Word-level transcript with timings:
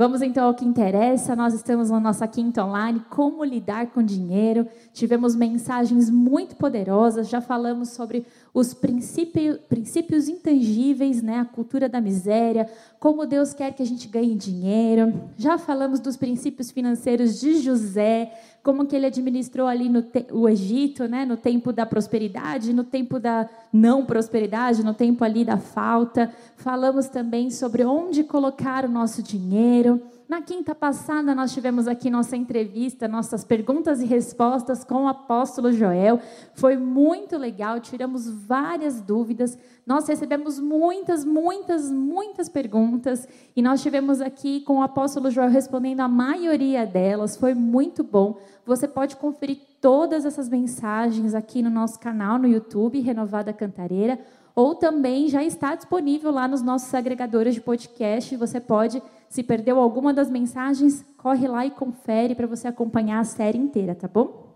Vamos 0.00 0.22
então 0.22 0.46
ao 0.46 0.54
que 0.54 0.64
interessa. 0.64 1.36
Nós 1.36 1.52
estamos 1.52 1.90
na 1.90 2.00
nossa 2.00 2.26
quinta 2.26 2.64
online, 2.64 3.04
como 3.10 3.44
lidar 3.44 3.88
com 3.88 4.02
dinheiro. 4.02 4.66
Tivemos 4.94 5.36
mensagens 5.36 6.08
muito 6.08 6.56
poderosas. 6.56 7.28
Já 7.28 7.42
falamos 7.42 7.90
sobre 7.90 8.24
os 8.54 8.72
princípios, 8.72 9.58
princípios 9.68 10.26
intangíveis, 10.26 11.20
né? 11.20 11.40
A 11.40 11.44
cultura 11.44 11.86
da 11.86 12.00
miséria, 12.00 12.66
como 12.98 13.26
Deus 13.26 13.52
quer 13.52 13.74
que 13.74 13.82
a 13.82 13.86
gente 13.86 14.08
ganhe 14.08 14.34
dinheiro. 14.34 15.12
Já 15.36 15.58
falamos 15.58 16.00
dos 16.00 16.16
princípios 16.16 16.70
financeiros 16.70 17.38
de 17.38 17.58
José, 17.58 18.32
como 18.62 18.86
que 18.86 18.94
ele 18.94 19.06
administrou 19.06 19.66
ali 19.66 19.88
no 19.88 20.04
o 20.32 20.48
Egito, 20.48 21.06
né, 21.06 21.24
no 21.24 21.36
tempo 21.36 21.72
da 21.72 21.86
prosperidade, 21.86 22.72
no 22.72 22.84
tempo 22.84 23.18
da 23.18 23.48
não 23.72 24.04
prosperidade, 24.04 24.84
no 24.84 24.92
tempo 24.92 25.24
ali 25.24 25.44
da 25.44 25.56
falta. 25.56 26.30
Falamos 26.56 27.08
também 27.08 27.50
sobre 27.50 27.84
onde 27.84 28.22
colocar 28.22 28.84
o 28.84 28.88
nosso 28.88 29.22
dinheiro. 29.22 30.00
Na 30.30 30.40
quinta 30.40 30.76
passada, 30.76 31.34
nós 31.34 31.52
tivemos 31.52 31.88
aqui 31.88 32.08
nossa 32.08 32.36
entrevista, 32.36 33.08
nossas 33.08 33.42
perguntas 33.42 34.00
e 34.00 34.06
respostas 34.06 34.84
com 34.84 35.06
o 35.06 35.08
apóstolo 35.08 35.72
Joel. 35.72 36.20
Foi 36.54 36.76
muito 36.76 37.36
legal, 37.36 37.80
tiramos 37.80 38.30
várias 38.30 39.00
dúvidas. 39.00 39.58
Nós 39.84 40.06
recebemos 40.06 40.60
muitas, 40.60 41.24
muitas, 41.24 41.90
muitas 41.90 42.48
perguntas 42.48 43.26
e 43.56 43.60
nós 43.60 43.82
tivemos 43.82 44.20
aqui 44.20 44.60
com 44.60 44.78
o 44.78 44.82
apóstolo 44.84 45.32
Joel 45.32 45.50
respondendo 45.50 45.98
a 45.98 46.06
maioria 46.06 46.86
delas. 46.86 47.36
Foi 47.36 47.52
muito 47.52 48.04
bom. 48.04 48.38
Você 48.64 48.86
pode 48.86 49.16
conferir 49.16 49.58
todas 49.80 50.24
essas 50.24 50.48
mensagens 50.48 51.34
aqui 51.34 51.60
no 51.60 51.70
nosso 51.70 51.98
canal 51.98 52.38
no 52.38 52.46
YouTube, 52.46 53.00
Renovada 53.00 53.52
Cantareira, 53.52 54.16
ou 54.54 54.76
também 54.76 55.28
já 55.28 55.42
está 55.42 55.74
disponível 55.74 56.30
lá 56.30 56.46
nos 56.46 56.62
nossos 56.62 56.94
agregadores 56.94 57.56
de 57.56 57.60
podcast. 57.60 58.36
Você 58.36 58.60
pode 58.60 59.02
se 59.30 59.44
perdeu 59.44 59.78
alguma 59.78 60.12
das 60.12 60.28
mensagens, 60.28 61.04
corre 61.16 61.46
lá 61.46 61.64
e 61.64 61.70
confere 61.70 62.34
para 62.34 62.48
você 62.48 62.66
acompanhar 62.66 63.20
a 63.20 63.24
série 63.24 63.56
inteira, 63.56 63.94
tá 63.94 64.08
bom? 64.08 64.50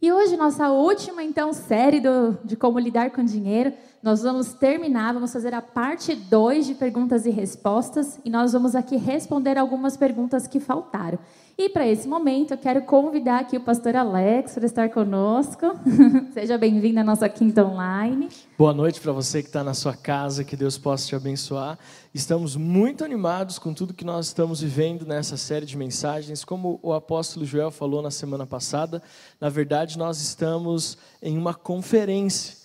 E 0.00 0.12
hoje, 0.12 0.36
nossa 0.36 0.70
última, 0.70 1.24
então, 1.24 1.52
série 1.52 1.98
do, 1.98 2.38
de 2.44 2.54
como 2.54 2.78
lidar 2.78 3.10
com 3.10 3.24
dinheiro, 3.24 3.72
nós 4.00 4.22
vamos 4.22 4.52
terminar, 4.52 5.12
vamos 5.12 5.32
fazer 5.32 5.52
a 5.52 5.60
parte 5.60 6.14
2 6.14 6.66
de 6.66 6.74
perguntas 6.76 7.26
e 7.26 7.30
respostas, 7.30 8.20
e 8.24 8.30
nós 8.30 8.52
vamos 8.52 8.76
aqui 8.76 8.96
responder 8.96 9.58
algumas 9.58 9.96
perguntas 9.96 10.46
que 10.46 10.60
faltaram. 10.60 11.18
E 11.56 11.68
para 11.68 11.88
esse 11.88 12.06
momento, 12.06 12.52
eu 12.52 12.58
quero 12.58 12.82
convidar 12.82 13.40
aqui 13.40 13.56
o 13.56 13.60
pastor 13.60 13.96
Alex 13.96 14.54
para 14.54 14.66
estar 14.66 14.88
conosco. 14.90 15.66
Seja 16.32 16.56
bem-vindo 16.56 17.00
à 17.00 17.02
nossa 17.02 17.28
quinta 17.28 17.64
online. 17.64 18.28
Boa 18.56 18.72
noite 18.72 19.00
para 19.00 19.10
você 19.10 19.42
que 19.42 19.48
está 19.48 19.64
na 19.64 19.74
sua 19.74 19.96
casa, 19.96 20.44
que 20.44 20.54
Deus 20.54 20.78
possa 20.78 21.08
te 21.08 21.16
abençoar. 21.16 21.76
Estamos 22.18 22.56
muito 22.56 23.04
animados 23.04 23.60
com 23.60 23.72
tudo 23.72 23.94
que 23.94 24.04
nós 24.04 24.26
estamos 24.26 24.60
vivendo 24.60 25.06
nessa 25.06 25.36
série 25.36 25.64
de 25.64 25.76
mensagens. 25.76 26.44
Como 26.44 26.80
o 26.82 26.92
apóstolo 26.92 27.46
Joel 27.46 27.70
falou 27.70 28.02
na 28.02 28.10
semana 28.10 28.44
passada, 28.44 29.00
na 29.40 29.48
verdade, 29.48 29.96
nós 29.96 30.20
estamos 30.20 30.98
em 31.22 31.38
uma 31.38 31.54
conferência 31.54 32.56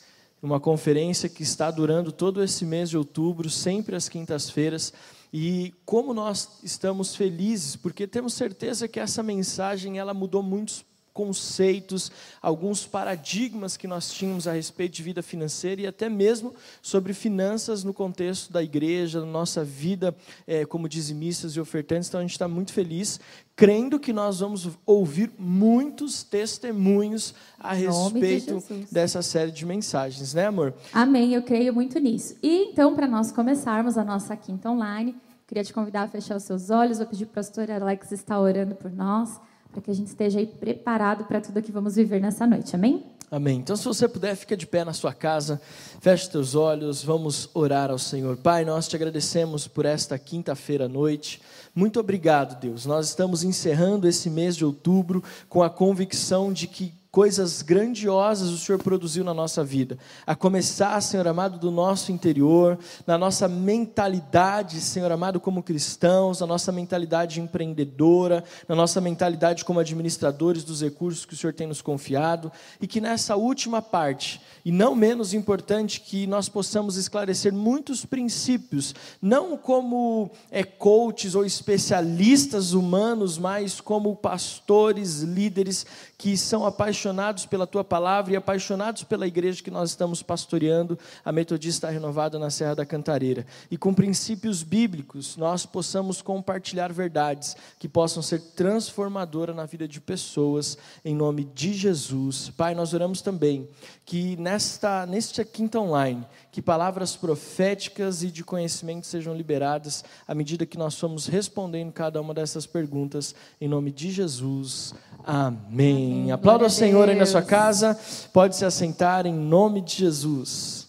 uma 0.42 0.60
conferência 0.60 1.30
que 1.30 1.44
está 1.44 1.70
durando 1.70 2.12
todo 2.12 2.44
esse 2.44 2.66
mês 2.66 2.90
de 2.90 2.98
outubro, 2.98 3.48
sempre 3.48 3.96
às 3.96 4.10
quintas-feiras. 4.10 4.92
E 5.32 5.72
como 5.86 6.16
nós 6.16 6.60
estamos 6.64 7.16
felizes, 7.16 7.76
porque 7.76 8.08
temos 8.08 8.34
certeza 8.34 8.88
que 8.88 9.00
essa 9.00 9.22
mensagem 9.22 10.00
ela 10.00 10.16
mudou 10.16 10.42
muitos 10.42 10.84
conceitos, 11.14 12.12
alguns 12.42 12.86
paradigmas 12.86 13.78
que 13.78 13.88
nós 13.88 14.12
tínhamos 14.12 14.48
a 14.48 14.54
respeito 14.54 14.94
de 14.94 15.04
vida 15.04 15.22
financeira 15.22 15.82
e 15.82 15.88
até 15.88 16.10
mesmo 16.10 16.54
sobre 16.82 17.14
finanças 17.14 17.84
no 17.84 17.94
contexto 17.94 18.52
da 18.52 18.64
igreja, 18.64 19.20
na 19.20 19.26
nossa 19.26 19.64
vida 19.64 20.16
é, 20.48 20.66
como 20.66 20.90
dizimistas 20.90 21.56
e 21.56 21.60
ofertantes. 21.60 22.10
Então 22.10 22.20
a 22.20 22.24
gente 22.24 22.32
está 22.32 22.48
muito 22.48 22.74
feliz, 22.74 23.20
crendo 23.56 24.00
que 24.00 24.12
nós 24.12 24.40
vamos 24.40 24.70
ouvir 24.86 25.32
muitos 25.38 26.24
testemunhos 26.24 27.36
a 27.60 27.74
respeito 27.74 28.60
de 28.68 28.86
dessa 28.92 29.22
série 29.22 29.52
de 29.52 29.66
mensagens, 29.66 30.34
né, 30.34 30.48
amor? 30.48 30.74
Amém, 30.92 31.34
eu 31.34 31.44
creio 31.44 31.74
muito 31.74 32.00
nisso. 32.00 32.36
E 32.42 32.72
então, 32.72 32.96
para 32.96 33.08
nós 33.08 33.32
começarmos 33.32 33.98
a 33.98 34.04
nossa 34.04 34.36
quinta 34.36 34.70
online, 34.70 35.16
queria 35.48 35.64
te 35.64 35.74
convidar 35.74 36.04
a 36.04 36.08
fechar 36.08 36.36
os 36.36 36.44
seus 36.44 36.70
olhos, 36.70 36.98
vou 36.98 37.08
pedir 37.08 37.26
para 37.26 37.32
o 37.32 37.36
pastor 37.36 37.70
Alex 37.70 38.12
estar 38.12 38.40
orando 38.40 38.76
por 38.76 38.92
nós, 38.92 39.40
para 39.74 39.82
que 39.82 39.90
a 39.90 39.94
gente 39.94 40.08
esteja 40.08 40.40
aí 40.40 40.46
preparado 40.46 41.26
para 41.26 41.42
tudo 41.42 41.62
que 41.62 41.72
vamos 41.72 41.96
viver 41.96 42.22
nessa 42.22 42.46
noite, 42.46 42.76
amém? 42.76 43.04
Amém. 43.32 43.58
Então, 43.58 43.76
se 43.76 43.84
você 43.84 44.08
puder, 44.08 44.36
fica 44.36 44.56
de 44.56 44.68
pé 44.68 44.86
na 44.86 44.94
sua 44.94 45.12
casa, 45.12 45.60
feche 46.00 46.30
seus 46.30 46.54
olhos, 46.54 47.04
vamos 47.04 47.50
orar 47.56 47.90
ao 47.90 47.98
Senhor. 47.98 48.38
Pai, 48.38 48.64
nós 48.64 48.88
te 48.88 48.96
agradecemos 48.96 49.68
por 49.68 49.86
esta 49.86 50.20
quinta-feira 50.20 50.86
à 50.86 50.88
noite. 50.88 51.42
Muito 51.74 52.00
obrigado, 52.00 52.60
Deus. 52.62 52.86
Nós 52.86 53.08
estamos 53.08 53.44
encerrando 53.44 54.08
esse 54.08 54.30
mês 54.30 54.56
de 54.56 54.64
outubro 54.64 55.24
com 55.50 55.64
a 55.64 55.70
convicção 55.70 56.54
de 56.54 56.68
que 56.68 56.94
coisas 57.14 57.62
grandiosas 57.62 58.50
o 58.50 58.58
Senhor 58.58 58.82
produziu 58.82 59.24
na 59.24 59.36
nossa 59.36 59.64
vida. 59.64 60.00
A 60.26 60.36
começar, 60.36 61.00
Senhor 61.00 61.28
amado, 61.28 61.60
do 61.60 61.70
nosso 61.70 62.12
interior, 62.12 62.76
na 63.06 63.20
nossa 63.20 63.48
mentalidade, 63.48 64.82
Senhor 64.82 65.12
amado, 65.12 65.40
como 65.40 65.62
cristãos, 65.62 66.40
na 66.40 66.48
nossa 66.48 66.72
mentalidade 66.72 67.40
empreendedora, 67.40 68.44
na 68.68 68.76
nossa 68.76 69.00
mentalidade 69.00 69.64
como 69.64 69.80
administradores 69.80 70.64
dos 70.64 70.82
recursos 70.82 71.24
que 71.24 71.36
o 71.36 71.38
Senhor 71.38 71.54
tem 71.54 71.68
nos 71.68 71.84
confiado, 71.84 72.52
e 72.82 72.88
que 72.88 73.00
nessa 73.00 73.36
última 73.36 73.80
parte, 73.80 74.42
e 74.66 74.72
não 74.72 74.96
menos 74.96 75.36
importante, 75.36 76.02
que 76.02 76.26
nós 76.26 76.50
possamos 76.50 76.98
esclarecer 76.98 77.54
muitos 77.54 78.04
princípios, 78.04 78.96
não 79.22 79.56
como 79.56 80.32
é, 80.50 80.64
coaches 80.64 81.36
ou 81.36 81.46
especialistas 81.46 82.74
humanos, 82.74 83.38
mas 83.38 83.80
como 83.80 84.16
pastores, 84.16 85.22
líderes 85.22 85.86
que 86.18 86.36
são 86.36 86.66
apaixonados 86.66 87.03
pela 87.50 87.68
tua 87.68 87.84
palavra 87.84 88.34
e 88.34 88.36
apaixonados 88.36 89.04
pela 89.04 89.28
igreja 89.28 89.64
que 89.64 89.72
nós 89.72 89.90
estamos 89.90 90.24
pastoreando, 90.24 90.98
a 91.26 91.32
Metodista 91.32 91.90
Renovada 91.90 92.40
na 92.40 92.50
Serra 92.50 92.76
da 92.76 92.86
Cantareira. 92.86 93.46
E 93.70 93.78
com 93.78 93.94
princípios 93.94 94.64
bíblicos, 94.64 95.36
nós 95.36 95.66
possamos 95.66 96.22
compartilhar 96.22 96.94
verdades 96.94 97.58
que 97.80 97.88
possam 97.90 98.22
ser 98.22 98.40
transformadoras 98.56 99.56
na 99.56 99.66
vida 99.66 99.88
de 99.88 100.00
pessoas, 100.00 100.78
em 101.04 101.16
nome 101.16 101.44
de 101.44 101.74
Jesus. 101.74 102.50
Pai, 102.52 102.76
nós 102.76 102.94
oramos 102.94 103.22
também 103.22 103.68
que 104.06 104.38
nesta, 104.38 105.06
nesta 105.06 105.44
quinta 105.44 105.80
online, 105.80 106.26
que 106.54 106.62
palavras 106.62 107.16
proféticas 107.16 108.22
e 108.22 108.30
de 108.30 108.44
conhecimento 108.44 109.08
sejam 109.08 109.34
liberadas 109.34 110.06
à 110.28 110.36
medida 110.36 110.68
que 110.68 110.78
nós 110.78 110.94
formos 111.00 111.26
respondendo 111.26 111.92
cada 111.92 112.22
uma 112.22 112.32
dessas 112.32 112.68
perguntas, 112.68 113.34
em 113.60 113.68
nome 113.68 113.92
de 113.92 114.12
Jesus. 114.12 114.94
Amém. 115.26 116.32
Aplauda 116.32 116.68
o 116.68 116.70
Senhor 116.70 117.10
aí 117.10 117.16
na 117.16 117.26
sua 117.26 117.42
casa. 117.42 118.00
Pode 118.32 118.56
se 118.56 118.64
assentar 118.64 119.26
em 119.26 119.34
nome 119.34 119.82
de 119.82 119.96
Jesus. 119.96 120.88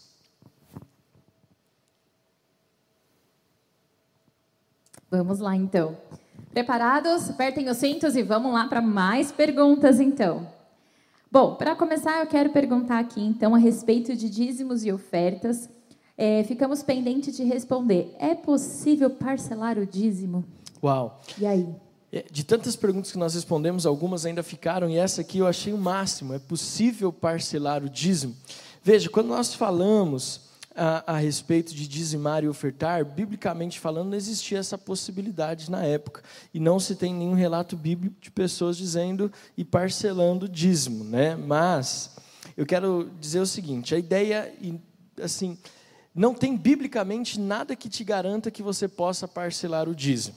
Vamos 5.10 5.38
lá 5.38 5.56
então. 5.56 5.96
Preparados? 6.52 7.30
Apertem 7.30 7.70
os 7.70 7.78
cintos 7.78 8.16
e 8.16 8.22
vamos 8.22 8.52
lá 8.52 8.68
para 8.68 8.82
mais 8.82 9.32
perguntas 9.32 9.98
então. 9.98 10.46
Bom, 11.34 11.56
para 11.56 11.74
começar, 11.74 12.20
eu 12.20 12.28
quero 12.28 12.50
perguntar 12.50 13.00
aqui 13.00 13.20
então 13.20 13.56
a 13.56 13.58
respeito 13.58 14.14
de 14.14 14.30
dízimos 14.30 14.84
e 14.84 14.92
ofertas. 14.92 15.68
É, 16.16 16.44
ficamos 16.44 16.80
pendentes 16.80 17.36
de 17.36 17.42
responder. 17.42 18.14
É 18.20 18.36
possível 18.36 19.10
parcelar 19.10 19.76
o 19.76 19.84
dízimo? 19.84 20.44
Uau! 20.80 21.20
E 21.36 21.44
aí? 21.44 21.74
É, 22.12 22.24
de 22.30 22.44
tantas 22.44 22.76
perguntas 22.76 23.10
que 23.10 23.18
nós 23.18 23.34
respondemos, 23.34 23.84
algumas 23.84 24.24
ainda 24.24 24.44
ficaram, 24.44 24.88
e 24.88 24.96
essa 24.96 25.22
aqui 25.22 25.38
eu 25.38 25.48
achei 25.48 25.72
o 25.72 25.76
máximo: 25.76 26.34
é 26.34 26.38
possível 26.38 27.12
parcelar 27.12 27.82
o 27.82 27.88
dízimo? 27.88 28.36
Veja, 28.80 29.10
quando 29.10 29.26
nós 29.26 29.54
falamos 29.54 30.40
a, 30.74 31.14
a, 31.14 31.16
respeito 31.18 31.74
de 31.74 31.86
dizimar 31.86 32.42
e 32.42 32.48
ofertar, 32.48 33.04
biblicamente 33.04 33.78
falando, 33.78 34.10
não 34.10 34.16
existia 34.16 34.58
essa 34.58 34.76
possibilidade 34.76 35.70
na 35.70 35.84
época. 35.84 36.22
E 36.52 36.58
não 36.58 36.80
se 36.80 36.96
tem 36.96 37.14
nenhum 37.14 37.34
relato 37.34 37.76
bíblico 37.76 38.16
de 38.20 38.30
pessoas 38.30 38.76
dizendo 38.76 39.32
e 39.56 39.64
parcelando 39.64 40.48
dízimo. 40.48 41.04
Né? 41.04 41.36
Mas 41.36 42.16
eu 42.56 42.66
quero 42.66 43.10
dizer 43.20 43.40
o 43.40 43.46
seguinte: 43.46 43.94
a 43.94 43.98
ideia, 43.98 44.52
assim, 45.22 45.58
não 46.14 46.34
tem 46.34 46.56
biblicamente 46.56 47.40
nada 47.40 47.74
que 47.74 47.88
te 47.88 48.04
garanta 48.04 48.50
que 48.50 48.62
você 48.62 48.86
possa 48.86 49.26
parcelar 49.26 49.88
o 49.88 49.94
dízimo. 49.94 50.36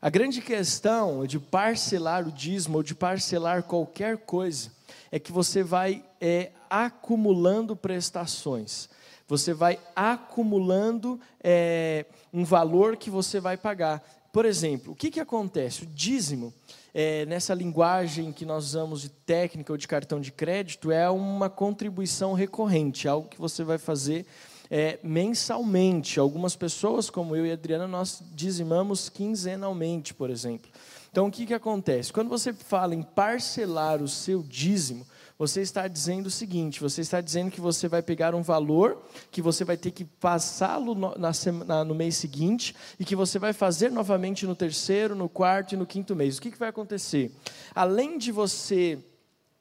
A 0.00 0.10
grande 0.10 0.40
questão 0.40 1.26
de 1.26 1.40
parcelar 1.40 2.26
o 2.26 2.30
dízimo 2.30 2.76
ou 2.76 2.82
de 2.84 2.94
parcelar 2.94 3.64
qualquer 3.64 4.18
coisa 4.18 4.70
é 5.10 5.18
que 5.18 5.32
você 5.32 5.62
vai 5.62 6.04
é, 6.20 6.52
acumulando 6.70 7.74
prestações, 7.74 8.88
você 9.28 9.52
vai 9.52 9.78
acumulando 9.94 11.20
é, 11.44 12.06
um 12.32 12.44
valor 12.44 12.96
que 12.96 13.10
você 13.10 13.38
vai 13.38 13.58
pagar. 13.58 14.02
Por 14.32 14.46
exemplo, 14.46 14.92
o 14.92 14.96
que, 14.96 15.10
que 15.10 15.20
acontece? 15.20 15.84
O 15.84 15.86
dízimo, 15.86 16.52
é, 16.94 17.26
nessa 17.26 17.52
linguagem 17.52 18.32
que 18.32 18.46
nós 18.46 18.64
usamos 18.64 19.02
de 19.02 19.10
técnica 19.10 19.72
ou 19.72 19.76
de 19.76 19.86
cartão 19.86 20.20
de 20.20 20.32
crédito, 20.32 20.90
é 20.90 21.08
uma 21.10 21.50
contribuição 21.50 22.32
recorrente, 22.32 23.06
algo 23.06 23.28
que 23.28 23.38
você 23.38 23.62
vai 23.62 23.78
fazer 23.78 24.26
é, 24.70 24.98
mensalmente. 25.02 26.18
Algumas 26.18 26.56
pessoas, 26.56 27.10
como 27.10 27.36
eu 27.36 27.46
e 27.46 27.50
a 27.50 27.54
Adriana, 27.54 27.86
nós 27.86 28.22
dizimamos 28.34 29.08
quinzenalmente, 29.08 30.14
por 30.14 30.30
exemplo. 30.30 30.70
Então, 31.10 31.26
o 31.26 31.30
que, 31.30 31.46
que 31.46 31.54
acontece? 31.54 32.12
Quando 32.12 32.28
você 32.28 32.52
fala 32.52 32.94
em 32.94 33.02
parcelar 33.02 34.02
o 34.02 34.08
seu 34.08 34.42
dízimo, 34.42 35.06
você 35.38 35.60
está 35.60 35.86
dizendo 35.86 36.26
o 36.26 36.30
seguinte: 36.30 36.80
você 36.80 37.00
está 37.00 37.20
dizendo 37.20 37.50
que 37.50 37.60
você 37.60 37.86
vai 37.86 38.02
pegar 38.02 38.34
um 38.34 38.42
valor, 38.42 39.00
que 39.30 39.40
você 39.40 39.64
vai 39.64 39.76
ter 39.76 39.92
que 39.92 40.04
passá-lo 40.04 40.94
no, 40.94 41.94
mês 41.94 42.16
seguinte, 42.16 42.74
e 42.98 43.04
que 43.04 43.14
você 43.14 43.38
vai 43.38 43.52
fazer 43.52 43.90
novamente 43.90 44.46
no 44.46 44.56
terceiro, 44.56 45.14
no 45.14 45.28
quarto 45.28 45.74
e 45.74 45.76
no 45.76 45.86
quinto 45.86 46.16
mês. 46.16 46.38
O 46.38 46.42
que, 46.42 46.50
que 46.50 46.58
vai 46.58 46.68
acontecer? 46.68 47.30
Além 47.74 48.18
de 48.18 48.32
você 48.32 48.98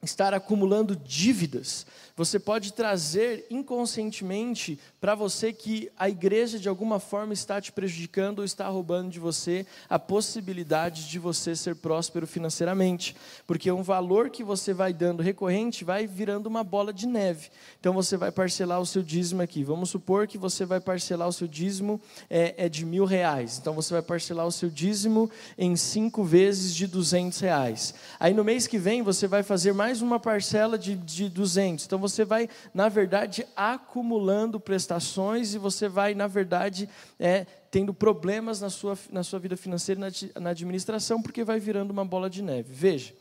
estar 0.03 0.33
acumulando 0.33 0.95
dívidas, 0.95 1.85
você 2.17 2.39
pode 2.39 2.73
trazer 2.73 3.45
inconscientemente 3.47 4.79
para 4.99 5.13
você 5.13 5.53
que 5.53 5.91
a 5.95 6.09
igreja 6.09 6.57
de 6.57 6.67
alguma 6.67 6.99
forma 6.99 7.31
está 7.31 7.61
te 7.61 7.71
prejudicando 7.71 8.39
ou 8.39 8.45
está 8.45 8.67
roubando 8.67 9.11
de 9.11 9.19
você 9.19 9.67
a 9.87 9.99
possibilidade 9.99 11.07
de 11.07 11.19
você 11.19 11.55
ser 11.55 11.75
próspero 11.75 12.25
financeiramente, 12.25 13.15
porque 13.45 13.71
um 13.71 13.83
valor 13.83 14.31
que 14.31 14.43
você 14.43 14.73
vai 14.73 14.93
dando 14.93 15.21
recorrente 15.21 15.83
vai 15.83 16.07
virando 16.07 16.47
uma 16.47 16.63
bola 16.63 16.91
de 16.91 17.05
neve. 17.05 17.49
Então 17.79 17.93
você 17.93 18.17
vai 18.17 18.31
parcelar 18.31 18.81
o 18.81 18.85
seu 18.85 19.03
dízimo 19.03 19.43
aqui. 19.43 19.63
Vamos 19.63 19.91
supor 19.91 20.25
que 20.25 20.39
você 20.39 20.65
vai 20.65 20.79
parcelar 20.79 21.27
o 21.27 21.33
seu 21.33 21.47
dízimo 21.47 22.01
é, 22.27 22.65
é 22.65 22.67
de 22.67 22.83
mil 22.83 23.05
reais. 23.05 23.59
Então 23.59 23.75
você 23.75 23.93
vai 23.93 24.01
parcelar 24.01 24.47
o 24.47 24.51
seu 24.51 24.71
dízimo 24.71 25.29
em 25.55 25.75
cinco 25.75 26.23
vezes 26.23 26.73
de 26.73 26.87
duzentos 26.87 27.39
reais. 27.39 27.93
Aí 28.19 28.33
no 28.33 28.43
mês 28.43 28.65
que 28.65 28.79
vem 28.79 29.03
você 29.03 29.27
vai 29.27 29.43
fazer 29.43 29.71
mais 29.71 29.86
uma 30.01 30.19
parcela 30.19 30.77
de, 30.77 30.95
de 30.95 31.29
200. 31.29 31.85
Então 31.85 31.99
você 31.99 32.23
vai, 32.23 32.49
na 32.73 32.89
verdade, 32.89 33.45
acumulando 33.55 34.59
prestações 34.59 35.53
e 35.53 35.57
você 35.57 35.87
vai, 35.87 36.13
na 36.13 36.27
verdade, 36.27 36.89
é, 37.19 37.45
tendo 37.71 37.93
problemas 37.93 38.61
na 38.61 38.69
sua, 38.69 38.97
na 39.11 39.23
sua 39.23 39.39
vida 39.39 39.57
financeira 39.57 39.99
e 39.99 40.31
na, 40.35 40.41
na 40.41 40.49
administração, 40.51 41.21
porque 41.21 41.43
vai 41.43 41.59
virando 41.59 41.91
uma 41.91 42.05
bola 42.05 42.29
de 42.29 42.41
neve. 42.41 42.73
Veja, 42.73 43.13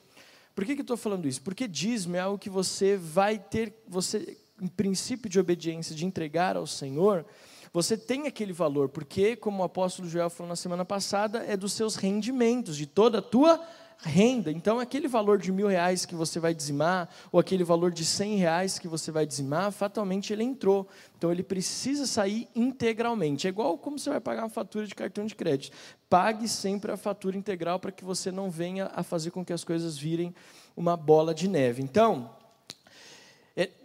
por 0.54 0.64
que, 0.64 0.74
que 0.74 0.80
eu 0.80 0.84
estou 0.84 0.96
falando 0.96 1.28
isso? 1.28 1.42
Porque 1.42 1.68
dízimo 1.68 2.16
é 2.16 2.20
algo 2.20 2.38
que 2.38 2.48
você 2.48 2.96
vai 2.96 3.38
ter, 3.38 3.74
você, 3.86 4.38
em 4.60 4.66
princípio 4.66 5.28
de 5.28 5.38
obediência, 5.38 5.94
de 5.94 6.06
entregar 6.06 6.56
ao 6.56 6.66
Senhor, 6.66 7.26
você 7.72 7.94
tem 7.94 8.26
aquele 8.26 8.54
valor, 8.54 8.88
porque, 8.88 9.36
como 9.36 9.62
o 9.62 9.66
apóstolo 9.66 10.08
Joel 10.08 10.30
falou 10.30 10.48
na 10.48 10.56
semana 10.56 10.82
passada, 10.82 11.44
é 11.46 11.58
dos 11.58 11.74
seus 11.74 11.96
rendimentos, 11.96 12.74
de 12.74 12.86
toda 12.86 13.18
a 13.18 13.22
tua 13.22 13.62
renda. 14.02 14.50
Então, 14.52 14.78
aquele 14.78 15.08
valor 15.08 15.38
de 15.38 15.50
mil 15.50 15.66
reais 15.66 16.04
que 16.04 16.14
você 16.14 16.38
vai 16.38 16.54
dizimar, 16.54 17.08
ou 17.32 17.40
aquele 17.40 17.64
valor 17.64 17.90
de 17.90 18.04
cem 18.04 18.36
reais 18.36 18.78
que 18.78 18.88
você 18.88 19.10
vai 19.10 19.26
dizimar, 19.26 19.72
fatalmente 19.72 20.32
ele 20.32 20.44
entrou. 20.44 20.88
Então, 21.16 21.32
ele 21.32 21.42
precisa 21.42 22.06
sair 22.06 22.48
integralmente. 22.54 23.46
É 23.46 23.50
igual 23.50 23.76
como 23.78 23.98
você 23.98 24.10
vai 24.10 24.20
pagar 24.20 24.42
uma 24.42 24.50
fatura 24.50 24.86
de 24.86 24.94
cartão 24.94 25.24
de 25.24 25.34
crédito. 25.34 25.76
Pague 26.08 26.48
sempre 26.48 26.92
a 26.92 26.96
fatura 26.96 27.36
integral 27.36 27.80
para 27.80 27.92
que 27.92 28.04
você 28.04 28.30
não 28.30 28.50
venha 28.50 28.90
a 28.94 29.02
fazer 29.02 29.30
com 29.30 29.44
que 29.44 29.52
as 29.52 29.64
coisas 29.64 29.96
virem 29.96 30.34
uma 30.76 30.96
bola 30.96 31.34
de 31.34 31.48
neve. 31.48 31.82
Então, 31.82 32.30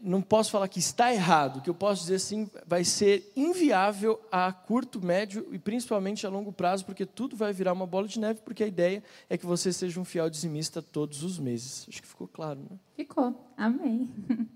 não 0.01 0.21
posso 0.21 0.51
falar 0.51 0.67
que 0.67 0.79
está 0.79 1.13
errado, 1.13 1.57
o 1.57 1.61
que 1.61 1.69
eu 1.69 1.73
posso 1.73 2.01
dizer 2.01 2.19
sim, 2.19 2.49
vai 2.67 2.83
ser 2.83 3.31
inviável 3.37 4.19
a 4.29 4.51
curto, 4.51 5.03
médio 5.03 5.47
e 5.51 5.57
principalmente 5.57 6.27
a 6.27 6.29
longo 6.29 6.51
prazo, 6.51 6.83
porque 6.85 7.05
tudo 7.05 7.37
vai 7.37 7.53
virar 7.53 7.71
uma 7.71 7.87
bola 7.87 8.05
de 8.05 8.19
neve, 8.19 8.41
porque 8.43 8.65
a 8.65 8.67
ideia 8.67 9.01
é 9.29 9.37
que 9.37 9.45
você 9.45 9.71
seja 9.71 9.97
um 9.99 10.03
fiel 10.03 10.29
dizimista 10.29 10.81
todos 10.81 11.23
os 11.23 11.39
meses. 11.39 11.85
Acho 11.87 12.01
que 12.01 12.07
ficou 12.07 12.27
claro, 12.27 12.59
né? 12.59 12.77
Ficou, 12.95 13.33
amém. 13.55 14.09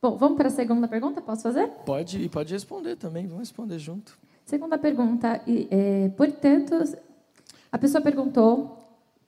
Bom, 0.00 0.16
vamos 0.16 0.36
para 0.36 0.46
a 0.46 0.52
segunda 0.52 0.86
pergunta, 0.86 1.20
posso 1.20 1.42
fazer? 1.42 1.66
Pode, 1.84 2.22
e 2.22 2.28
pode 2.28 2.52
responder 2.52 2.96
também, 2.96 3.26
vamos 3.26 3.48
responder 3.48 3.80
junto. 3.80 4.16
Segunda 4.46 4.78
pergunta, 4.78 5.42
é, 5.46 6.08
portanto, 6.10 6.74
a 7.70 7.78
pessoa 7.78 8.00
perguntou, 8.00 8.78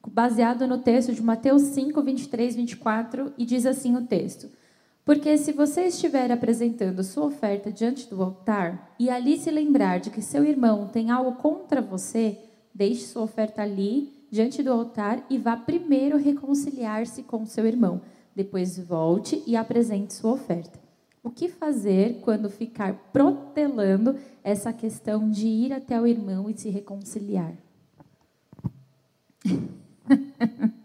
baseado 0.07 0.67
no 0.67 0.79
texto 0.79 1.13
de 1.13 1.23
Mateus 1.23 1.63
5, 1.63 2.01
23, 2.01 2.55
24, 2.55 3.33
e 3.37 3.45
diz 3.45 3.67
assim 3.67 3.97
o 3.97 4.07
texto... 4.07 4.62
Porque 5.05 5.37
se 5.37 5.53
você 5.53 5.87
estiver 5.87 6.31
apresentando 6.31 7.03
sua 7.03 7.27
oferta 7.27 7.73
diante 7.73 8.09
do 8.09 8.23
altar 8.23 8.95
e 8.99 9.11
ali 9.11 9.37
se 9.37 9.51
lembrar 9.51 9.99
de 9.99 10.11
que 10.11 10.23
seu 10.23 10.45
irmão 10.45 10.87
tem 10.87 11.11
algo 11.11 11.33
contra 11.41 11.83
você, 11.83 12.39
deixe 12.73 13.07
sua 13.07 13.23
oferta 13.23 13.63
ali, 13.63 14.27
diante 14.31 14.63
do 14.63 14.73
altar, 14.73 15.25
e 15.29 15.39
vá 15.39 15.57
primeiro 15.57 16.17
reconciliar-se 16.17 17.25
com 17.25 17.45
seu 17.45 17.67
irmão. 17.67 18.01
Depois 18.35 18.79
volte 18.79 19.43
e 19.45 19.57
apresente 19.57 20.15
sua 20.15 20.33
oferta. 20.33 20.81
O 21.23 21.31
que 21.31 21.49
fazer 21.49 22.21
quando 22.23 22.49
ficar 22.49 22.95
protelando 23.13 24.17
essa 24.43 24.73
questão 24.73 25.29
de 25.29 25.47
ir 25.47 25.73
até 25.73 26.01
o 26.01 26.07
irmão 26.07 26.49
e 26.49 26.57
se 26.57 26.71
reconciliar? 26.71 27.55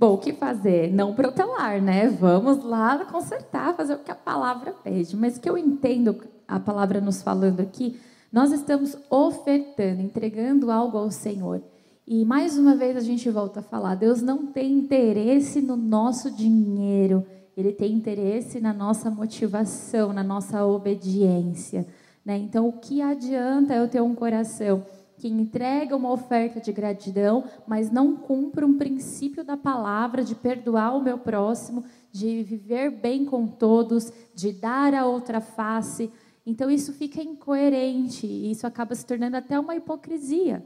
Bom, 0.00 0.14
o 0.14 0.18
que 0.18 0.32
fazer? 0.32 0.90
Não 0.90 1.14
protelar, 1.14 1.78
né? 1.82 2.08
Vamos 2.08 2.64
lá 2.64 3.04
consertar, 3.04 3.76
fazer 3.76 3.92
o 3.92 3.98
que 3.98 4.10
a 4.10 4.14
palavra 4.14 4.72
pede. 4.72 5.14
Mas 5.14 5.36
o 5.36 5.40
que 5.42 5.50
eu 5.50 5.58
entendo 5.58 6.22
a 6.48 6.58
palavra 6.58 7.02
nos 7.02 7.20
falando 7.20 7.60
aqui, 7.60 8.00
nós 8.32 8.50
estamos 8.50 8.96
ofertando, 9.10 10.00
entregando 10.00 10.70
algo 10.70 10.96
ao 10.96 11.10
Senhor. 11.10 11.60
E 12.06 12.24
mais 12.24 12.56
uma 12.56 12.74
vez 12.74 12.96
a 12.96 13.00
gente 13.00 13.28
volta 13.28 13.60
a 13.60 13.62
falar: 13.62 13.94
Deus 13.94 14.22
não 14.22 14.46
tem 14.46 14.72
interesse 14.72 15.60
no 15.60 15.76
nosso 15.76 16.30
dinheiro, 16.30 17.26
Ele 17.54 17.70
tem 17.70 17.92
interesse 17.92 18.58
na 18.58 18.72
nossa 18.72 19.10
motivação, 19.10 20.14
na 20.14 20.24
nossa 20.24 20.64
obediência. 20.64 21.86
Né? 22.24 22.38
Então, 22.38 22.66
o 22.66 22.72
que 22.72 23.02
adianta 23.02 23.74
eu 23.74 23.86
ter 23.86 24.00
um 24.00 24.14
coração? 24.14 24.82
Que 25.20 25.28
entrega 25.28 25.94
uma 25.94 26.10
oferta 26.10 26.58
de 26.58 26.72
gratidão, 26.72 27.44
mas 27.66 27.90
não 27.90 28.16
cumpre 28.16 28.64
um 28.64 28.78
princípio 28.78 29.44
da 29.44 29.54
palavra 29.54 30.24
de 30.24 30.34
perdoar 30.34 30.96
o 30.96 31.02
meu 31.02 31.18
próximo, 31.18 31.84
de 32.10 32.42
viver 32.42 32.90
bem 32.90 33.26
com 33.26 33.46
todos, 33.46 34.10
de 34.34 34.50
dar 34.50 34.94
a 34.94 35.04
outra 35.04 35.38
face. 35.38 36.10
Então 36.46 36.70
isso 36.70 36.94
fica 36.94 37.22
incoerente 37.22 38.26
e 38.26 38.50
isso 38.50 38.66
acaba 38.66 38.94
se 38.94 39.04
tornando 39.04 39.36
até 39.36 39.60
uma 39.60 39.76
hipocrisia. 39.76 40.64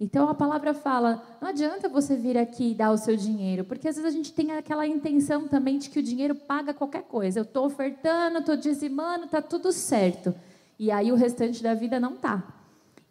Então 0.00 0.30
a 0.30 0.34
palavra 0.34 0.72
fala: 0.72 1.22
não 1.38 1.48
adianta 1.48 1.86
você 1.86 2.16
vir 2.16 2.38
aqui 2.38 2.70
e 2.70 2.74
dar 2.74 2.92
o 2.92 2.96
seu 2.96 3.16
dinheiro, 3.16 3.64
porque 3.64 3.86
às 3.86 3.96
vezes 3.96 4.10
a 4.10 4.16
gente 4.16 4.32
tem 4.32 4.52
aquela 4.52 4.86
intenção 4.86 5.46
também 5.46 5.76
de 5.76 5.90
que 5.90 5.98
o 5.98 6.02
dinheiro 6.02 6.34
paga 6.34 6.72
qualquer 6.72 7.02
coisa. 7.02 7.38
Eu 7.38 7.44
estou 7.44 7.66
ofertando, 7.66 8.38
estou 8.38 8.56
dizimando, 8.56 9.26
está 9.26 9.42
tudo 9.42 9.70
certo. 9.70 10.34
E 10.78 10.90
aí 10.90 11.12
o 11.12 11.16
restante 11.16 11.62
da 11.62 11.74
vida 11.74 12.00
não 12.00 12.14
está. 12.14 12.59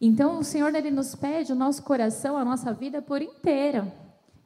Então, 0.02 0.40
o 0.40 0.44
Senhor 0.44 0.74
ele 0.74 0.92
nos 0.92 1.14
pede 1.14 1.52
o 1.52 1.56
nosso 1.56 1.84
coração, 1.84 2.38
a 2.38 2.46
nossa 2.46 2.72
vida 2.74 3.02
por 3.02 3.22
inteira. 3.22 3.92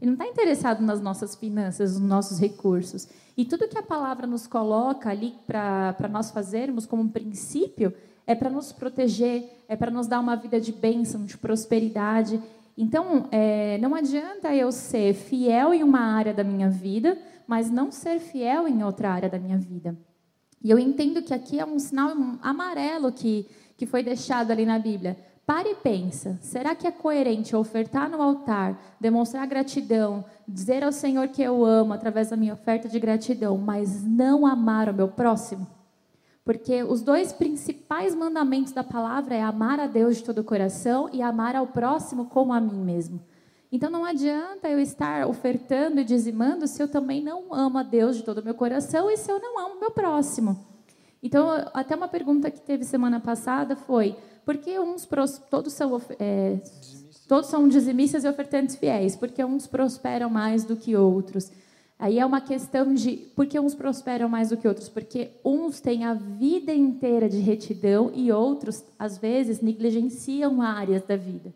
Ele 0.02 0.12
não 0.12 0.14
está 0.14 0.28
interessado 0.28 0.82
nas 0.82 1.00
nossas 1.00 1.36
finanças, 1.36 1.98
nos 1.98 2.10
nossos 2.10 2.40
recursos. 2.40 3.08
E 3.38 3.46
tudo 3.46 3.68
que 3.68 3.78
a 3.78 3.84
palavra 3.84 4.28
nos 4.28 4.48
coloca 4.48 5.10
ali 5.10 5.34
para 5.48 6.10
nós 6.12 6.32
fazermos 6.32 6.86
como 6.86 7.04
um 7.04 7.08
princípio 7.08 7.94
é 8.26 8.36
para 8.36 8.50
nos 8.50 8.72
proteger, 8.72 9.64
é 9.68 9.76
para 9.76 9.92
nos 9.92 10.08
dar 10.08 10.20
uma 10.20 10.36
vida 10.36 10.60
de 10.60 10.72
bênção, 10.72 11.24
de 11.24 11.38
prosperidade. 11.38 12.42
Então, 12.78 13.28
é, 13.32 13.78
não 13.80 13.94
adianta 13.94 14.54
eu 14.56 14.72
ser 14.72 15.14
fiel 15.14 15.74
em 15.74 15.84
uma 15.84 16.00
área 16.00 16.34
da 16.34 16.44
minha 16.44 16.70
vida, 16.70 17.18
mas 17.48 17.70
não 17.70 17.92
ser 17.92 18.20
fiel 18.20 18.68
em 18.68 18.84
outra 18.84 19.12
área 19.12 19.30
da 19.30 19.40
minha 19.40 19.58
vida. 19.58 19.98
E 20.64 20.70
eu 20.70 20.80
entendo 20.80 21.22
que 21.22 21.34
aqui 21.34 21.60
é 21.60 21.66
um 21.66 21.78
sinal 21.78 22.12
amarelo 22.42 23.12
que, 23.12 23.48
que 23.78 23.86
foi 23.86 24.02
deixado 24.02 24.52
ali 24.52 24.66
na 24.66 24.80
Bíblia. 24.80 25.18
Pare 25.46 25.72
e 25.72 25.76
pensa: 25.76 26.38
será 26.42 26.74
que 26.74 26.88
é 26.88 26.92
coerente 26.92 27.56
ofertar 27.56 28.10
no 28.10 28.22
altar, 28.22 28.80
demonstrar 29.00 29.46
gratidão, 29.46 30.24
dizer 30.48 30.84
ao 30.84 30.92
Senhor 30.92 31.28
que 31.28 31.42
eu 31.42 31.66
amo 31.66 31.94
através 31.94 32.30
da 32.30 32.38
minha 32.38 32.54
oferta 32.54 32.88
de 32.88 33.00
gratidão, 33.00 33.58
mas 33.58 34.04
não 34.04 34.48
amar 34.48 34.88
o 34.90 34.94
meu 34.94 35.10
próximo? 35.10 35.68
Porque 36.46 36.84
os 36.84 37.02
dois 37.02 37.32
principais 37.32 38.16
mandamentos 38.16 38.74
da 38.74 38.84
palavra 38.84 39.36
é 39.36 39.42
amar 39.42 39.80
a 39.80 39.88
Deus 39.88 40.18
de 40.18 40.24
todo 40.24 40.40
o 40.40 40.44
coração 40.44 41.10
e 41.12 41.22
amar 41.22 41.56
ao 41.56 41.68
próximo 41.68 42.26
como 42.26 42.54
a 42.54 42.60
mim 42.60 42.82
mesmo. 42.84 43.22
Então 43.72 43.90
não 43.90 44.06
adianta 44.06 44.70
eu 44.70 44.80
estar 44.80 45.26
ofertando 45.28 46.00
e 46.00 46.06
dizimando 46.06 46.68
se 46.68 46.82
eu 46.82 46.88
também 46.88 47.24
não 47.24 47.54
amo 47.54 47.80
a 47.80 47.84
Deus 47.84 48.18
de 48.18 48.24
todo 48.24 48.38
o 48.38 48.44
meu 48.44 48.54
coração 48.54 49.10
e 49.10 49.18
se 49.18 49.32
eu 49.32 49.40
não 49.40 49.60
amo 49.60 49.76
o 49.76 49.80
meu 49.80 49.92
próximo. 49.92 50.73
Então, 51.24 51.48
até 51.74 51.96
uma 51.96 52.10
pergunta 52.10 52.52
que 52.52 52.60
teve 52.60 52.84
semana 52.84 53.18
passada 53.18 53.78
foi: 53.78 54.18
porque 54.46 54.78
uns 54.78 55.08
todos 55.50 55.72
são 55.72 56.02
é, 56.20 56.60
todos 57.30 57.50
são 57.50 57.66
dizimistas 57.68 58.26
e 58.26 58.28
ofertantes 58.28 58.76
fiéis, 58.76 59.16
porque 59.16 59.44
uns 59.44 59.66
prosperam 59.66 60.30
mais 60.30 60.66
do 60.66 60.76
que 60.76 60.98
outros. 60.98 61.50
Aí 61.98 62.20
é 62.20 62.26
uma 62.26 62.42
questão 62.42 62.94
de 62.94 63.12
por 63.34 63.46
que 63.46 63.58
uns 63.58 63.74
prosperam 63.74 64.28
mais 64.28 64.50
do 64.50 64.58
que 64.58 64.68
outros? 64.68 64.90
Porque 64.90 65.32
uns 65.46 65.80
têm 65.80 66.04
a 66.04 66.14
vida 66.14 66.74
inteira 66.74 67.30
de 67.30 67.38
retidão 67.38 68.12
e 68.14 68.30
outros, 68.30 68.84
às 69.00 69.18
vezes, 69.18 69.62
negligenciam 69.62 70.62
áreas 70.62 71.04
da 71.04 71.16
vida. 71.16 71.54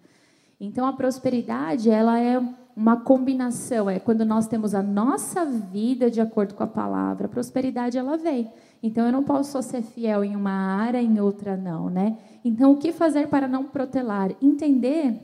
Então, 0.57 0.87
a 0.87 0.93
prosperidade 0.93 1.89
ela 1.89 2.17
é 2.17 2.41
uma 2.75 2.95
combinação, 2.97 3.89
é 3.89 3.99
quando 3.99 4.23
nós 4.23 4.47
temos 4.47 4.73
a 4.73 4.81
nossa 4.81 5.43
vida 5.43 6.09
de 6.09 6.21
acordo 6.21 6.53
com 6.53 6.63
a 6.63 6.67
palavra, 6.67 7.25
a 7.25 7.29
prosperidade 7.29 7.97
ela 7.97 8.15
vem. 8.15 8.49
Então 8.81 9.05
eu 9.05 9.11
não 9.11 9.23
posso 9.23 9.51
só 9.51 9.61
ser 9.61 9.81
fiel 9.81 10.23
em 10.23 10.35
uma 10.35 10.51
área, 10.51 11.01
em 11.01 11.19
outra 11.19 11.57
não, 11.57 11.89
né? 11.89 12.17
Então 12.43 12.71
o 12.71 12.77
que 12.77 12.91
fazer 12.91 13.27
para 13.27 13.47
não 13.47 13.65
protelar? 13.65 14.31
Entender 14.41 15.19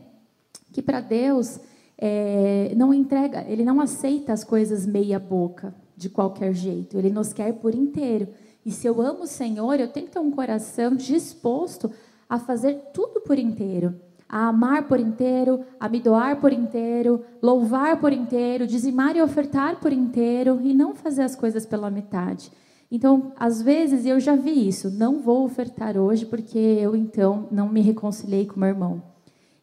que 0.72 0.82
para 0.82 1.02
Deus 1.02 1.60
é, 1.98 2.74
não 2.76 2.94
entrega, 2.94 3.46
Ele 3.48 3.64
não 3.64 3.80
aceita 3.80 4.34
as 4.34 4.44
coisas 4.44 4.86
meia 4.86 5.20
boca 5.20 5.74
de 5.96 6.10
qualquer 6.10 6.54
jeito. 6.54 6.98
Ele 6.98 7.10
nos 7.10 7.32
quer 7.32 7.54
por 7.54 7.76
inteiro. 7.76 8.28
E 8.66 8.72
se 8.72 8.88
eu 8.88 9.02
amo 9.02 9.24
o 9.24 9.28
Senhor, 9.28 9.80
eu 9.80 9.88
tenho 9.88 10.08
que 10.08 10.14
ter 10.14 10.20
um 10.20 10.32
coração 10.32 10.96
disposto 10.96 11.92
a 12.28 12.40
fazer 12.40 12.74
tudo 12.94 13.22
por 13.22 13.38
inteiro 13.38 13.94
a 14.34 14.48
amar 14.48 14.88
por 14.88 15.00
inteiro, 15.00 15.64
a 15.80 15.88
me 15.88 16.00
doar 16.00 16.42
por 16.42 16.52
inteiro, 16.52 17.24
louvar 17.40 18.00
por 18.00 18.12
inteiro, 18.12 18.66
dizimar 18.66 19.16
e 19.16 19.22
ofertar 19.22 19.80
por 19.80 19.94
inteiro 19.94 20.60
e 20.64 20.74
não 20.74 20.96
fazer 20.96 21.22
as 21.22 21.36
coisas 21.36 21.68
pela 21.68 21.92
metade. 21.92 22.52
Então, 22.94 23.34
às 23.36 23.60
vezes 23.60 24.06
eu 24.06 24.20
já 24.20 24.36
vi 24.36 24.68
isso, 24.68 24.92
não 24.92 25.20
vou 25.20 25.44
ofertar 25.44 25.98
hoje 25.98 26.28
porque 26.28 26.60
eu 26.60 26.96
então 26.96 27.48
não 27.50 27.68
me 27.68 27.82
reconciliei 27.82 28.46
com 28.46 28.60
meu 28.60 28.70
irmão. 28.70 29.02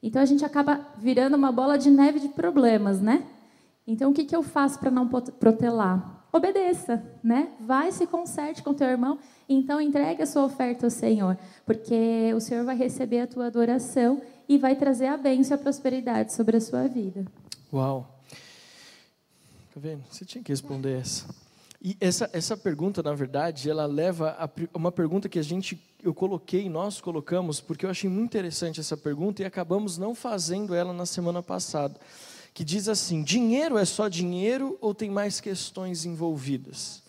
Então 0.03 0.21
a 0.21 0.25
gente 0.25 0.45
acaba 0.45 0.85
virando 0.99 1.37
uma 1.37 1.53
bola 1.53 1.79
de 1.79 1.93
neve 1.93 2.19
de 2.19 2.29
problemas, 2.31 3.01
né? 3.01 3.25
Então 3.87 4.11
o 4.11 4.13
que, 4.13 4.25
que 4.25 4.35
eu 4.35 4.43
faço 4.43 4.81
para 4.81 4.91
não 4.91 5.07
protelar? 5.09 6.27
Obedeça, 6.33 7.05
né? 7.23 7.53
Vai 7.61 7.93
se 7.93 8.05
conserte 8.05 8.65
com 8.65 8.75
teu 8.75 8.89
irmão, 8.89 9.17
então 9.49 9.81
entregue 9.81 10.23
a 10.23 10.27
sua 10.27 10.43
oferta 10.43 10.87
ao 10.87 10.91
Senhor, 10.91 11.39
porque 11.65 12.33
o 12.35 12.41
Senhor 12.41 12.65
vai 12.65 12.75
receber 12.77 13.21
a 13.21 13.27
tua 13.29 13.47
adoração 13.47 14.21
e 14.49 14.59
vai 14.59 14.75
trazer 14.75 15.07
a 15.07 15.17
bênção 15.17 15.57
e 15.57 15.61
a 15.61 15.63
prosperidade 15.63 16.33
sobre 16.33 16.57
a 16.57 16.61
sua 16.61 16.89
vida. 16.89 17.25
Uau! 17.73 18.13
Tá 19.73 19.79
vendo? 19.79 20.03
Você 20.11 20.25
tinha 20.25 20.43
que 20.43 20.51
responder 20.51 20.99
essa. 20.99 21.33
E 21.83 21.97
essa, 21.99 22.29
essa 22.35 22.57
pergunta, 22.59 23.03
na 23.03 23.15
verdade, 23.15 23.71
ela 23.71 23.87
leva 23.87 24.37
a 24.39 24.49
uma 24.77 24.93
pergunta 24.93 25.31
que 25.31 25.39
a 25.39 25.43
gente, 25.43 25.83
eu 26.03 26.13
coloquei, 26.13 26.69
nós 26.69 27.01
colocamos, 27.01 27.59
porque 27.59 27.87
eu 27.87 27.91
achei 27.91 28.11
muito 28.11 28.27
interessante 28.27 28.81
essa 28.81 28.99
pergunta 28.99 29.41
e 29.41 29.47
acabamos 29.47 29.97
não 29.97 30.15
fazendo 30.15 30.75
ela 30.75 30.93
na 30.93 31.07
semana 31.07 31.43
passada, 31.43 31.99
que 32.53 32.63
diz 32.63 32.87
assim: 32.87 33.23
dinheiro 33.23 33.79
é 33.79 33.85
só 33.87 34.09
dinheiro 34.09 34.77
ou 34.83 34.95
tem 34.95 35.09
mais 35.09 35.41
questões 35.41 36.05
envolvidas? 36.05 37.03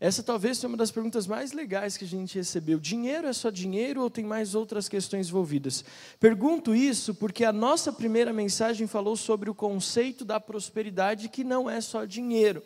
Essa 0.00 0.22
talvez 0.22 0.56
seja 0.56 0.68
uma 0.68 0.76
das 0.76 0.92
perguntas 0.92 1.26
mais 1.26 1.52
legais 1.52 1.96
que 1.96 2.04
a 2.04 2.08
gente 2.08 2.36
recebeu. 2.36 2.78
Dinheiro 2.78 3.26
é 3.26 3.32
só 3.32 3.50
dinheiro 3.50 4.00
ou 4.00 4.08
tem 4.08 4.24
mais 4.24 4.54
outras 4.54 4.88
questões 4.88 5.28
envolvidas? 5.28 5.84
Pergunto 6.20 6.72
isso 6.72 7.12
porque 7.14 7.44
a 7.44 7.52
nossa 7.52 7.92
primeira 7.92 8.32
mensagem 8.32 8.86
falou 8.86 9.16
sobre 9.16 9.50
o 9.50 9.54
conceito 9.54 10.24
da 10.24 10.38
prosperidade 10.38 11.28
que 11.28 11.42
não 11.42 11.68
é 11.68 11.80
só 11.80 12.04
dinheiro. 12.04 12.62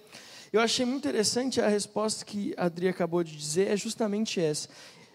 Eu 0.52 0.60
achei 0.60 0.84
muito 0.84 1.08
interessante 1.08 1.62
a 1.62 1.68
resposta 1.68 2.26
que 2.26 2.52
a 2.58 2.66
Adri 2.66 2.86
acabou 2.86 3.24
de 3.24 3.34
dizer, 3.34 3.68
é 3.68 3.76
justamente 3.76 4.38
essa. 4.38 4.68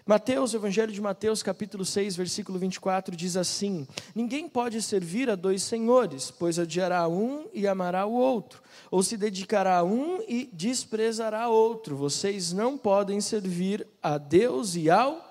Mateus, 0.04 0.56
Evangelho 0.56 0.92
de 0.92 1.00
Mateus, 1.00 1.44
capítulo 1.44 1.86
6, 1.86 2.16
versículo 2.16 2.58
24, 2.58 3.16
diz 3.16 3.38
assim: 3.38 3.88
Ninguém 4.16 4.50
pode 4.50 4.82
servir 4.82 5.30
a 5.30 5.36
dois 5.36 5.62
senhores, 5.62 6.32
pois 6.32 6.58
odiará 6.58 7.08
um 7.08 7.46
e 7.54 7.68
amará 7.68 8.08
o 8.08 8.14
outro, 8.14 8.64
ou 8.90 9.04
se 9.04 9.16
dedicará 9.16 9.78
a 9.78 9.84
um 9.84 10.24
e 10.28 10.50
desprezará 10.52 11.50
outro. 11.50 11.96
Vocês 11.96 12.52
não 12.52 12.76
podem 12.76 13.22
servir 13.22 13.86
a 14.02 14.18
Deus 14.18 14.76
e 14.76 14.90
ao 14.90 15.24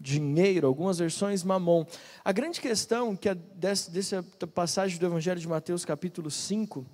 dinheiro, 0.00 0.66
algumas 0.66 0.98
versões 0.98 1.44
mamon. 1.44 1.86
A 2.24 2.32
grande 2.32 2.60
questão 2.60 3.14
que 3.14 3.28
é 3.28 3.34
dessa, 3.36 3.88
dessa 3.92 4.24
passagem 4.52 4.98
do 4.98 5.06
Evangelho 5.06 5.38
de 5.38 5.46
Mateus, 5.46 5.84
capítulo 5.84 6.32
5, 6.32 6.84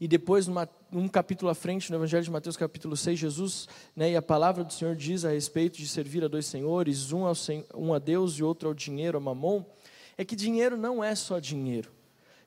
e 0.00 0.06
depois, 0.06 0.46
numa, 0.46 0.68
num 0.96 1.08
capítulo 1.08 1.50
à 1.50 1.54
frente, 1.54 1.90
no 1.90 1.98
Evangelho 1.98 2.24
de 2.24 2.30
Mateus, 2.30 2.56
capítulo 2.56 2.96
6, 2.96 3.18
Jesus 3.18 3.68
né, 3.94 4.12
e 4.12 4.16
a 4.16 4.22
palavra 4.22 4.64
do 4.64 4.72
Senhor 4.72 4.96
diz 4.96 5.26
a 5.26 5.30
respeito 5.30 5.76
de 5.76 5.86
servir 5.86 6.24
a 6.24 6.28
dois 6.28 6.46
senhores, 6.46 7.12
um, 7.12 7.26
ao, 7.26 7.34
um 7.74 7.92
a 7.92 7.98
Deus 7.98 8.38
e 8.38 8.42
outro 8.42 8.68
ao 8.68 8.74
dinheiro, 8.74 9.18
a 9.18 9.20
mamon, 9.20 9.62
é 10.16 10.24
que 10.24 10.34
dinheiro 10.34 10.74
não 10.74 11.04
é 11.04 11.14
só 11.14 11.38
dinheiro. 11.38 11.92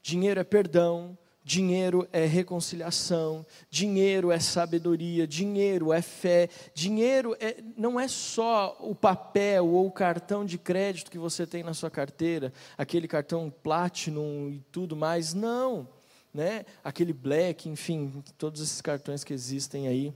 Dinheiro 0.02 0.40
é 0.40 0.44
perdão, 0.44 1.16
dinheiro 1.44 2.08
é 2.12 2.26
reconciliação, 2.26 3.46
dinheiro 3.70 4.32
é 4.32 4.40
sabedoria, 4.40 5.28
dinheiro 5.28 5.94
é 5.94 6.02
fé, 6.02 6.50
dinheiro 6.74 7.38
é, 7.40 7.58
não 7.78 8.00
é 8.00 8.08
só 8.08 8.76
o 8.80 8.96
papel 8.96 9.68
ou 9.68 9.86
o 9.86 9.92
cartão 9.92 10.44
de 10.44 10.58
crédito 10.58 11.12
que 11.12 11.20
você 11.20 11.46
tem 11.46 11.62
na 11.62 11.76
sua 11.76 11.92
carteira, 11.92 12.52
aquele 12.76 13.08
cartão 13.08 13.54
Platinum 13.62 14.50
e 14.50 14.60
tudo 14.72 14.96
mais, 14.96 15.36
não 15.36 15.99
né? 16.34 16.66
aquele 16.84 17.14
black, 17.14 17.68
enfim, 17.68 18.24
todos 18.38 18.62
esses 18.62 18.82
cartões 18.82 19.24
que 19.24 19.34
existem 19.34 19.88
aí. 19.88 20.14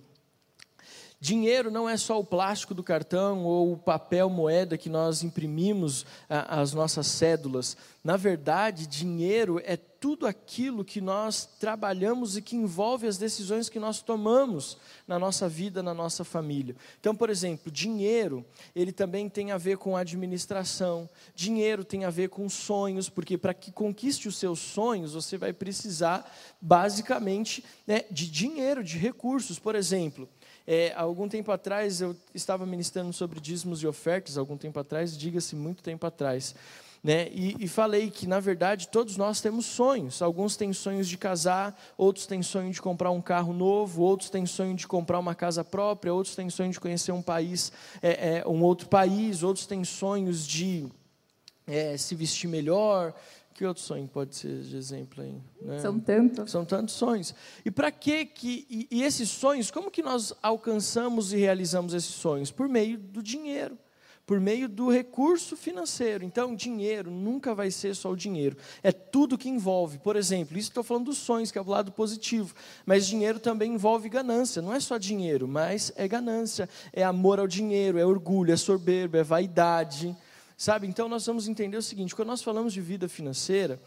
Dinheiro 1.24 1.72
não 1.72 1.88
é 1.88 1.96
só 1.96 2.20
o 2.20 2.26
plástico 2.26 2.74
do 2.74 2.84
cartão 2.84 3.46
ou 3.46 3.72
o 3.72 3.78
papel 3.78 4.30
moeda 4.30 4.78
que 4.78 4.90
nós 4.90 5.24
imprimimos 5.24 6.06
as 6.28 6.74
nossas 6.74 7.08
cédulas. 7.08 7.78
Na 8.04 8.18
verdade, 8.18 8.86
dinheiro 8.86 9.62
é 9.64 9.78
tudo 9.78 10.28
aquilo 10.28 10.84
que 10.84 11.00
nós 11.00 11.46
trabalhamos 11.58 12.36
e 12.36 12.42
que 12.42 12.58
envolve 12.58 13.08
as 13.08 13.18
decisões 13.18 13.70
que 13.70 13.80
nós 13.80 14.02
tomamos 14.02 14.78
na 15.08 15.18
nossa 15.18 15.48
vida, 15.48 15.82
na 15.82 15.94
nossa 15.94 16.26
família. 16.26 16.76
Então, 17.00 17.16
por 17.16 17.30
exemplo, 17.30 17.72
dinheiro, 17.72 18.46
ele 18.76 18.92
também 18.92 19.30
tem 19.30 19.54
a 19.54 19.58
ver 19.58 19.78
com 19.78 19.96
administração. 19.96 21.10
Dinheiro 21.34 21.86
tem 21.86 22.04
a 22.04 22.10
ver 22.10 22.28
com 22.28 22.50
sonhos, 22.50 23.08
porque 23.08 23.38
para 23.38 23.54
que 23.54 23.72
conquiste 23.72 24.28
os 24.28 24.36
seus 24.36 24.60
sonhos, 24.60 25.14
você 25.14 25.38
vai 25.38 25.54
precisar 25.54 26.30
basicamente 26.60 27.64
né, 27.88 28.04
de 28.12 28.30
dinheiro, 28.30 28.84
de 28.84 28.98
recursos. 28.98 29.58
Por 29.58 29.74
exemplo, 29.74 30.28
é, 30.66 30.94
algum 30.96 31.28
tempo 31.28 31.52
atrás 31.52 32.02
eu 32.02 32.16
estava 32.34 32.66
ministrando 32.66 33.12
sobre 33.12 33.40
dízimos 33.40 33.82
e 33.84 33.88
ofertas, 33.88 34.38
algum 34.38 34.58
tempo 34.58 34.80
atrás, 34.80 35.18
diga-se 35.18 35.56
muito 35.56 35.84
tempo 35.84 36.06
atrás. 36.06 36.56
Né? 37.04 37.28
E, 37.34 37.58
e, 37.60 37.68
falei 37.68 38.10
que, 38.10 38.26
na 38.26 38.40
verdade, 38.40 38.88
todos 38.88 39.18
nós 39.18 39.42
temos 39.42 39.66
sonhos. 39.66 40.22
Alguns 40.22 40.56
têm 40.56 40.72
sonhos 40.72 41.10
de 41.10 41.18
casar, 41.18 41.78
outros 41.98 42.26
têm 42.26 42.42
sonho 42.42 42.72
de 42.72 42.82
comprar 42.82 43.12
um 43.12 43.22
carro 43.22 43.52
novo, 43.52 44.02
outros 44.02 44.30
têm 44.30 44.46
sonho 44.46 44.74
de 44.74 44.88
comprar 44.88 45.20
uma 45.20 45.36
casa 45.36 45.66
própria, 45.66 46.14
outros 46.14 46.34
têm 46.34 46.50
sonho 46.50 46.72
de 46.72 46.80
conhecer 46.80 47.12
um 47.12 47.22
país, 47.22 47.74
é, 48.02 48.38
é, 48.38 48.48
um 48.48 48.64
outro 48.64 48.88
país, 48.88 49.44
outros 49.44 49.66
têm 49.66 49.84
sonhos 49.84 50.48
de 50.48 50.88
é, 51.68 51.96
se 51.98 52.16
vestir 52.16 52.48
melhor, 52.48 53.14
que 53.54 53.66
outro 53.66 53.84
sonho 53.84 54.08
pode 54.08 54.36
ser 54.36 54.62
de 54.62 54.76
exemplo 54.76 55.24
aí? 55.24 55.36
Né? 55.62 55.80
São 55.80 56.00
tantos. 56.00 56.52
São 56.52 56.66
tantos 56.66 56.96
sonhos. 56.96 57.36
E 57.64 57.70
para 57.70 57.92
que 57.92 58.26
que 58.26 58.66
e, 58.70 58.88
e, 58.90 59.04
esses 59.04 59.30
sonhos? 59.30 59.70
Como 59.70 59.92
que 59.92 60.02
nós 60.02 60.34
alcançamos 60.42 61.32
e 61.32 61.38
realizamos 61.38 61.94
esses 61.94 62.16
sonhos? 62.16 62.50
Por 62.50 62.68
meio 62.68 62.98
do 62.98 63.22
dinheiro, 63.22 63.78
por 64.26 64.40
meio 64.40 64.68
do 64.68 64.90
recurso 64.90 65.56
financeiro. 65.56 66.24
Então, 66.24 66.56
dinheiro 66.56 67.12
nunca 67.12 67.54
vai 67.54 67.70
ser 67.70 67.96
só 67.96 68.10
o 68.10 68.18
dinheiro. 68.18 68.58
É 68.82 68.92
tudo 68.92 69.38
que 69.38 69.50
envolve. 69.50 70.00
Por 70.00 70.16
exemplo, 70.16 70.58
isso 70.58 70.70
estou 70.70 70.84
falando 70.84 71.06
dos 71.06 71.20
sonhos, 71.20 71.52
que 71.52 71.58
é 71.58 71.62
o 71.62 71.70
lado 71.70 71.92
positivo. 71.92 72.56
Mas 72.86 73.06
dinheiro 73.06 73.40
também 73.40 73.74
envolve 73.74 74.10
ganância. 74.10 74.64
Não 74.64 74.74
é 74.74 74.80
só 74.80 74.98
dinheiro, 74.98 75.48
mas 75.48 75.94
é 75.96 76.08
ganância, 76.08 76.68
é 76.92 77.04
amor 77.04 77.40
ao 77.40 77.48
dinheiro, 77.48 78.00
é 78.00 78.06
orgulho, 78.06 78.52
é 78.52 78.58
soberba, 78.58 79.20
é 79.20 79.24
vaidade. 79.24 80.16
Sabe, 80.58 80.88
então 80.88 81.10
nós 81.10 81.26
vamos 81.26 81.48
entender 81.48 81.78
o 81.78 81.82
seguinte: 81.82 82.16
quando 82.16 82.28
nós 82.28 82.42
falamos 82.42 82.74
de 82.74 82.82
vida 82.82 83.10
financeira, 83.10 83.82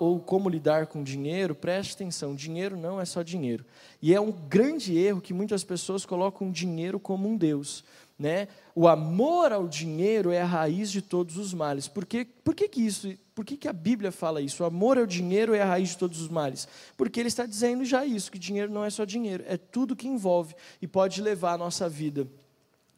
ou 0.00 0.18
como 0.20 0.48
lidar 0.48 0.86
com 0.86 1.02
dinheiro, 1.02 1.54
preste 1.54 1.94
atenção: 1.94 2.34
dinheiro 2.34 2.76
não 2.76 3.00
é 3.00 3.04
só 3.04 3.22
dinheiro. 3.22 3.64
E 4.00 4.14
é 4.14 4.20
um 4.20 4.32
grande 4.32 4.96
erro 4.96 5.20
que 5.20 5.32
muitas 5.32 5.62
pessoas 5.64 6.04
colocam 6.04 6.50
dinheiro 6.50 6.98
como 6.98 7.28
um 7.28 7.36
Deus. 7.36 7.84
Né? 8.18 8.46
O 8.74 8.86
amor 8.86 9.52
ao 9.52 9.66
dinheiro 9.66 10.30
é 10.30 10.40
a 10.40 10.46
raiz 10.46 10.92
de 10.92 11.02
todos 11.02 11.36
os 11.36 11.52
males. 11.52 11.88
Por 11.88 12.06
que, 12.06 12.24
por 12.24 12.54
que, 12.54 12.68
que 12.68 12.80
isso? 12.80 13.12
Por 13.34 13.44
que, 13.44 13.56
que 13.56 13.66
a 13.66 13.72
Bíblia 13.72 14.12
fala 14.12 14.40
isso? 14.40 14.62
O 14.62 14.66
amor 14.66 14.98
ao 14.98 15.06
dinheiro 15.06 15.54
é 15.54 15.62
a 15.62 15.66
raiz 15.66 15.90
de 15.90 15.98
todos 15.98 16.20
os 16.20 16.28
males. 16.28 16.68
Porque 16.96 17.18
ele 17.18 17.28
está 17.28 17.46
dizendo 17.46 17.84
já 17.84 18.04
isso, 18.04 18.30
que 18.30 18.38
dinheiro 18.38 18.70
não 18.70 18.84
é 18.84 18.90
só 18.90 19.04
dinheiro, 19.04 19.42
é 19.48 19.56
tudo 19.56 19.96
que 19.96 20.06
envolve 20.06 20.54
e 20.80 20.86
pode 20.86 21.20
levar 21.22 21.54
a 21.54 21.58
nossa 21.58 21.88
vida 21.88 22.28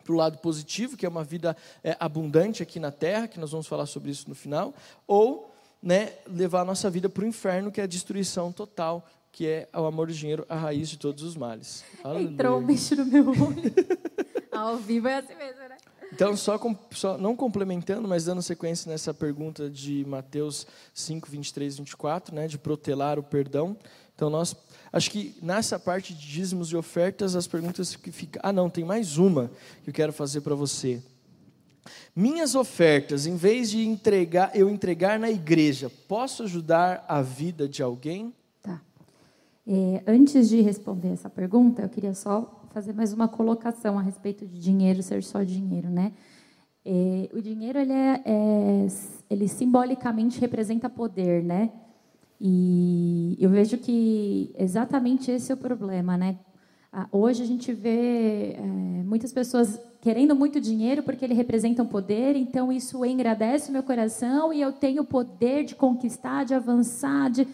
para 0.05 0.13
o 0.13 0.17
lado 0.17 0.39
positivo, 0.39 0.97
que 0.97 1.07
é 1.07 1.09
uma 1.09 1.25
vida 1.25 1.57
é, 1.83 1.97
abundante 1.99 2.63
aqui 2.63 2.79
na 2.79 2.91
terra, 2.93 3.27
que 3.27 3.41
nós 3.41 3.51
vamos 3.51 3.67
falar 3.67 3.87
sobre 3.87 4.11
isso 4.11 4.29
no 4.29 4.35
final, 4.35 4.75
ou 5.07 5.53
né, 5.83 6.13
levar 6.27 6.61
a 6.61 6.65
nossa 6.65 6.89
vida 6.89 7.09
para 7.09 7.25
o 7.25 7.27
inferno, 7.27 7.73
que 7.73 7.81
é 7.81 7.85
a 7.85 7.87
destruição 7.87 8.53
total, 8.53 9.07
que 9.33 9.47
é 9.47 9.69
o 9.75 9.85
amor 9.85 10.07
do 10.07 10.13
dinheiro, 10.13 10.47
a 10.49 10.57
raiz 10.57 10.89
de 10.89 10.99
todos 10.99 11.25
os 11.25 11.37
males. 11.37 11.85
Aleluia. 12.05 12.29
Entrou 12.33 12.59
um 12.59 12.65
bicho 12.65 12.95
no 12.95 13.05
meu 13.05 13.29
olho. 13.29 13.75
Ao 14.53 14.77
vivo 14.77 15.09
é 15.09 15.19
assim 15.19 15.35
mesmo, 15.35 15.69
né? 15.69 15.77
Então, 16.13 16.37
só, 16.37 16.61
só, 16.93 17.19
não 17.19 17.35
complementando, 17.35 18.07
mas 18.07 18.27
dando 18.27 18.41
sequência 18.41 18.89
nessa 18.89 19.13
pergunta 19.13 19.69
de 19.69 20.05
Mateus 20.07 20.65
5, 20.95 21.29
23 21.29 21.75
e 21.75 21.77
24, 21.79 22.33
né, 22.33 22.47
de 22.47 22.57
protelar 22.57 23.19
o 23.19 23.23
perdão. 23.23 23.77
Então, 24.15 24.31
nós 24.31 24.55
Acho 24.95 25.11
que 25.11 25.35
nessa 25.43 25.77
parte 25.77 26.15
de 26.15 26.25
dízimos 26.25 26.71
e 26.71 26.77
ofertas, 26.77 27.35
as 27.35 27.49
perguntas 27.49 27.97
que 27.97 28.13
ficam. 28.13 28.41
Ah, 28.45 28.53
não, 28.53 28.71
tem 28.71 28.85
mais 28.85 29.19
uma 29.19 29.51
que 29.83 29.91
eu 29.91 29.93
quero 29.93 30.13
fazer 30.13 30.41
para 30.41 30.55
você. 30.55 31.03
Minhas 32.15 32.55
ofertas, 32.55 33.27
em 33.27 33.35
vez 33.35 33.73
de 33.73 33.85
entregar, 33.85 34.53
eu 34.55 34.71
entregar 34.71 35.19
na 35.19 35.29
igreja, 35.29 35.91
posso 36.07 36.45
ajudar 36.45 37.05
a 37.09 37.21
vida 37.21 37.69
de 37.69 37.83
alguém? 37.83 38.33
É, 39.67 40.03
antes 40.07 40.49
de 40.49 40.61
responder 40.61 41.09
essa 41.09 41.29
pergunta, 41.29 41.83
eu 41.83 41.89
queria 41.89 42.15
só 42.15 42.63
fazer 42.71 42.93
mais 42.93 43.13
uma 43.13 43.27
colocação 43.27 43.99
a 43.99 44.03
respeito 44.03 44.47
de 44.47 44.61
dinheiro 44.61 45.03
ser 45.03 45.25
só 45.25 45.43
dinheiro, 45.43 45.91
né? 45.91 46.13
É, 46.85 47.31
o 47.33 47.41
dinheiro 47.41 47.81
ele, 47.81 47.93
é, 47.93 48.23
é, 48.25 48.87
ele 49.29 49.49
simbolicamente 49.49 50.39
representa 50.39 50.89
poder, 50.89 51.43
né? 51.43 51.73
E 52.41 53.37
eu 53.41 53.49
vejo 53.50 53.79
que 53.79 54.55
exatamente 54.59 55.31
esse 55.31 55.50
é 55.53 55.55
o 55.55 55.59
problema, 55.59 56.17
né? 56.17 56.38
Hoje 57.11 57.43
a 57.43 57.47
gente 57.47 57.73
vê 57.73 58.53
é, 58.57 58.62
muitas 59.05 59.33
pessoas 59.33 59.81
querendo 60.00 60.37
muito 60.37 60.61
dinheiro 60.61 61.03
porque 61.03 61.25
ele 61.25 61.35
representa 61.35 61.83
um 61.83 61.87
poder, 61.87 62.37
então 62.37 62.71
isso 62.71 63.05
engrandece 63.05 63.71
o 63.71 63.73
meu 63.73 63.83
coração 63.83 64.53
e 64.53 64.61
eu 64.61 64.71
tenho 64.71 65.03
o 65.03 65.07
poder 65.07 65.64
de 65.64 65.75
conquistar, 65.75 66.45
de 66.45 66.55
avançar, 66.55 67.31
de... 67.31 67.49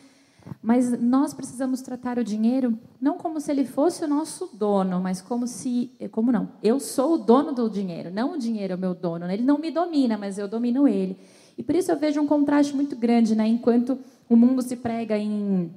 mas 0.60 1.00
nós 1.00 1.32
precisamos 1.32 1.80
tratar 1.80 2.18
o 2.18 2.24
dinheiro 2.24 2.78
não 3.00 3.16
como 3.16 3.40
se 3.40 3.50
ele 3.50 3.64
fosse 3.64 4.04
o 4.04 4.08
nosso 4.08 4.50
dono, 4.52 5.00
mas 5.00 5.22
como 5.22 5.46
se, 5.46 5.90
como 6.10 6.30
não, 6.30 6.50
eu 6.62 6.78
sou 6.78 7.14
o 7.14 7.18
dono 7.18 7.52
do 7.52 7.70
dinheiro, 7.70 8.10
não 8.10 8.34
o 8.34 8.38
dinheiro 8.38 8.74
é 8.74 8.76
o 8.76 8.78
meu 8.78 8.94
dono, 8.94 9.26
né? 9.26 9.34
ele 9.34 9.44
não 9.44 9.56
me 9.56 9.70
domina, 9.70 10.18
mas 10.18 10.36
eu 10.36 10.48
domino 10.48 10.86
ele. 10.86 11.16
E 11.56 11.62
por 11.62 11.74
isso 11.74 11.90
eu 11.90 11.98
vejo 11.98 12.20
um 12.20 12.26
contraste 12.26 12.74
muito 12.74 12.96
grande, 12.96 13.34
né? 13.34 13.46
Enquanto 13.46 13.98
o 14.30 14.36
mundo 14.36 14.62
se 14.62 14.76
prega 14.76 15.18
em 15.18 15.70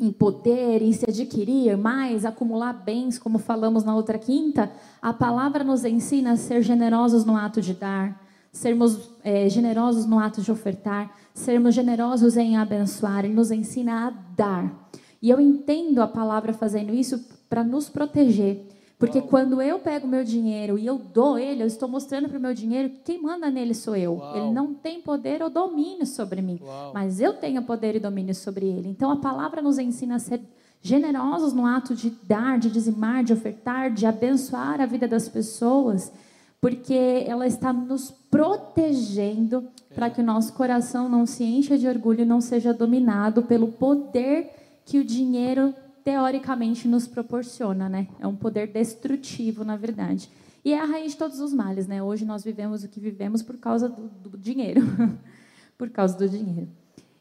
em 0.00 0.10
poder, 0.10 0.80
em 0.80 0.94
se 0.94 1.04
adquirir 1.06 1.76
mais, 1.76 2.24
acumular 2.24 2.72
bens, 2.72 3.18
como 3.18 3.38
falamos 3.38 3.84
na 3.84 3.94
outra 3.94 4.18
quinta, 4.18 4.72
a 5.02 5.12
palavra 5.12 5.62
nos 5.62 5.84
ensina 5.84 6.32
a 6.32 6.36
ser 6.38 6.62
generosos 6.62 7.26
no 7.26 7.36
ato 7.36 7.60
de 7.60 7.74
dar, 7.74 8.18
sermos 8.50 9.10
é, 9.22 9.46
generosos 9.50 10.06
no 10.06 10.18
ato 10.18 10.40
de 10.40 10.50
ofertar, 10.50 11.14
sermos 11.34 11.74
generosos 11.74 12.38
em 12.38 12.56
abençoar, 12.56 13.26
Ele 13.26 13.34
nos 13.34 13.50
ensina 13.50 14.06
a 14.06 14.10
dar. 14.34 14.88
E 15.20 15.28
eu 15.28 15.38
entendo 15.38 16.00
a 16.00 16.08
palavra 16.08 16.54
fazendo 16.54 16.94
isso 16.94 17.22
para 17.46 17.62
nos 17.62 17.90
proteger. 17.90 18.66
Porque 19.00 19.22
quando 19.22 19.62
eu 19.62 19.78
pego 19.78 20.06
meu 20.06 20.22
dinheiro 20.22 20.78
e 20.78 20.84
eu 20.84 20.98
dou 20.98 21.38
ele, 21.38 21.62
eu 21.62 21.66
estou 21.66 21.88
mostrando 21.88 22.28
para 22.28 22.36
o 22.36 22.40
meu 22.40 22.52
dinheiro 22.52 22.90
que 22.90 22.98
quem 22.98 23.22
manda 23.22 23.50
nele 23.50 23.72
sou 23.72 23.96
eu. 23.96 24.16
Uau. 24.16 24.36
Ele 24.36 24.52
não 24.52 24.74
tem 24.74 25.00
poder 25.00 25.42
ou 25.42 25.48
domínio 25.48 26.04
sobre 26.04 26.42
mim, 26.42 26.60
Uau. 26.62 26.92
mas 26.92 27.18
eu 27.18 27.32
tenho 27.32 27.62
poder 27.62 27.96
e 27.96 27.98
domínio 27.98 28.34
sobre 28.34 28.66
ele. 28.66 28.90
Então 28.90 29.10
a 29.10 29.16
palavra 29.16 29.62
nos 29.62 29.78
ensina 29.78 30.16
a 30.16 30.18
ser 30.18 30.42
generosos 30.82 31.54
no 31.54 31.64
ato 31.64 31.94
de 31.94 32.10
dar, 32.10 32.58
de 32.58 32.68
dizimar, 32.68 33.24
de 33.24 33.32
ofertar, 33.32 33.90
de 33.90 34.04
abençoar 34.04 34.82
a 34.82 34.86
vida 34.86 35.08
das 35.08 35.30
pessoas, 35.30 36.12
porque 36.60 37.24
ela 37.26 37.46
está 37.46 37.72
nos 37.72 38.10
protegendo 38.30 39.66
é. 39.90 39.94
para 39.94 40.10
que 40.10 40.20
o 40.20 40.24
nosso 40.24 40.52
coração 40.52 41.08
não 41.08 41.24
se 41.24 41.42
encha 41.42 41.78
de 41.78 41.88
orgulho 41.88 42.20
e 42.20 42.26
não 42.26 42.42
seja 42.42 42.74
dominado 42.74 43.44
pelo 43.44 43.68
poder 43.68 44.50
que 44.84 44.98
o 44.98 45.04
dinheiro 45.04 45.74
teoricamente 46.04 46.88
nos 46.88 47.06
proporciona, 47.06 47.88
né? 47.88 48.08
É 48.18 48.26
um 48.26 48.36
poder 48.36 48.68
destrutivo, 48.68 49.64
na 49.64 49.76
verdade. 49.76 50.30
E 50.64 50.72
é 50.72 50.80
a 50.80 50.84
raiz 50.84 51.12
de 51.12 51.18
todos 51.18 51.40
os 51.40 51.52
males, 51.52 51.86
né? 51.86 52.02
Hoje 52.02 52.24
nós 52.24 52.44
vivemos 52.44 52.84
o 52.84 52.88
que 52.88 53.00
vivemos 53.00 53.42
por 53.42 53.56
causa 53.56 53.88
do, 53.88 54.08
do 54.08 54.38
dinheiro, 54.38 54.82
por 55.78 55.88
causa 55.90 56.16
do 56.16 56.28
dinheiro. 56.28 56.68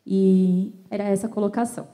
E 0.06 0.74
era 0.90 1.04
essa 1.04 1.28
a 1.28 1.30
colocação. 1.30 1.88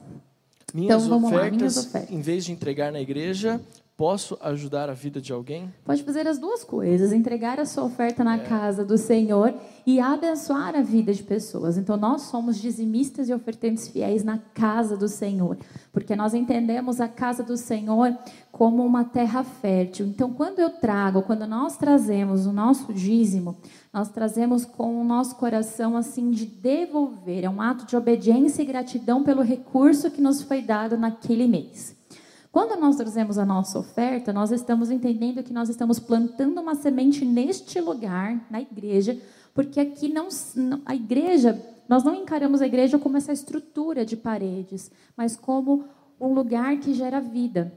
Minhas 0.74 1.04
então 1.04 1.08
vamos 1.08 1.30
ofertas, 1.30 1.50
lá, 1.50 1.56
minhas 1.56 1.76
ofertas. 1.76 2.10
Em 2.10 2.20
vez 2.20 2.44
de 2.44 2.52
entregar 2.52 2.90
na 2.92 3.00
igreja, 3.00 3.60
Posso 3.96 4.36
ajudar 4.42 4.90
a 4.90 4.92
vida 4.92 5.22
de 5.22 5.32
alguém? 5.32 5.72
Pode 5.82 6.02
fazer 6.02 6.28
as 6.28 6.38
duas 6.38 6.62
coisas: 6.62 7.14
entregar 7.14 7.58
a 7.58 7.64
sua 7.64 7.84
oferta 7.84 8.22
na 8.22 8.36
é. 8.36 8.40
casa 8.40 8.84
do 8.84 8.98
Senhor 8.98 9.54
e 9.86 9.98
abençoar 9.98 10.76
a 10.76 10.82
vida 10.82 11.14
de 11.14 11.22
pessoas. 11.22 11.78
Então, 11.78 11.96
nós 11.96 12.22
somos 12.22 12.60
dizimistas 12.60 13.30
e 13.30 13.32
ofertantes 13.32 13.88
fiéis 13.88 14.22
na 14.22 14.36
casa 14.36 14.98
do 14.98 15.08
Senhor, 15.08 15.56
porque 15.94 16.14
nós 16.14 16.34
entendemos 16.34 17.00
a 17.00 17.08
casa 17.08 17.42
do 17.42 17.56
Senhor 17.56 18.14
como 18.52 18.84
uma 18.84 19.02
terra 19.02 19.42
fértil. 19.42 20.04
Então, 20.04 20.30
quando 20.30 20.58
eu 20.58 20.68
trago, 20.68 21.22
quando 21.22 21.46
nós 21.46 21.78
trazemos 21.78 22.44
o 22.44 22.52
nosso 22.52 22.92
dízimo, 22.92 23.56
nós 23.94 24.10
trazemos 24.10 24.66
com 24.66 25.00
o 25.00 25.04
nosso 25.04 25.36
coração 25.36 25.96
assim 25.96 26.30
de 26.30 26.44
devolver, 26.44 27.44
é 27.44 27.48
um 27.48 27.62
ato 27.62 27.86
de 27.86 27.96
obediência 27.96 28.60
e 28.60 28.66
gratidão 28.66 29.24
pelo 29.24 29.40
recurso 29.40 30.10
que 30.10 30.20
nos 30.20 30.42
foi 30.42 30.60
dado 30.60 30.98
naquele 30.98 31.46
mês. 31.46 31.96
Quando 32.56 32.80
nós 32.80 32.96
trazemos 32.96 33.36
a 33.36 33.44
nossa 33.44 33.78
oferta, 33.78 34.32
nós 34.32 34.50
estamos 34.50 34.90
entendendo 34.90 35.42
que 35.42 35.52
nós 35.52 35.68
estamos 35.68 35.98
plantando 35.98 36.58
uma 36.58 36.74
semente 36.74 37.22
neste 37.22 37.78
lugar, 37.82 38.46
na 38.48 38.62
igreja, 38.62 39.20
porque 39.52 39.78
aqui 39.78 40.08
não, 40.08 40.28
a 40.86 40.96
igreja, 40.96 41.62
nós 41.86 42.02
não 42.02 42.14
encaramos 42.14 42.62
a 42.62 42.66
igreja 42.66 42.98
como 42.98 43.18
essa 43.18 43.30
estrutura 43.30 44.06
de 44.06 44.16
paredes, 44.16 44.90
mas 45.14 45.36
como 45.36 45.84
um 46.18 46.32
lugar 46.32 46.78
que 46.78 46.94
gera 46.94 47.20
vida. 47.20 47.70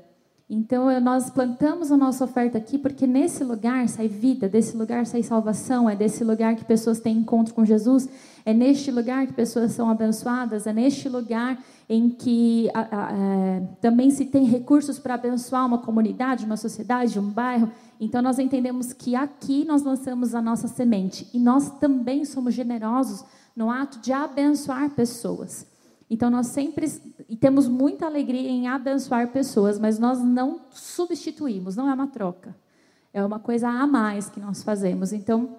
Então, 0.49 0.97
nós 1.01 1.29
plantamos 1.29 1.91
a 1.91 1.97
nossa 1.97 2.23
oferta 2.23 2.57
aqui 2.57 2.77
porque 2.77 3.05
nesse 3.05 3.43
lugar 3.43 3.89
sai 3.89 4.07
vida, 4.07 4.47
desse 4.47 4.77
lugar 4.77 5.05
sai 5.05 5.23
salvação, 5.23 5.89
é 5.89 5.95
desse 5.95 6.23
lugar 6.23 6.55
que 6.55 6.63
pessoas 6.63 7.01
têm 7.01 7.17
encontro 7.17 7.53
com 7.53 7.65
Jesus, 7.65 8.07
é 8.45 8.53
neste 8.53 8.91
lugar 8.91 9.27
que 9.27 9.33
pessoas 9.33 9.71
são 9.71 9.89
abençoadas, 9.89 10.67
é 10.67 10.73
neste 10.73 11.09
lugar 11.09 11.61
em 11.87 12.09
que 12.09 12.69
a, 12.73 12.79
a, 12.79 13.11
é, 13.11 13.61
também 13.81 14.11
se 14.11 14.25
tem 14.25 14.45
recursos 14.45 14.99
para 14.99 15.15
abençoar 15.15 15.65
uma 15.65 15.79
comunidade, 15.79 16.45
uma 16.45 16.57
sociedade, 16.57 17.19
um 17.19 17.29
bairro. 17.29 17.71
Então, 17.99 18.21
nós 18.21 18.39
entendemos 18.39 18.93
que 18.93 19.15
aqui 19.15 19.65
nós 19.65 19.83
lançamos 19.83 20.35
a 20.35 20.41
nossa 20.41 20.67
semente 20.67 21.27
e 21.33 21.39
nós 21.39 21.69
também 21.79 22.25
somos 22.25 22.53
generosos 22.53 23.25
no 23.55 23.69
ato 23.69 23.99
de 23.99 24.13
abençoar 24.13 24.89
pessoas. 24.91 25.67
Então 26.09 26.29
nós 26.29 26.47
sempre 26.47 26.87
e 27.27 27.35
temos 27.35 27.67
muita 27.67 28.07
alegria 28.07 28.49
em 28.49 28.67
abençoar 28.67 29.27
pessoas, 29.27 29.77
mas 29.77 29.99
nós 29.99 30.19
não 30.19 30.61
substituímos, 30.71 31.75
não 31.75 31.87
é 31.87 31.93
uma 31.93 32.07
troca. 32.07 32.55
É 33.13 33.23
uma 33.23 33.39
coisa 33.39 33.69
a 33.69 33.85
mais 33.85 34.29
que 34.29 34.39
nós 34.39 34.63
fazemos. 34.63 35.13
Então, 35.13 35.57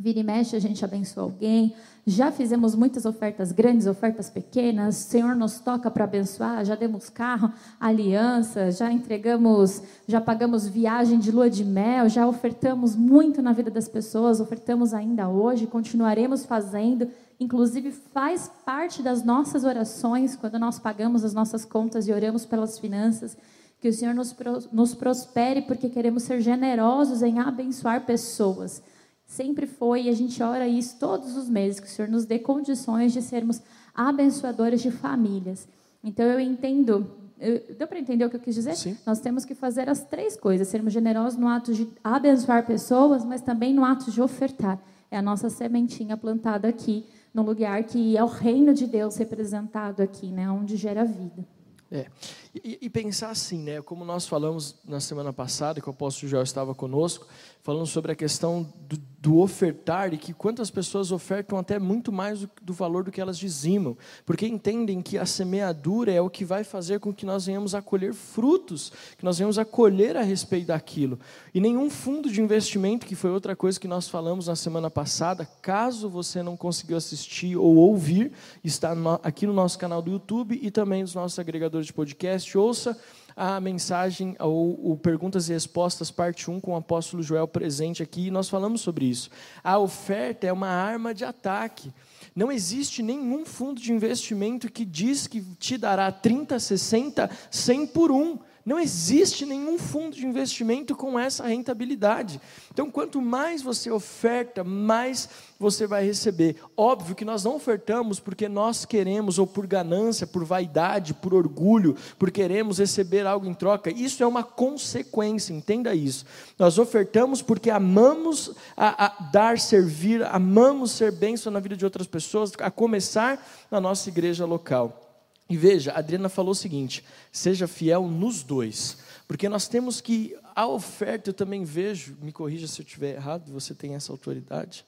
vira 0.00 0.18
e 0.18 0.22
mexe, 0.22 0.56
a 0.56 0.58
gente 0.58 0.82
abençoa 0.82 1.24
alguém. 1.24 1.74
Já 2.06 2.32
fizemos 2.32 2.74
muitas 2.74 3.04
ofertas 3.04 3.52
grandes, 3.52 3.86
ofertas 3.86 4.30
pequenas. 4.30 4.98
O 4.98 5.10
Senhor 5.10 5.36
nos 5.36 5.60
toca 5.60 5.90
para 5.90 6.04
abençoar. 6.04 6.64
Já 6.64 6.74
demos 6.74 7.10
carro, 7.10 7.52
aliança, 7.78 8.70
já 8.70 8.90
entregamos, 8.90 9.82
já 10.08 10.18
pagamos 10.18 10.66
viagem 10.66 11.18
de 11.18 11.30
lua 11.30 11.50
de 11.50 11.62
mel, 11.62 12.08
já 12.08 12.26
ofertamos 12.26 12.96
muito 12.96 13.42
na 13.42 13.52
vida 13.52 13.70
das 13.70 13.88
pessoas, 13.88 14.40
ofertamos 14.40 14.94
ainda 14.94 15.28
hoje, 15.28 15.66
continuaremos 15.66 16.46
fazendo 16.46 17.06
inclusive 17.40 17.90
faz 17.90 18.50
parte 18.66 19.02
das 19.02 19.24
nossas 19.24 19.64
orações, 19.64 20.36
quando 20.36 20.58
nós 20.58 20.78
pagamos 20.78 21.24
as 21.24 21.32
nossas 21.32 21.64
contas 21.64 22.06
e 22.06 22.12
oramos 22.12 22.44
pelas 22.44 22.78
finanças, 22.78 23.34
que 23.80 23.88
o 23.88 23.92
Senhor 23.94 24.14
nos, 24.14 24.36
nos 24.70 24.94
prospere, 24.94 25.62
porque 25.62 25.88
queremos 25.88 26.24
ser 26.24 26.42
generosos 26.42 27.22
em 27.22 27.38
abençoar 27.38 28.04
pessoas. 28.04 28.82
Sempre 29.30 29.64
foi, 29.64 30.06
e 30.06 30.08
a 30.08 30.12
gente 30.12 30.42
ora 30.42 30.66
isso 30.66 30.96
todos 30.98 31.36
os 31.36 31.48
meses, 31.48 31.78
que 31.78 31.86
o 31.86 31.88
Senhor 31.88 32.10
nos 32.10 32.24
dê 32.24 32.36
condições 32.36 33.12
de 33.12 33.22
sermos 33.22 33.62
abençoadores 33.94 34.82
de 34.82 34.90
famílias. 34.90 35.68
Então 36.02 36.26
eu 36.26 36.40
entendo, 36.40 37.08
eu, 37.38 37.62
deu 37.78 37.86
para 37.86 38.00
entender 38.00 38.24
o 38.24 38.28
que 38.28 38.34
eu 38.34 38.40
quis 38.40 38.56
dizer? 38.56 38.74
Sim. 38.74 38.98
Nós 39.06 39.20
temos 39.20 39.44
que 39.44 39.54
fazer 39.54 39.88
as 39.88 40.02
três 40.02 40.34
coisas: 40.34 40.66
sermos 40.66 40.92
generosos 40.92 41.38
no 41.38 41.46
ato 41.46 41.72
de 41.72 41.88
abençoar 42.02 42.66
pessoas, 42.66 43.24
mas 43.24 43.40
também 43.40 43.72
no 43.72 43.84
ato 43.84 44.10
de 44.10 44.20
ofertar. 44.20 44.82
É 45.08 45.16
a 45.16 45.22
nossa 45.22 45.48
sementinha 45.48 46.16
plantada 46.16 46.66
aqui 46.66 47.06
num 47.32 47.42
lugar 47.42 47.84
que 47.84 48.16
é 48.16 48.24
o 48.24 48.26
reino 48.26 48.74
de 48.74 48.84
Deus 48.84 49.14
representado 49.16 50.02
aqui, 50.02 50.26
né, 50.32 50.50
onde 50.50 50.76
gera 50.76 51.04
vida. 51.04 51.46
É. 51.88 52.06
E, 52.52 52.78
e, 52.82 52.90
pensar 52.90 53.30
assim, 53.30 53.58
né, 53.58 53.80
como 53.80 54.04
nós 54.04 54.26
falamos 54.26 54.74
na 54.84 54.98
semana 54.98 55.32
passada, 55.32 55.80
que 55.80 55.86
o 55.86 55.90
apóstolo 55.90 56.28
Joel 56.28 56.42
estava 56.42 56.74
conosco, 56.74 57.28
falando 57.62 57.86
sobre 57.86 58.10
a 58.10 58.14
questão 58.14 58.66
do, 58.88 58.96
do, 59.20 59.38
ofertar 59.38 60.12
e 60.14 60.18
que 60.18 60.32
quantas 60.32 60.70
pessoas 60.70 61.12
ofertam 61.12 61.58
até 61.58 61.78
muito 61.78 62.10
mais 62.10 62.40
do, 62.40 62.50
do, 62.62 62.72
valor 62.72 63.04
do 63.04 63.12
que 63.12 63.20
elas 63.20 63.38
dizimam, 63.38 63.96
porque 64.24 64.46
entendem 64.46 65.02
que 65.02 65.18
a 65.18 65.26
semeadura 65.26 66.10
é 66.10 66.20
o 66.20 66.30
que 66.30 66.44
vai 66.44 66.64
fazer 66.64 66.98
com 66.98 67.12
que 67.12 67.26
nós 67.26 67.46
venhamos 67.46 67.74
a 67.74 67.82
colher 67.82 68.14
frutos, 68.14 68.90
que 69.16 69.24
nós 69.24 69.38
venhamos 69.38 69.58
a 69.58 69.64
colher 69.64 70.16
a 70.16 70.22
respeito 70.22 70.68
daquilo. 70.68 71.20
E 71.54 71.60
nenhum 71.60 71.90
fundo 71.90 72.30
de 72.30 72.40
investimento, 72.40 73.06
que 73.06 73.14
foi 73.14 73.30
outra 73.30 73.54
coisa 73.54 73.78
que 73.78 73.86
nós 73.86 74.08
falamos 74.08 74.46
na 74.46 74.56
semana 74.56 74.90
passada, 74.90 75.46
caso 75.60 76.08
você 76.08 76.42
não 76.42 76.56
conseguiu 76.56 76.96
assistir 76.96 77.56
ou 77.56 77.76
ouvir, 77.76 78.32
está 78.64 78.94
no, 78.94 79.20
aqui 79.22 79.46
no 79.46 79.52
nosso 79.52 79.78
canal 79.78 80.00
do 80.00 80.10
YouTube 80.10 80.58
e 80.60 80.70
também 80.70 81.02
nos 81.02 81.14
nossos 81.14 81.38
agregadores 81.38 81.86
de 81.86 81.92
podcast, 81.92 82.39
ouça 82.56 82.96
a 83.36 83.58
mensagem, 83.58 84.36
ou, 84.38 84.98
Perguntas 84.98 85.48
e 85.48 85.52
Respostas, 85.52 86.10
parte 86.10 86.50
1, 86.50 86.60
com 86.60 86.72
o 86.72 86.76
apóstolo 86.76 87.22
Joel 87.22 87.48
presente 87.48 88.02
aqui, 88.02 88.26
e 88.26 88.30
nós 88.30 88.48
falamos 88.48 88.82
sobre 88.82 89.06
isso. 89.06 89.30
A 89.64 89.78
oferta 89.78 90.46
é 90.46 90.52
uma 90.52 90.68
arma 90.68 91.14
de 91.14 91.24
ataque. 91.24 91.90
Não 92.34 92.52
existe 92.52 93.02
nenhum 93.02 93.46
fundo 93.46 93.80
de 93.80 93.92
investimento 93.92 94.70
que 94.70 94.84
diz 94.84 95.26
que 95.26 95.40
te 95.58 95.78
dará 95.78 96.12
30, 96.12 96.58
60, 96.58 97.30
100 97.50 97.86
por 97.86 98.10
um. 98.10 98.38
Não 98.64 98.78
existe 98.78 99.46
nenhum 99.46 99.78
fundo 99.78 100.14
de 100.14 100.26
investimento 100.26 100.94
com 100.94 101.18
essa 101.18 101.46
rentabilidade. 101.46 102.40
Então, 102.70 102.90
quanto 102.90 103.20
mais 103.20 103.62
você 103.62 103.90
oferta, 103.90 104.62
mais 104.62 105.28
você 105.58 105.86
vai 105.86 106.04
receber. 106.04 106.56
Óbvio 106.76 107.14
que 107.14 107.24
nós 107.24 107.44
não 107.44 107.56
ofertamos 107.56 108.20
porque 108.20 108.48
nós 108.48 108.84
queremos, 108.84 109.38
ou 109.38 109.46
por 109.46 109.66
ganância, 109.66 110.26
por 110.26 110.44
vaidade, 110.44 111.14
por 111.14 111.32
orgulho, 111.32 111.96
por 112.18 112.30
queremos 112.30 112.78
receber 112.78 113.26
algo 113.26 113.46
em 113.46 113.54
troca. 113.54 113.90
Isso 113.90 114.22
é 114.22 114.26
uma 114.26 114.42
consequência, 114.42 115.54
entenda 115.54 115.94
isso. 115.94 116.26
Nós 116.58 116.78
ofertamos 116.78 117.40
porque 117.40 117.70
amamos 117.70 118.54
a, 118.76 119.06
a 119.06 119.08
dar, 119.30 119.58
servir, 119.58 120.22
amamos 120.24 120.92
ser 120.92 121.12
bênção 121.12 121.50
na 121.50 121.60
vida 121.60 121.76
de 121.76 121.84
outras 121.84 122.06
pessoas, 122.06 122.52
a 122.60 122.70
começar 122.70 123.42
na 123.70 123.80
nossa 123.80 124.08
igreja 124.08 124.44
local. 124.44 125.09
E 125.50 125.56
veja, 125.56 125.90
a 125.90 125.98
Adriana 125.98 126.28
falou 126.28 126.52
o 126.52 126.54
seguinte: 126.54 127.04
seja 127.32 127.66
fiel 127.66 128.06
nos 128.06 128.44
dois. 128.44 128.98
Porque 129.26 129.48
nós 129.48 129.66
temos 129.66 130.00
que, 130.00 130.36
a 130.54 130.66
oferta, 130.66 131.30
eu 131.30 131.34
também 131.34 131.64
vejo, 131.64 132.16
me 132.22 132.30
corrija 132.30 132.68
se 132.68 132.80
eu 132.80 132.86
estiver 132.86 133.16
errado, 133.16 133.52
você 133.52 133.74
tem 133.74 133.96
essa 133.96 134.12
autoridade. 134.12 134.84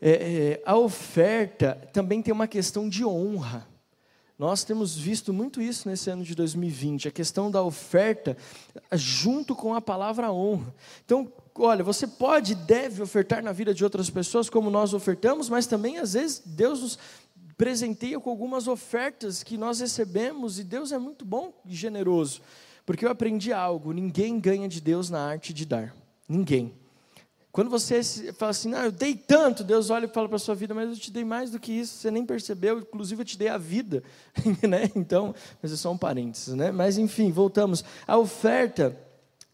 É, 0.00 0.10
é, 0.10 0.62
a 0.64 0.76
oferta 0.76 1.78
também 1.92 2.22
tem 2.22 2.32
uma 2.32 2.46
questão 2.46 2.88
de 2.88 3.04
honra. 3.04 3.66
Nós 4.38 4.64
temos 4.64 4.96
visto 4.96 5.32
muito 5.32 5.62
isso 5.62 5.88
nesse 5.88 6.10
ano 6.10 6.22
de 6.22 6.34
2020, 6.34 7.08
a 7.08 7.10
questão 7.10 7.50
da 7.50 7.62
oferta 7.62 8.36
junto 8.92 9.54
com 9.54 9.74
a 9.74 9.80
palavra 9.80 10.30
honra. 10.30 10.74
Então, 11.06 11.32
olha, 11.58 11.82
você 11.82 12.06
pode 12.06 12.52
e 12.52 12.54
deve 12.54 13.02
ofertar 13.02 13.42
na 13.42 13.52
vida 13.52 13.72
de 13.72 13.82
outras 13.82 14.10
pessoas 14.10 14.50
como 14.50 14.68
nós 14.68 14.92
ofertamos, 14.92 15.48
mas 15.48 15.66
também 15.66 15.96
às 15.96 16.12
vezes 16.12 16.42
Deus 16.44 16.82
nos 16.82 16.98
presenteia 17.56 18.20
com 18.20 18.30
algumas 18.30 18.68
ofertas 18.68 19.42
que 19.42 19.56
nós 19.56 19.80
recebemos 19.80 20.58
e 20.58 20.64
Deus 20.64 20.92
é 20.92 20.98
muito 20.98 21.24
bom 21.24 21.52
e 21.64 21.74
generoso. 21.74 22.42
Porque 22.84 23.04
eu 23.04 23.10
aprendi 23.10 23.52
algo: 23.52 23.92
ninguém 23.92 24.38
ganha 24.38 24.68
de 24.68 24.80
Deus 24.80 25.10
na 25.10 25.20
arte 25.20 25.52
de 25.52 25.64
dar. 25.64 25.94
Ninguém. 26.28 26.74
Quando 27.56 27.70
você 27.70 28.02
fala 28.34 28.50
assim, 28.50 28.74
ah, 28.74 28.84
eu 28.84 28.92
dei 28.92 29.14
tanto, 29.14 29.64
Deus 29.64 29.88
olha 29.88 30.04
e 30.04 30.08
fala 30.08 30.28
para 30.28 30.36
a 30.36 30.38
sua 30.38 30.54
vida, 30.54 30.74
mas 30.74 30.90
eu 30.90 30.96
te 30.96 31.10
dei 31.10 31.24
mais 31.24 31.50
do 31.50 31.58
que 31.58 31.72
isso, 31.72 31.94
você 31.94 32.10
nem 32.10 32.22
percebeu, 32.22 32.80
inclusive 32.80 33.22
eu 33.22 33.24
te 33.24 33.38
dei 33.38 33.48
a 33.48 33.56
vida. 33.56 34.02
né? 34.68 34.90
Então, 34.94 35.34
mas 35.62 35.72
é 35.72 35.76
só 35.76 35.90
um 35.90 35.96
parênteses, 35.96 36.52
né? 36.52 36.70
Mas 36.70 36.98
enfim, 36.98 37.32
voltamos. 37.32 37.82
A 38.06 38.18
oferta, 38.18 38.94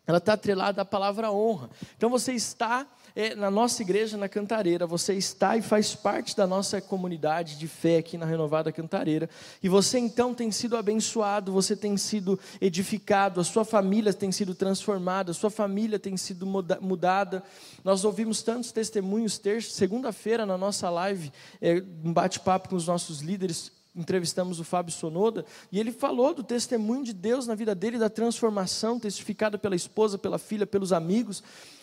ela 0.04 0.18
está 0.18 0.32
atrelada 0.32 0.82
à 0.82 0.84
palavra 0.84 1.30
honra. 1.30 1.70
Então 1.96 2.10
você 2.10 2.32
está 2.32 2.88
é, 3.14 3.34
na 3.34 3.50
nossa 3.50 3.82
igreja, 3.82 4.16
na 4.16 4.28
Cantareira, 4.28 4.86
você 4.86 5.14
está 5.14 5.56
e 5.56 5.62
faz 5.62 5.94
parte 5.94 6.36
da 6.36 6.46
nossa 6.46 6.80
comunidade 6.80 7.58
de 7.58 7.68
fé 7.68 7.98
aqui 7.98 8.16
na 8.16 8.26
Renovada 8.26 8.72
Cantareira, 8.72 9.28
e 9.62 9.68
você 9.68 9.98
então 9.98 10.34
tem 10.34 10.50
sido 10.50 10.76
abençoado, 10.76 11.52
você 11.52 11.76
tem 11.76 11.96
sido 11.96 12.38
edificado, 12.60 13.40
a 13.40 13.44
sua 13.44 13.64
família 13.64 14.12
tem 14.12 14.32
sido 14.32 14.54
transformada, 14.54 15.30
a 15.30 15.34
sua 15.34 15.50
família 15.50 15.98
tem 15.98 16.16
sido 16.16 16.46
mudada. 16.80 17.42
Nós 17.84 18.04
ouvimos 18.04 18.42
tantos 18.42 18.72
testemunhos, 18.72 19.38
terça, 19.38 19.70
segunda-feira, 19.70 20.46
na 20.46 20.56
nossa 20.56 20.88
live, 20.88 21.32
é, 21.60 21.82
um 22.04 22.12
bate-papo 22.12 22.68
com 22.68 22.76
os 22.76 22.86
nossos 22.86 23.20
líderes, 23.20 23.70
entrevistamos 23.94 24.58
o 24.58 24.64
Fábio 24.64 24.92
Sonoda, 24.92 25.44
e 25.70 25.78
ele 25.78 25.92
falou 25.92 26.32
do 26.32 26.42
testemunho 26.42 27.04
de 27.04 27.12
Deus 27.12 27.46
na 27.46 27.54
vida 27.54 27.74
dele, 27.74 27.98
da 27.98 28.08
transformação 28.08 28.98
testificada 28.98 29.58
pela 29.58 29.76
esposa, 29.76 30.16
pela 30.16 30.38
filha, 30.38 30.66
pelos 30.66 30.92
amigos. 30.92 31.42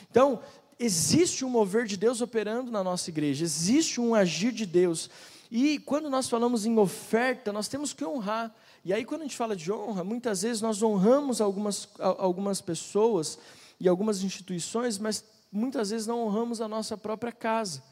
Então, 0.09 0.39
existe 0.79 1.43
um 1.43 1.49
mover 1.49 1.85
de 1.85 1.97
Deus 1.97 2.21
operando 2.21 2.71
na 2.71 2.83
nossa 2.83 3.09
igreja, 3.09 3.43
existe 3.43 3.99
um 3.99 4.15
agir 4.15 4.51
de 4.51 4.65
Deus. 4.65 5.09
E 5.51 5.79
quando 5.79 6.09
nós 6.09 6.29
falamos 6.29 6.65
em 6.65 6.77
oferta, 6.77 7.51
nós 7.51 7.67
temos 7.67 7.91
que 7.91 8.05
honrar. 8.05 8.55
E 8.85 8.93
aí, 8.93 9.03
quando 9.03 9.21
a 9.21 9.23
gente 9.25 9.35
fala 9.35 9.55
de 9.55 9.71
honra, 9.71 10.03
muitas 10.03 10.43
vezes 10.43 10.61
nós 10.61 10.81
honramos 10.81 11.41
algumas, 11.41 11.89
algumas 11.99 12.61
pessoas 12.61 13.37
e 13.79 13.87
algumas 13.87 14.23
instituições, 14.23 14.97
mas 14.97 15.23
muitas 15.51 15.89
vezes 15.89 16.07
não 16.07 16.23
honramos 16.23 16.61
a 16.61 16.67
nossa 16.67 16.95
própria 16.95 17.31
casa. 17.31 17.83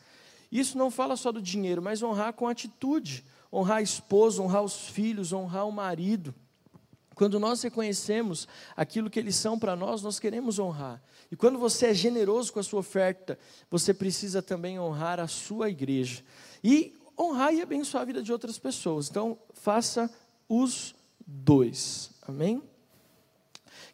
Isso 0.52 0.78
não 0.78 0.90
fala 0.90 1.18
só 1.18 1.32
do 1.32 1.42
dinheiro, 1.42 1.82
mas 1.82 2.02
honrar 2.02 2.34
com 2.34 2.48
atitude. 2.48 3.26
Honrar 3.52 3.78
a 3.78 3.82
esposa, 3.82 4.42
honrar 4.42 4.62
os 4.62 4.88
filhos, 4.90 5.34
honrar 5.34 5.68
o 5.68 5.72
marido. 5.72 6.34
Quando 7.18 7.40
nós 7.40 7.64
reconhecemos 7.64 8.48
aquilo 8.76 9.10
que 9.10 9.18
eles 9.18 9.36
são 9.36 9.58
para 9.58 9.76
nós, 9.76 10.04
nós 10.04 10.20
queremos 10.20 10.60
honrar. 10.60 11.02
E 11.32 11.36
quando 11.36 11.58
você 11.58 11.88
é 11.88 11.94
generoso 11.94 12.54
com 12.54 12.60
a 12.60 12.64
sua 12.64 12.82
oferta, 12.82 13.40
você 13.72 13.92
precisa 13.92 14.40
também 14.40 14.80
honrar 14.80 15.20
a 15.20 15.28
sua 15.28 15.68
igreja. 15.68 16.24
E 16.64 16.96
honrar 17.20 17.56
e 17.56 17.60
abençoar 17.60 18.04
a 18.04 18.06
vida 18.06 18.22
de 18.22 18.32
outras 18.32 18.60
pessoas. 18.60 19.10
Então, 19.10 19.36
faça 19.52 20.08
os 20.48 20.94
dois. 21.26 22.12
Amém? 22.22 22.62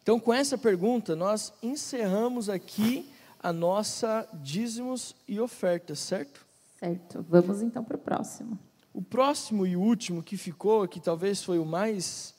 Então, 0.02 0.20
com 0.20 0.34
essa 0.34 0.58
pergunta, 0.58 1.16
nós 1.16 1.50
encerramos 1.62 2.50
aqui 2.50 3.10
a 3.42 3.54
nossa 3.54 4.28
dízimos 4.34 5.16
e 5.26 5.40
ofertas, 5.40 5.98
certo? 5.98 6.44
Certo. 6.78 7.24
Vamos 7.26 7.62
então 7.62 7.82
para 7.82 7.96
o 7.96 8.00
próximo. 8.00 8.58
O 8.92 9.00
próximo 9.00 9.66
e 9.66 9.76
último 9.76 10.22
que 10.22 10.36
ficou, 10.36 10.86
que 10.86 11.00
talvez 11.00 11.42
foi 11.42 11.58
o 11.58 11.64
mais 11.64 12.33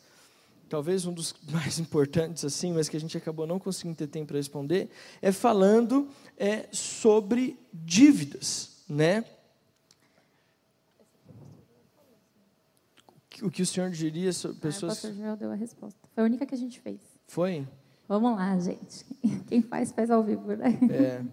talvez 0.75 1.05
um 1.05 1.13
dos 1.13 1.33
mais 1.49 1.79
importantes 1.79 2.43
assim, 2.43 2.73
mas 2.73 2.89
que 2.89 2.97
a 2.97 2.99
gente 2.99 3.17
acabou 3.17 3.47
não 3.47 3.57
conseguindo 3.57 3.95
ter 3.95 4.07
tempo 4.07 4.27
para 4.27 4.37
responder, 4.37 4.89
é 5.21 5.31
falando 5.31 6.09
é, 6.37 6.67
sobre 6.69 7.57
dívidas, 7.73 8.83
né? 8.89 9.23
O 13.41 13.49
que 13.49 13.61
o 13.61 13.65
senhor 13.65 13.89
diria 13.89 14.33
sobre 14.33 14.57
pessoas? 14.57 14.91
Ah, 14.91 15.07
o 15.07 15.09
pastor 15.09 15.13
Joel 15.13 15.37
deu 15.37 15.51
a 15.51 15.55
resposta. 15.55 15.99
Foi 16.13 16.23
a 16.23 16.25
única 16.25 16.45
que 16.45 16.55
a 16.55 16.57
gente 16.57 16.79
fez. 16.79 16.99
Foi? 17.27 17.65
Vamos 18.07 18.35
lá, 18.35 18.57
gente. 18.59 19.05
Quem 19.47 19.61
faz, 19.61 19.91
faz 19.93 20.11
ao 20.11 20.23
vivo, 20.23 20.55
né? 20.55 20.77
É. 20.89 21.23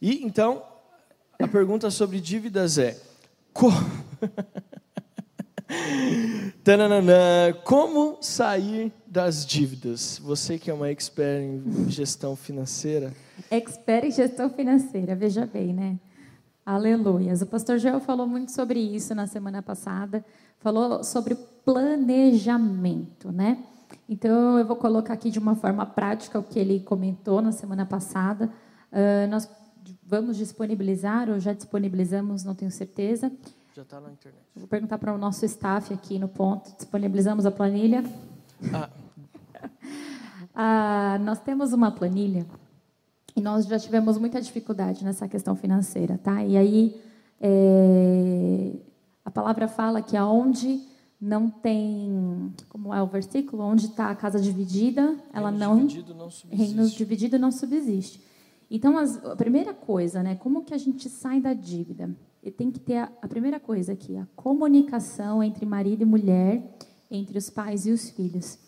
E 0.00 0.24
então, 0.24 0.64
a 1.38 1.48
pergunta 1.48 1.90
sobre 1.90 2.20
dívidas 2.20 2.78
é: 2.78 3.00
como... 3.52 3.76
Tananana, 6.64 7.52
como 7.62 8.16
sair 8.22 8.90
das 9.06 9.44
dívidas? 9.44 10.18
Você 10.24 10.58
que 10.58 10.70
é 10.70 10.74
uma 10.74 10.90
expert 10.90 11.42
em 11.42 11.90
gestão 11.90 12.34
financeira. 12.34 13.12
Expert 13.50 14.06
em 14.06 14.10
gestão 14.10 14.48
financeira, 14.48 15.14
veja 15.14 15.44
bem, 15.44 15.74
né? 15.74 15.98
Aleluias. 16.64 17.42
O 17.42 17.46
pastor 17.46 17.78
Joel 17.78 18.00
falou 18.00 18.26
muito 18.26 18.50
sobre 18.50 18.80
isso 18.80 19.14
na 19.14 19.26
semana 19.26 19.60
passada. 19.60 20.24
Falou 20.58 21.04
sobre 21.04 21.34
planejamento, 21.34 23.30
né? 23.30 23.58
Então, 24.08 24.58
eu 24.58 24.66
vou 24.66 24.76
colocar 24.76 25.12
aqui 25.12 25.30
de 25.30 25.38
uma 25.38 25.54
forma 25.54 25.84
prática 25.84 26.38
o 26.38 26.42
que 26.42 26.58
ele 26.58 26.80
comentou 26.80 27.42
na 27.42 27.52
semana 27.52 27.84
passada. 27.84 28.50
Uh, 28.90 29.28
nós 29.28 29.46
vamos 30.02 30.38
disponibilizar, 30.38 31.28
ou 31.28 31.38
já 31.38 31.52
disponibilizamos, 31.52 32.44
não 32.44 32.54
tenho 32.54 32.70
certeza, 32.70 33.30
já 33.74 33.82
está 33.82 34.00
na 34.00 34.10
internet. 34.12 34.44
Vou 34.54 34.68
perguntar 34.68 34.98
para 34.98 35.12
o 35.12 35.18
nosso 35.18 35.44
staff 35.44 35.92
aqui 35.92 36.16
no 36.18 36.28
ponto. 36.28 36.72
Disponibilizamos 36.76 37.44
a 37.44 37.50
planilha. 37.50 38.04
Ah. 38.72 38.88
ah, 40.54 41.18
nós 41.20 41.40
temos 41.40 41.72
uma 41.72 41.90
planilha 41.90 42.46
e 43.34 43.40
nós 43.40 43.66
já 43.66 43.78
tivemos 43.78 44.16
muita 44.16 44.40
dificuldade 44.40 45.04
nessa 45.04 45.26
questão 45.26 45.56
financeira, 45.56 46.16
tá? 46.18 46.44
E 46.44 46.56
aí 46.56 47.02
é, 47.40 48.76
a 49.24 49.30
palavra 49.30 49.66
fala 49.66 50.00
que 50.00 50.16
aonde 50.16 50.80
não 51.20 51.50
tem, 51.50 52.54
como 52.68 52.94
é 52.94 53.02
o 53.02 53.06
versículo, 53.06 53.64
onde 53.64 53.86
está 53.86 54.10
a 54.10 54.14
casa 54.14 54.38
dividida, 54.38 55.16
ela 55.32 55.50
reino 55.50 55.64
não, 55.64 55.86
dividido 55.86 56.14
não 56.14 56.30
subsiste. 56.30 56.64
reino 56.64 56.88
dividido 56.90 57.38
não 57.40 57.50
subsiste. 57.50 58.22
Então, 58.70 58.96
as, 58.96 59.24
a 59.24 59.34
primeira 59.34 59.74
coisa, 59.74 60.22
né, 60.22 60.36
como 60.36 60.64
que 60.64 60.74
a 60.74 60.78
gente 60.78 61.08
sai 61.08 61.40
da 61.40 61.52
dívida? 61.54 62.14
E 62.44 62.50
tem 62.50 62.70
que 62.70 62.78
ter 62.78 62.98
a, 62.98 63.12
a 63.22 63.26
primeira 63.26 63.58
coisa 63.58 63.94
aqui, 63.94 64.18
a 64.18 64.26
comunicação 64.36 65.42
entre 65.42 65.64
marido 65.64 66.02
e 66.02 66.04
mulher, 66.04 66.62
entre 67.10 67.38
os 67.38 67.48
pais 67.48 67.86
e 67.86 67.90
os 67.90 68.10
filhos. 68.10 68.58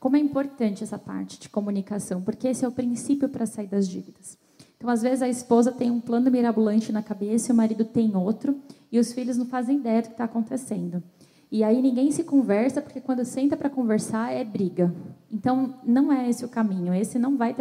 Como 0.00 0.16
é 0.16 0.18
importante 0.18 0.82
essa 0.82 0.98
parte 0.98 1.38
de 1.38 1.48
comunicação, 1.48 2.20
porque 2.20 2.48
esse 2.48 2.64
é 2.64 2.68
o 2.68 2.72
princípio 2.72 3.28
para 3.28 3.46
sair 3.46 3.68
das 3.68 3.88
dívidas. 3.88 4.36
Então, 4.76 4.90
às 4.90 5.00
vezes, 5.00 5.22
a 5.22 5.28
esposa 5.28 5.70
tem 5.70 5.92
um 5.92 6.00
plano 6.00 6.28
mirabolante 6.28 6.90
na 6.90 7.04
cabeça 7.04 7.50
e 7.50 7.52
o 7.52 7.56
marido 7.56 7.84
tem 7.84 8.16
outro, 8.16 8.60
e 8.90 8.98
os 8.98 9.12
filhos 9.12 9.36
não 9.36 9.46
fazem 9.46 9.78
ideia 9.78 10.02
do 10.02 10.08
que 10.08 10.14
está 10.14 10.24
acontecendo. 10.24 11.00
E 11.52 11.62
aí 11.62 11.80
ninguém 11.80 12.10
se 12.10 12.24
conversa, 12.24 12.82
porque 12.82 13.00
quando 13.00 13.24
senta 13.24 13.56
para 13.56 13.70
conversar 13.70 14.32
é 14.32 14.44
briga. 14.44 14.92
Então, 15.30 15.76
não 15.84 16.12
é 16.12 16.28
esse 16.28 16.44
o 16.44 16.48
caminho. 16.48 16.92
Esse 16.92 17.16
não 17.16 17.36
vai. 17.36 17.54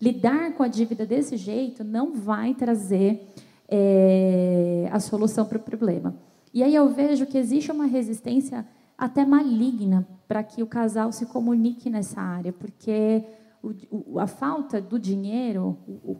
Lidar 0.00 0.52
com 0.52 0.62
a 0.62 0.68
dívida 0.68 1.04
desse 1.04 1.36
jeito 1.36 1.82
não 1.82 2.14
vai 2.14 2.54
trazer 2.54 3.34
é, 3.68 4.88
a 4.92 5.00
solução 5.00 5.44
para 5.44 5.58
o 5.58 5.60
problema. 5.60 6.14
E 6.52 6.62
aí 6.62 6.74
eu 6.74 6.88
vejo 6.88 7.26
que 7.26 7.36
existe 7.36 7.70
uma 7.70 7.86
resistência 7.86 8.66
até 8.96 9.24
maligna 9.24 10.06
para 10.26 10.42
que 10.42 10.62
o 10.62 10.66
casal 10.66 11.12
se 11.12 11.26
comunique 11.26 11.90
nessa 11.90 12.20
área, 12.20 12.52
porque 12.52 13.24
o, 13.62 14.14
o, 14.14 14.20
a 14.20 14.26
falta 14.26 14.80
do 14.80 14.98
dinheiro, 14.98 15.76
o, 15.86 16.16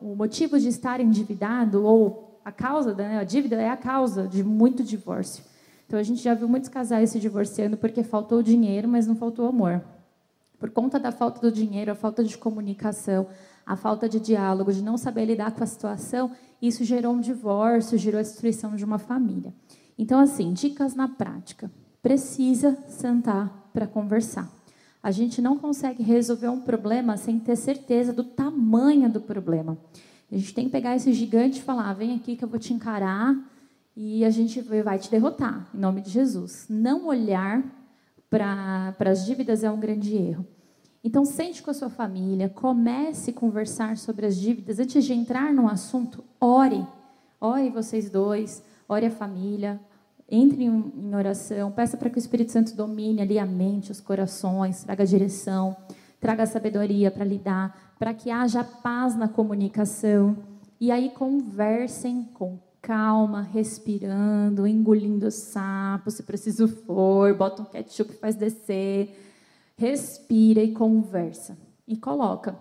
o, 0.00 0.16
motivo 0.16 0.58
de 0.58 0.68
estar 0.68 1.00
endividado 1.00 1.84
ou 1.84 2.40
a 2.44 2.50
causa 2.50 2.94
da 2.94 3.04
né, 3.08 3.24
dívida 3.24 3.56
é 3.56 3.68
a 3.68 3.76
causa 3.76 4.26
de 4.26 4.42
muito 4.42 4.82
divórcio. 4.82 5.44
Então 5.86 5.98
a 5.98 6.02
gente 6.02 6.22
já 6.22 6.34
viu 6.34 6.48
muitos 6.48 6.68
casais 6.68 7.10
se 7.10 7.20
divorciando 7.20 7.76
porque 7.76 8.02
faltou 8.02 8.42
dinheiro, 8.42 8.88
mas 8.88 9.06
não 9.06 9.14
faltou 9.14 9.46
amor. 9.46 9.82
Por 10.58 10.70
conta 10.70 10.98
da 10.98 11.12
falta 11.12 11.40
do 11.40 11.52
dinheiro, 11.52 11.92
a 11.92 11.94
falta 11.94 12.24
de 12.24 12.36
comunicação, 12.36 13.28
a 13.68 13.76
falta 13.76 14.08
de 14.08 14.18
diálogo, 14.18 14.72
de 14.72 14.82
não 14.82 14.96
saber 14.96 15.26
lidar 15.26 15.52
com 15.52 15.62
a 15.62 15.66
situação, 15.66 16.30
isso 16.60 16.82
gerou 16.84 17.12
um 17.12 17.20
divórcio, 17.20 17.98
gerou 17.98 18.18
a 18.18 18.22
destruição 18.22 18.74
de 18.74 18.82
uma 18.82 18.98
família. 18.98 19.52
Então, 19.98 20.18
assim, 20.18 20.54
dicas 20.54 20.94
na 20.94 21.06
prática. 21.06 21.70
Precisa 22.00 22.78
sentar 22.88 23.68
para 23.70 23.86
conversar. 23.86 24.50
A 25.02 25.10
gente 25.10 25.42
não 25.42 25.58
consegue 25.58 26.02
resolver 26.02 26.48
um 26.48 26.62
problema 26.62 27.18
sem 27.18 27.38
ter 27.38 27.56
certeza 27.56 28.10
do 28.10 28.24
tamanho 28.24 29.10
do 29.10 29.20
problema. 29.20 29.76
A 30.32 30.34
gente 30.34 30.54
tem 30.54 30.64
que 30.64 30.72
pegar 30.72 30.96
esse 30.96 31.12
gigante 31.12 31.58
e 31.58 31.62
falar: 31.62 31.92
vem 31.92 32.16
aqui 32.16 32.36
que 32.36 32.44
eu 32.44 32.48
vou 32.48 32.58
te 32.58 32.72
encarar 32.72 33.36
e 33.94 34.24
a 34.24 34.30
gente 34.30 34.62
vai 34.62 34.98
te 34.98 35.10
derrotar, 35.10 35.68
em 35.74 35.78
nome 35.78 36.00
de 36.00 36.08
Jesus. 36.08 36.64
Não 36.70 37.06
olhar 37.06 37.62
para 38.30 38.94
as 39.00 39.26
dívidas 39.26 39.62
é 39.62 39.70
um 39.70 39.78
grande 39.78 40.16
erro. 40.16 40.46
Então, 41.08 41.24
sente 41.24 41.62
com 41.62 41.70
a 41.70 41.74
sua 41.74 41.88
família, 41.88 42.50
comece 42.50 43.30
a 43.30 43.32
conversar 43.32 43.96
sobre 43.96 44.26
as 44.26 44.36
dívidas. 44.36 44.78
Antes 44.78 45.06
de 45.06 45.14
entrar 45.14 45.54
no 45.54 45.66
assunto, 45.66 46.22
ore. 46.38 46.86
Ore 47.40 47.70
vocês 47.70 48.10
dois, 48.10 48.62
ore 48.86 49.06
a 49.06 49.10
família, 49.10 49.80
entre 50.30 50.64
em 50.64 51.14
oração, 51.14 51.72
peça 51.72 51.96
para 51.96 52.10
que 52.10 52.18
o 52.18 52.20
Espírito 52.20 52.52
Santo 52.52 52.76
domine 52.76 53.22
ali 53.22 53.38
a 53.38 53.46
mente, 53.46 53.90
os 53.90 54.02
corações, 54.02 54.84
traga 54.84 55.06
direção, 55.06 55.74
traga 56.20 56.44
sabedoria 56.44 57.10
para 57.10 57.24
lidar, 57.24 57.94
para 57.98 58.12
que 58.12 58.30
haja 58.30 58.62
paz 58.62 59.16
na 59.16 59.28
comunicação. 59.28 60.36
E 60.78 60.92
aí 60.92 61.08
conversem 61.08 62.24
com 62.34 62.58
calma, 62.82 63.40
respirando, 63.40 64.66
engolindo 64.66 65.30
sapo, 65.30 66.10
se 66.10 66.22
preciso 66.22 66.68
for, 66.68 67.32
bota 67.32 67.62
um 67.62 67.64
ketchup 67.64 68.12
e 68.12 68.18
faz 68.18 68.34
descer 68.34 69.24
respira 69.78 70.60
e 70.60 70.72
conversa. 70.72 71.56
E 71.86 71.96
coloca 71.96 72.58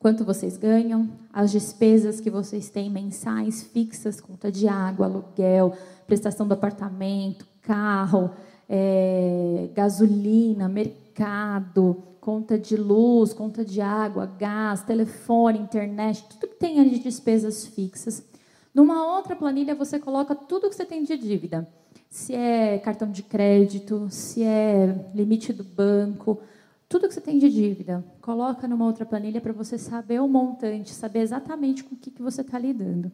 quanto 0.00 0.24
vocês 0.24 0.56
ganham, 0.56 1.08
as 1.32 1.52
despesas 1.52 2.20
que 2.20 2.30
vocês 2.30 2.68
têm 2.68 2.90
mensais 2.90 3.62
fixas, 3.62 4.20
conta 4.20 4.50
de 4.50 4.66
água, 4.66 5.06
aluguel, 5.06 5.72
prestação 6.06 6.48
do 6.48 6.54
apartamento, 6.54 7.46
carro, 7.62 8.30
é, 8.68 9.70
gasolina, 9.74 10.68
mercado, 10.68 12.02
conta 12.20 12.58
de 12.58 12.76
luz, 12.76 13.32
conta 13.32 13.64
de 13.64 13.80
água, 13.80 14.26
gás, 14.26 14.82
telefone, 14.82 15.58
internet, 15.58 16.24
tudo 16.28 16.48
que 16.48 16.58
tem 16.58 16.80
ali 16.80 16.90
de 16.90 17.00
despesas 17.00 17.66
fixas. 17.66 18.26
Numa 18.74 19.06
outra 19.16 19.36
planilha 19.36 19.74
você 19.74 19.98
coloca 19.98 20.34
tudo 20.34 20.68
que 20.68 20.74
você 20.74 20.84
tem 20.84 21.04
de 21.04 21.16
dívida 21.16 21.68
se 22.14 22.32
é 22.32 22.78
cartão 22.78 23.10
de 23.10 23.24
crédito, 23.24 24.06
se 24.08 24.44
é 24.44 25.10
limite 25.12 25.52
do 25.52 25.64
banco, 25.64 26.40
tudo 26.88 27.08
que 27.08 27.14
você 27.14 27.20
tem 27.20 27.40
de 27.40 27.50
dívida, 27.50 28.04
coloca 28.20 28.68
numa 28.68 28.84
outra 28.84 29.04
planilha 29.04 29.40
para 29.40 29.52
você 29.52 29.76
saber 29.76 30.20
o 30.20 30.28
montante, 30.28 30.94
saber 30.94 31.22
exatamente 31.22 31.82
com 31.82 31.96
o 31.96 31.98
que, 31.98 32.22
você 32.22 32.42
está 32.42 32.56
lidando. 32.56 33.10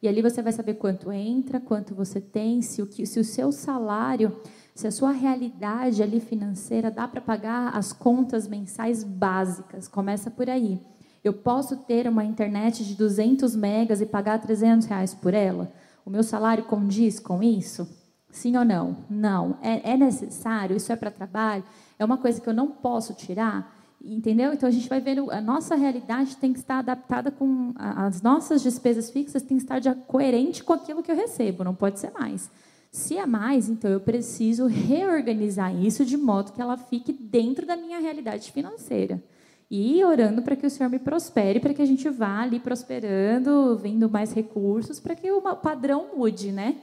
E 0.00 0.06
ali 0.06 0.22
você 0.22 0.42
vai 0.42 0.52
saber 0.52 0.74
quanto 0.74 1.10
entra, 1.10 1.58
quanto 1.58 1.92
você 1.92 2.20
tem, 2.20 2.62
se 2.62 2.80
o, 2.80 2.86
que, 2.86 3.04
se 3.04 3.18
o 3.18 3.24
seu 3.24 3.50
salário, 3.50 4.40
se 4.76 4.86
a 4.86 4.92
sua 4.92 5.10
realidade 5.10 6.00
ali 6.00 6.20
financeira 6.20 6.88
dá 6.88 7.08
para 7.08 7.20
pagar 7.20 7.76
as 7.76 7.92
contas 7.92 8.46
mensais 8.46 9.02
básicas. 9.02 9.88
Começa 9.88 10.30
por 10.30 10.48
aí. 10.48 10.80
Eu 11.24 11.32
posso 11.32 11.78
ter 11.78 12.06
uma 12.06 12.24
internet 12.24 12.84
de 12.84 12.94
200 12.94 13.56
megas 13.56 14.00
e 14.00 14.06
pagar 14.06 14.40
300 14.40 14.86
reais 14.86 15.12
por 15.12 15.34
ela? 15.34 15.72
O 16.04 16.10
meu 16.10 16.22
salário 16.22 16.62
condiz 16.66 17.18
com 17.18 17.42
isso? 17.42 18.05
Sim 18.36 18.54
ou 18.58 18.66
não? 18.66 18.98
Não. 19.08 19.56
É, 19.62 19.92
é 19.92 19.96
necessário? 19.96 20.76
Isso 20.76 20.92
é 20.92 20.96
para 20.96 21.10
trabalho? 21.10 21.64
É 21.98 22.04
uma 22.04 22.18
coisa 22.18 22.38
que 22.38 22.46
eu 22.46 22.52
não 22.52 22.68
posso 22.68 23.14
tirar? 23.14 23.74
Entendeu? 24.04 24.52
Então 24.52 24.68
a 24.68 24.72
gente 24.72 24.90
vai 24.90 25.00
ver 25.00 25.18
a 25.30 25.40
nossa 25.40 25.74
realidade 25.74 26.36
tem 26.36 26.52
que 26.52 26.58
estar 26.58 26.80
adaptada 26.80 27.30
com 27.30 27.72
as 27.76 28.20
nossas 28.20 28.62
despesas 28.62 29.10
fixas 29.10 29.42
tem 29.42 29.56
que 29.56 29.62
estar 29.62 29.80
coerente 30.06 30.62
com 30.62 30.74
aquilo 30.74 31.02
que 31.02 31.10
eu 31.10 31.16
recebo, 31.16 31.64
não 31.64 31.74
pode 31.74 31.98
ser 31.98 32.12
mais. 32.12 32.50
Se 32.92 33.16
é 33.16 33.24
mais, 33.24 33.70
então 33.70 33.90
eu 33.90 34.00
preciso 34.00 34.66
reorganizar 34.66 35.74
isso 35.74 36.04
de 36.04 36.18
modo 36.18 36.52
que 36.52 36.60
ela 36.60 36.76
fique 36.76 37.14
dentro 37.14 37.64
da 37.64 37.74
minha 37.74 37.98
realidade 37.98 38.52
financeira. 38.52 39.22
E 39.70 40.04
orando 40.04 40.42
para 40.42 40.54
que 40.56 40.66
o 40.66 40.70
Senhor 40.70 40.90
me 40.90 40.98
prospere, 40.98 41.58
para 41.58 41.72
que 41.72 41.82
a 41.82 41.86
gente 41.86 42.08
vá 42.10 42.42
ali 42.42 42.60
prosperando, 42.60 43.78
vendo 43.78 44.10
mais 44.10 44.32
recursos, 44.32 45.00
para 45.00 45.16
que 45.16 45.28
o 45.32 45.40
padrão 45.40 46.08
mude, 46.14 46.52
né? 46.52 46.76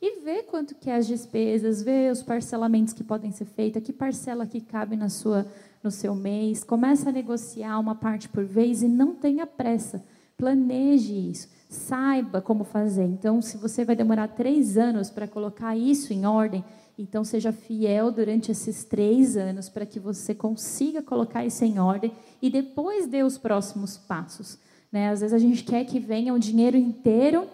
E 0.00 0.20
ver 0.20 0.44
quanto 0.44 0.74
que 0.74 0.90
é 0.90 0.96
as 0.96 1.06
despesas, 1.06 1.82
ver 1.82 2.12
os 2.12 2.22
parcelamentos 2.22 2.92
que 2.92 3.02
podem 3.02 3.32
ser 3.32 3.46
feitos, 3.46 3.82
que 3.82 3.92
parcela 3.92 4.46
que 4.46 4.60
cabe 4.60 4.96
na 4.96 5.08
sua, 5.08 5.46
no 5.82 5.90
seu 5.90 6.14
mês. 6.14 6.62
Começa 6.62 7.08
a 7.08 7.12
negociar 7.12 7.78
uma 7.78 7.94
parte 7.94 8.28
por 8.28 8.44
vez 8.44 8.82
e 8.82 8.88
não 8.88 9.14
tenha 9.14 9.46
pressa. 9.46 10.04
Planeje 10.36 11.30
isso. 11.30 11.48
Saiba 11.68 12.40
como 12.40 12.62
fazer. 12.62 13.04
Então, 13.04 13.40
se 13.40 13.56
você 13.56 13.84
vai 13.84 13.96
demorar 13.96 14.28
três 14.28 14.76
anos 14.76 15.10
para 15.10 15.26
colocar 15.26 15.76
isso 15.76 16.12
em 16.12 16.26
ordem, 16.26 16.62
então 16.98 17.24
seja 17.24 17.52
fiel 17.52 18.10
durante 18.10 18.50
esses 18.50 18.84
três 18.84 19.36
anos 19.36 19.68
para 19.68 19.84
que 19.84 19.98
você 19.98 20.34
consiga 20.34 21.02
colocar 21.02 21.44
isso 21.44 21.64
em 21.64 21.78
ordem 21.78 22.12
e 22.40 22.48
depois 22.48 23.06
dê 23.06 23.22
os 23.22 23.36
próximos 23.36 23.96
passos. 23.96 24.58
Né? 24.90 25.10
Às 25.10 25.20
vezes 25.20 25.34
a 25.34 25.38
gente 25.38 25.64
quer 25.64 25.84
que 25.84 25.98
venha 25.98 26.32
o 26.32 26.38
dinheiro 26.38 26.76
inteiro 26.76 27.46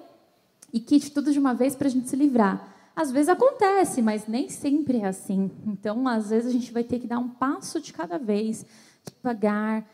e 0.72 0.80
quite 0.80 1.11
tudo 1.11 1.32
de 1.32 1.38
uma 1.38 1.54
vez 1.54 1.74
para 1.74 1.87
a 1.87 1.90
gente 1.90 2.08
se 2.08 2.16
livrar. 2.16 2.72
Às 2.94 3.11
vezes 3.11 3.28
acontece, 3.28 4.02
mas 4.02 4.26
nem 4.26 4.48
sempre 4.48 4.98
é 4.98 5.06
assim. 5.06 5.50
Então, 5.66 6.06
às 6.06 6.30
vezes, 6.30 6.48
a 6.48 6.52
gente 6.52 6.72
vai 6.72 6.85
ter 6.85 6.98
que 6.98 7.06
dar 7.06 7.18
um 7.18 7.28
passo 7.28 7.80
de 7.80 7.92
cada 7.92 8.18
vez, 8.18 8.66
devagar, 9.06 9.87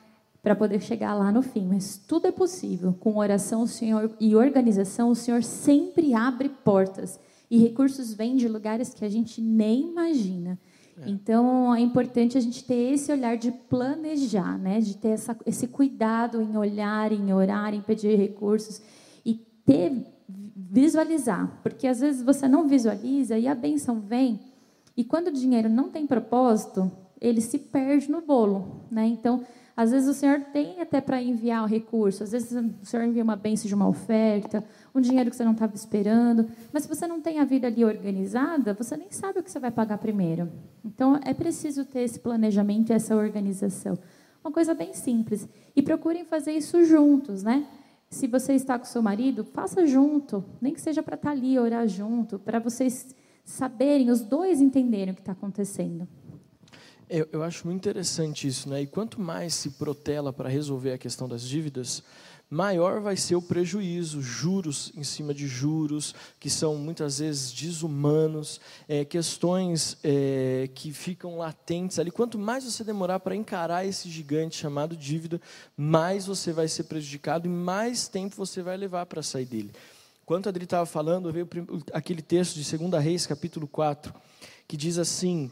para 0.42 0.54
poder 0.54 0.80
chegar 0.80 1.14
lá 1.14 1.30
no 1.30 1.42
fim. 1.42 1.66
Mas 1.66 1.96
tudo 1.96 2.26
é 2.26 2.32
possível. 2.32 2.92
Com 2.98 3.16
oração 3.16 3.62
o 3.62 3.68
Senhor, 3.68 4.10
e 4.18 4.34
organização, 4.34 5.10
o 5.10 5.14
Senhor 5.14 5.42
sempre 5.42 6.12
abre 6.12 6.48
portas. 6.48 7.20
E 7.50 7.58
recursos 7.58 8.12
vêm 8.12 8.36
de 8.36 8.48
lugares 8.48 8.92
que 8.92 9.04
a 9.04 9.08
gente 9.08 9.40
nem 9.40 9.90
imagina. 9.90 10.58
É. 11.00 11.08
Então, 11.08 11.72
é 11.74 11.80
importante 11.80 12.36
a 12.36 12.40
gente 12.40 12.64
ter 12.64 12.94
esse 12.94 13.12
olhar 13.12 13.36
de 13.36 13.52
planejar, 13.52 14.58
né? 14.58 14.80
de 14.80 14.96
ter 14.96 15.10
essa, 15.10 15.36
esse 15.46 15.68
cuidado 15.68 16.42
em 16.42 16.56
olhar, 16.56 17.12
em 17.12 17.32
orar, 17.32 17.74
em 17.74 17.80
pedir 17.80 18.16
recursos. 18.16 18.82
E 19.24 19.34
ter 19.64 20.17
visualizar, 20.70 21.60
porque 21.62 21.86
às 21.86 22.00
vezes 22.00 22.22
você 22.22 22.46
não 22.46 22.68
visualiza 22.68 23.38
e 23.38 23.48
a 23.48 23.54
benção 23.54 24.00
vem, 24.00 24.40
e 24.96 25.04
quando 25.04 25.28
o 25.28 25.32
dinheiro 25.32 25.68
não 25.68 25.88
tem 25.88 26.06
propósito, 26.06 26.90
ele 27.20 27.40
se 27.40 27.58
perde 27.58 28.10
no 28.10 28.20
bolo, 28.20 28.82
né? 28.90 29.06
Então, 29.06 29.44
às 29.76 29.92
vezes 29.92 30.08
o 30.08 30.14
Senhor 30.14 30.40
tem 30.52 30.80
até 30.80 31.00
para 31.00 31.22
enviar 31.22 31.62
o 31.62 31.66
recurso, 31.66 32.24
às 32.24 32.32
vezes 32.32 32.52
o 32.52 32.84
Senhor 32.84 33.04
envia 33.04 33.22
uma 33.22 33.36
benção 33.36 33.68
de 33.68 33.74
uma 33.74 33.88
oferta, 33.88 34.64
um 34.92 35.00
dinheiro 35.00 35.30
que 35.30 35.36
você 35.36 35.44
não 35.44 35.52
estava 35.52 35.74
esperando, 35.74 36.48
mas 36.72 36.82
se 36.82 36.88
você 36.88 37.06
não 37.06 37.20
tem 37.20 37.38
a 37.38 37.44
vida 37.44 37.68
ali 37.68 37.84
organizada, 37.84 38.74
você 38.74 38.96
nem 38.96 39.10
sabe 39.10 39.38
o 39.38 39.42
que 39.42 39.50
você 39.50 39.60
vai 39.60 39.70
pagar 39.70 39.98
primeiro. 39.98 40.50
Então, 40.84 41.18
é 41.24 41.32
preciso 41.32 41.84
ter 41.84 42.00
esse 42.00 42.18
planejamento 42.18 42.90
e 42.90 42.92
essa 42.92 43.14
organização. 43.14 43.96
Uma 44.42 44.52
coisa 44.52 44.74
bem 44.74 44.94
simples. 44.94 45.48
E 45.76 45.82
procurem 45.82 46.24
fazer 46.24 46.52
isso 46.52 46.84
juntos, 46.84 47.42
né? 47.42 47.64
Se 48.10 48.26
você 48.26 48.54
está 48.54 48.78
com 48.78 48.84
seu 48.86 49.02
marido, 49.02 49.44
faça 49.44 49.86
junto, 49.86 50.44
nem 50.60 50.72
que 50.72 50.80
seja 50.80 51.02
para 51.02 51.14
estar 51.14 51.28
tá 51.28 51.34
ali, 51.34 51.58
orar 51.58 51.86
junto, 51.86 52.38
para 52.38 52.58
vocês 52.58 53.14
saberem, 53.44 54.10
os 54.10 54.22
dois 54.22 54.60
entenderem 54.60 55.12
o 55.12 55.14
que 55.14 55.20
está 55.20 55.32
acontecendo. 55.32 56.08
Eu, 57.08 57.26
eu, 57.32 57.42
acho 57.42 57.66
muito 57.66 57.78
interessante 57.78 58.46
isso, 58.46 58.68
né? 58.68 58.82
E 58.82 58.86
quanto 58.86 59.18
mais 59.20 59.54
se 59.54 59.70
protela 59.70 60.30
para 60.30 60.48
resolver 60.48 60.92
a 60.92 60.98
questão 60.98 61.26
das 61.26 61.42
dívidas, 61.42 62.02
maior 62.50 63.00
vai 63.00 63.16
ser 63.16 63.36
o 63.36 63.42
prejuízo, 63.42 64.22
juros 64.22 64.90
em 64.96 65.04
cima 65.04 65.34
de 65.34 65.46
juros, 65.46 66.14
que 66.40 66.48
são 66.48 66.76
muitas 66.76 67.18
vezes 67.18 67.52
desumanos, 67.52 68.60
é, 68.88 69.04
questões 69.04 69.98
é, 70.02 70.68
que 70.74 70.92
ficam 70.92 71.36
latentes 71.36 71.98
ali. 71.98 72.10
Quanto 72.10 72.38
mais 72.38 72.64
você 72.64 72.82
demorar 72.82 73.20
para 73.20 73.36
encarar 73.36 73.84
esse 73.84 74.08
gigante 74.08 74.56
chamado 74.56 74.96
dívida, 74.96 75.40
mais 75.76 76.26
você 76.26 76.52
vai 76.52 76.68
ser 76.68 76.84
prejudicado 76.84 77.46
e 77.46 77.50
mais 77.50 78.08
tempo 78.08 78.36
você 78.36 78.62
vai 78.62 78.76
levar 78.76 79.04
para 79.06 79.22
sair 79.22 79.44
dele. 79.44 79.70
Enquanto 80.24 80.46
a 80.46 80.50
Adri 80.50 80.64
estava 80.64 80.86
falando, 80.86 81.32
veio 81.32 81.48
aquele 81.92 82.22
texto 82.22 82.54
de 82.54 82.76
2 82.76 83.02
Reis, 83.02 83.26
capítulo 83.26 83.66
4, 83.66 84.14
que 84.66 84.76
diz 84.76 84.98
assim: 84.98 85.50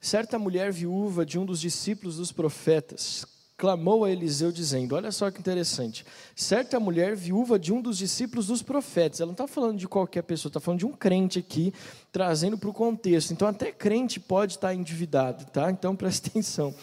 Certa 0.00 0.38
mulher 0.38 0.72
viúva 0.72 1.24
de 1.24 1.38
um 1.38 1.46
dos 1.46 1.60
discípulos 1.60 2.16
dos 2.16 2.32
profetas 2.32 3.24
clamou 3.56 4.04
a 4.04 4.10
Eliseu 4.10 4.52
dizendo: 4.52 4.94
Olha 4.94 5.10
só 5.10 5.30
que 5.30 5.40
interessante. 5.40 6.04
Certa 6.34 6.78
mulher, 6.78 7.16
viúva 7.16 7.58
de 7.58 7.72
um 7.72 7.80
dos 7.80 7.98
discípulos 7.98 8.48
dos 8.48 8.62
profetas, 8.62 9.20
ela 9.20 9.28
não 9.28 9.32
está 9.32 9.46
falando 9.46 9.78
de 9.78 9.88
qualquer 9.88 10.22
pessoa, 10.22 10.50
está 10.50 10.60
falando 10.60 10.80
de 10.80 10.86
um 10.86 10.92
crente 10.92 11.38
aqui, 11.38 11.72
trazendo 12.12 12.58
para 12.58 12.68
o 12.68 12.74
contexto. 12.74 13.32
Então, 13.32 13.48
até 13.48 13.72
crente 13.72 14.20
pode 14.20 14.54
estar 14.54 14.68
tá 14.68 14.74
endividado, 14.74 15.46
tá? 15.46 15.70
Então, 15.70 15.96
preste 15.96 16.28
atenção. 16.28 16.74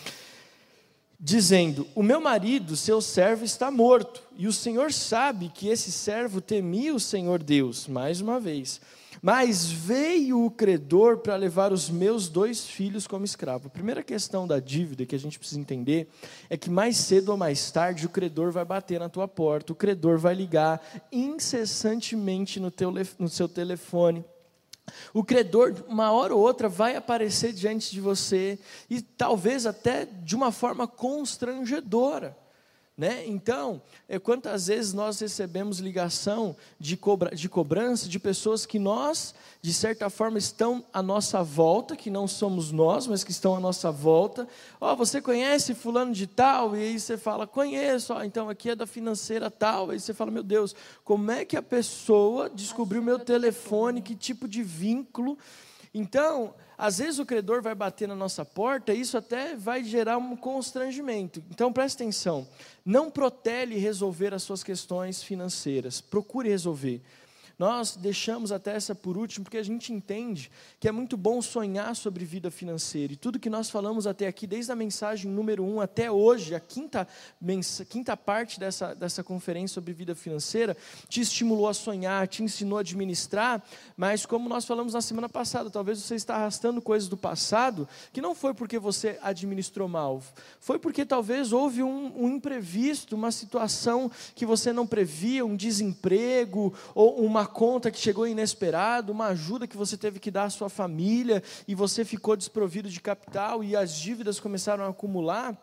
Dizendo: 1.20 1.88
O 1.96 2.02
meu 2.02 2.20
marido, 2.20 2.76
seu 2.76 3.02
servo, 3.02 3.46
está 3.46 3.70
morto, 3.70 4.24
e 4.36 4.48
o 4.48 4.54
Senhor 4.54 4.92
sabe 4.92 5.50
que 5.50 5.68
esse 5.68 5.92
servo 5.92 6.42
temia 6.42 6.94
o 6.94 7.00
Senhor 7.00 7.42
Deus, 7.42 7.88
mais 7.88 8.20
uma 8.20 8.40
vez. 8.40 8.82
Mas 9.22 9.72
veio 9.72 10.46
o 10.46 10.52
credor 10.52 11.20
para 11.20 11.36
levar 11.36 11.72
os 11.72 11.90
meus 11.90 12.30
dois 12.30 12.66
filhos 12.66 13.08
como 13.08 13.26
escravo. 13.26 13.68
A 13.68 13.72
primeira 13.72 14.04
questão 14.04 14.48
da 14.48 14.60
dívida 14.60 15.06
que 15.06 15.16
a 15.16 15.20
gente 15.20 15.40
precisa 15.40 15.60
entender 15.60 16.10
é 16.50 16.58
que 16.58 16.70
mais 16.70 16.98
cedo 16.98 17.30
ou 17.30 17.38
mais 17.38 17.72
tarde 17.72 18.06
o 18.06 18.10
credor 18.10 18.52
vai 18.52 18.66
bater 18.66 19.00
na 19.00 19.10
tua 19.10 19.28
porta, 19.28 19.74
o 19.74 19.76
credor 19.76 20.18
vai 20.18 20.34
ligar 20.34 20.82
incessantemente 21.12 22.60
no, 22.60 22.72
teu, 22.72 22.92
no 23.20 23.30
seu 23.30 23.48
telefone. 23.48 24.24
O 25.14 25.24
credor, 25.24 25.74
uma 25.88 26.12
hora 26.12 26.36
ou 26.36 26.42
outra, 26.42 26.68
vai 26.68 26.96
aparecer 26.96 27.54
diante 27.54 27.92
de 27.92 28.02
você 28.02 28.60
e 28.90 29.02
talvez 29.02 29.66
até 29.66 30.06
de 30.06 30.36
uma 30.36 30.52
forma 30.52 30.88
constrangedora. 30.88 32.43
Né? 32.96 33.26
Então, 33.26 33.82
é, 34.08 34.20
quantas 34.20 34.68
vezes 34.68 34.94
nós 34.94 35.20
recebemos 35.20 35.80
ligação 35.80 36.56
de, 36.80 36.96
cobra, 36.96 37.36
de 37.36 37.50
cobrança 37.50 38.08
de 38.08 38.20
pessoas 38.20 38.68
que 38.68 38.78
nós, 38.78 39.34
de 39.64 39.74
certa 39.74 40.12
forma, 40.12 40.38
estão 40.38 40.86
à 40.94 41.02
nossa 41.02 41.42
volta, 41.42 41.96
que 41.96 42.12
não 42.12 42.28
somos 42.28 42.72
nós, 42.72 43.08
mas 43.08 43.24
que 43.24 43.32
estão 43.32 43.56
à 43.56 43.60
nossa 43.60 43.92
volta. 43.92 44.48
Ó, 44.80 44.94
oh, 44.94 44.96
você 44.96 45.20
conhece 45.20 45.74
fulano 45.74 46.14
de 46.14 46.28
tal? 46.28 46.78
E 46.78 46.84
aí 46.84 47.00
você 47.00 47.18
fala, 47.18 47.48
conheço, 47.48 48.14
oh, 48.14 48.24
então 48.24 48.48
aqui 48.48 48.70
é 48.70 48.76
da 48.76 48.86
financeira 48.86 49.50
tal. 49.50 49.90
Aí 49.90 50.00
você 50.00 50.14
fala, 50.14 50.30
meu 50.30 50.44
Deus, 50.44 50.76
como 51.04 51.32
é 51.32 51.44
que 51.46 51.58
a 51.58 51.64
pessoa 51.64 52.48
descobriu 52.48 53.02
meu 53.02 53.18
telefone, 53.18 54.04
que 54.04 54.16
tipo 54.16 54.48
de 54.48 54.62
vínculo? 54.62 55.36
Então, 55.94 56.56
às 56.78 56.98
vezes 56.98 57.20
o 57.20 57.26
credor 57.26 57.62
vai 57.62 57.76
bater 57.76 58.08
na 58.08 58.16
nossa 58.16 58.44
porta 58.44 58.94
e 58.94 59.00
isso 59.00 59.18
até 59.18 59.56
vai 59.56 59.84
gerar 59.84 60.18
um 60.18 60.36
constrangimento. 60.36 61.44
Então 61.52 61.72
preste 61.72 61.96
atenção, 61.96 62.48
não 62.84 63.12
protele 63.12 63.78
resolver 63.78 64.34
as 64.34 64.44
suas 64.44 64.64
questões 64.64 65.22
financeiras, 65.22 66.02
procure 66.02 66.50
resolver. 66.50 67.02
Nós 67.58 67.96
deixamos 67.96 68.52
até 68.52 68.76
essa 68.76 68.96
por 68.96 69.18
último, 69.18 69.44
porque 69.44 69.58
a 69.58 69.64
gente 69.64 69.94
entende 69.94 70.52
que 70.80 70.88
é 70.88 70.92
muito 70.92 71.16
bom 71.16 71.42
sonhar 71.42 71.96
sobre 71.96 72.26
vida 72.26 72.50
financeira. 72.50 73.14
E 73.14 73.16
tudo 73.16 73.40
que 73.40 73.50
nós 73.50 73.70
falamos 73.70 74.08
até 74.08 74.28
aqui, 74.28 74.48
desde 74.48 74.72
a 74.72 74.76
mensagem 74.76 75.30
número 75.30 75.64
um 75.64 75.80
até 75.80 76.12
hoje, 76.12 76.56
a 76.56 76.60
quinta, 76.60 77.08
quinta 77.90 78.18
parte 78.18 78.60
dessa, 78.60 78.94
dessa 78.96 79.24
conferência 79.24 79.76
sobre 79.76 79.94
vida 79.94 80.16
financeira, 80.16 80.76
te 81.08 81.22
estimulou 81.22 81.68
a 81.68 81.74
sonhar, 81.74 82.28
te 82.28 82.44
ensinou 82.44 82.78
a 82.78 82.82
administrar, 82.82 83.64
mas 83.96 84.26
como 84.26 84.50
nós 84.50 84.66
falamos 84.66 84.94
na 84.94 85.02
semana 85.02 85.30
passada, 85.30 85.70
talvez 85.70 86.00
você 86.00 86.16
está 86.16 86.36
arrastando 86.36 86.82
coisas 86.82 87.08
do 87.08 87.18
passado, 87.18 87.88
que 88.12 88.22
não 88.22 88.34
foi 88.34 88.54
porque 88.54 88.80
você 88.80 89.20
administrou 89.22 89.88
mal, 89.88 90.22
foi 90.60 90.80
porque 90.80 91.06
talvez 91.06 91.54
houve 91.54 91.84
um, 91.84 92.12
um 92.24 92.30
imprevisto, 92.30 93.16
uma 93.16 93.32
situação 93.32 94.12
que 94.36 94.46
você 94.46 94.74
não 94.74 94.88
previa, 94.88 95.46
um 95.46 95.56
desemprego 95.56 96.74
ou 96.96 97.24
uma 97.24 97.46
conta 97.54 97.90
que 97.90 97.98
chegou 97.98 98.28
inesperado, 98.28 99.12
uma 99.12 99.28
ajuda 99.28 99.68
que 99.68 99.78
você 99.78 99.96
teve 99.96 100.20
que 100.20 100.30
dar 100.30 100.46
à 100.46 100.50
sua 100.50 100.68
família 100.68 101.42
e 101.66 101.74
você 101.74 102.04
ficou 102.04 102.36
desprovido 102.36 102.90
de 102.90 103.00
capital 103.00 103.64
e 103.64 103.76
as 103.76 103.96
dívidas 103.96 104.40
começaram 104.40 104.84
a 104.84 104.90
acumular. 104.90 105.58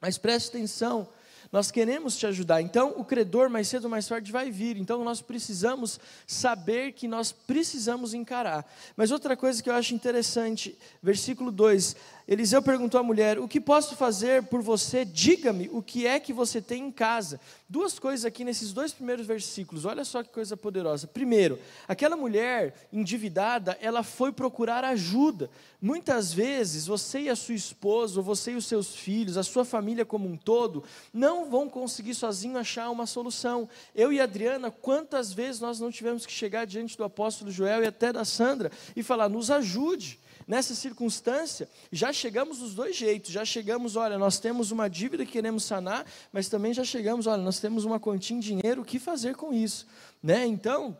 Mas 0.00 0.18
preste 0.18 0.48
atenção, 0.48 1.08
nós 1.52 1.70
queremos 1.70 2.16
te 2.16 2.26
ajudar. 2.26 2.62
Então, 2.62 2.94
o 2.96 3.04
credor 3.04 3.50
mais 3.50 3.66
cedo 3.66 3.84
ou 3.84 3.90
mais 3.90 4.06
tarde 4.06 4.30
vai 4.30 4.50
vir. 4.50 4.76
Então, 4.76 5.02
nós 5.02 5.20
precisamos 5.20 5.98
saber 6.26 6.92
que 6.92 7.08
nós 7.08 7.32
precisamos 7.32 8.14
encarar. 8.14 8.64
Mas 8.96 9.10
outra 9.10 9.36
coisa 9.36 9.62
que 9.62 9.68
eu 9.68 9.74
acho 9.74 9.94
interessante, 9.94 10.78
versículo 11.02 11.50
2: 11.50 11.96
Eliseu 12.30 12.62
perguntou 12.62 13.00
à 13.00 13.02
mulher: 13.02 13.40
O 13.40 13.48
que 13.48 13.60
posso 13.60 13.96
fazer 13.96 14.44
por 14.44 14.62
você? 14.62 15.04
Diga-me 15.04 15.68
o 15.72 15.82
que 15.82 16.06
é 16.06 16.20
que 16.20 16.32
você 16.32 16.62
tem 16.62 16.84
em 16.84 16.92
casa. 16.92 17.40
Duas 17.68 17.98
coisas 17.98 18.24
aqui 18.24 18.44
nesses 18.44 18.72
dois 18.72 18.92
primeiros 18.92 19.26
versículos, 19.26 19.84
olha 19.84 20.04
só 20.04 20.22
que 20.22 20.28
coisa 20.28 20.56
poderosa. 20.56 21.08
Primeiro, 21.08 21.58
aquela 21.88 22.16
mulher 22.16 22.86
endividada, 22.92 23.76
ela 23.80 24.04
foi 24.04 24.30
procurar 24.30 24.84
ajuda. 24.84 25.50
Muitas 25.82 26.32
vezes, 26.32 26.86
você 26.86 27.22
e 27.22 27.28
a 27.28 27.34
sua 27.34 27.56
esposa, 27.56 28.20
ou 28.20 28.24
você 28.24 28.52
e 28.52 28.56
os 28.56 28.66
seus 28.66 28.94
filhos, 28.94 29.36
a 29.36 29.42
sua 29.42 29.64
família 29.64 30.04
como 30.04 30.28
um 30.28 30.36
todo, 30.36 30.84
não 31.12 31.50
vão 31.50 31.68
conseguir 31.68 32.14
sozinho 32.14 32.56
achar 32.56 32.90
uma 32.90 33.06
solução. 33.06 33.68
Eu 33.92 34.12
e 34.12 34.20
a 34.20 34.24
Adriana, 34.24 34.70
quantas 34.70 35.32
vezes 35.32 35.60
nós 35.60 35.80
não 35.80 35.90
tivemos 35.90 36.24
que 36.24 36.32
chegar 36.32 36.64
diante 36.64 36.96
do 36.96 37.02
apóstolo 37.02 37.50
Joel 37.50 37.82
e 37.82 37.88
até 37.88 38.12
da 38.12 38.24
Sandra 38.24 38.70
e 38.94 39.02
falar: 39.02 39.28
nos 39.28 39.50
ajude 39.50 40.20
nessa 40.50 40.74
circunstância, 40.74 41.68
já 41.92 42.12
chegamos 42.12 42.58
dos 42.58 42.74
dois 42.74 42.96
jeitos. 42.96 43.30
Já 43.30 43.44
chegamos, 43.44 43.94
olha, 43.94 44.18
nós 44.18 44.40
temos 44.40 44.72
uma 44.72 44.90
dívida 44.90 45.24
que 45.24 45.30
queremos 45.30 45.62
sanar, 45.62 46.04
mas 46.32 46.48
também 46.48 46.74
já 46.74 46.82
chegamos, 46.82 47.28
olha, 47.28 47.40
nós 47.40 47.60
temos 47.60 47.84
uma 47.84 48.00
quantia 48.00 48.36
em 48.36 48.40
dinheiro, 48.40 48.82
o 48.82 48.84
que 48.84 48.98
fazer 48.98 49.36
com 49.36 49.54
isso? 49.54 49.86
Né? 50.20 50.44
Então, 50.44 50.98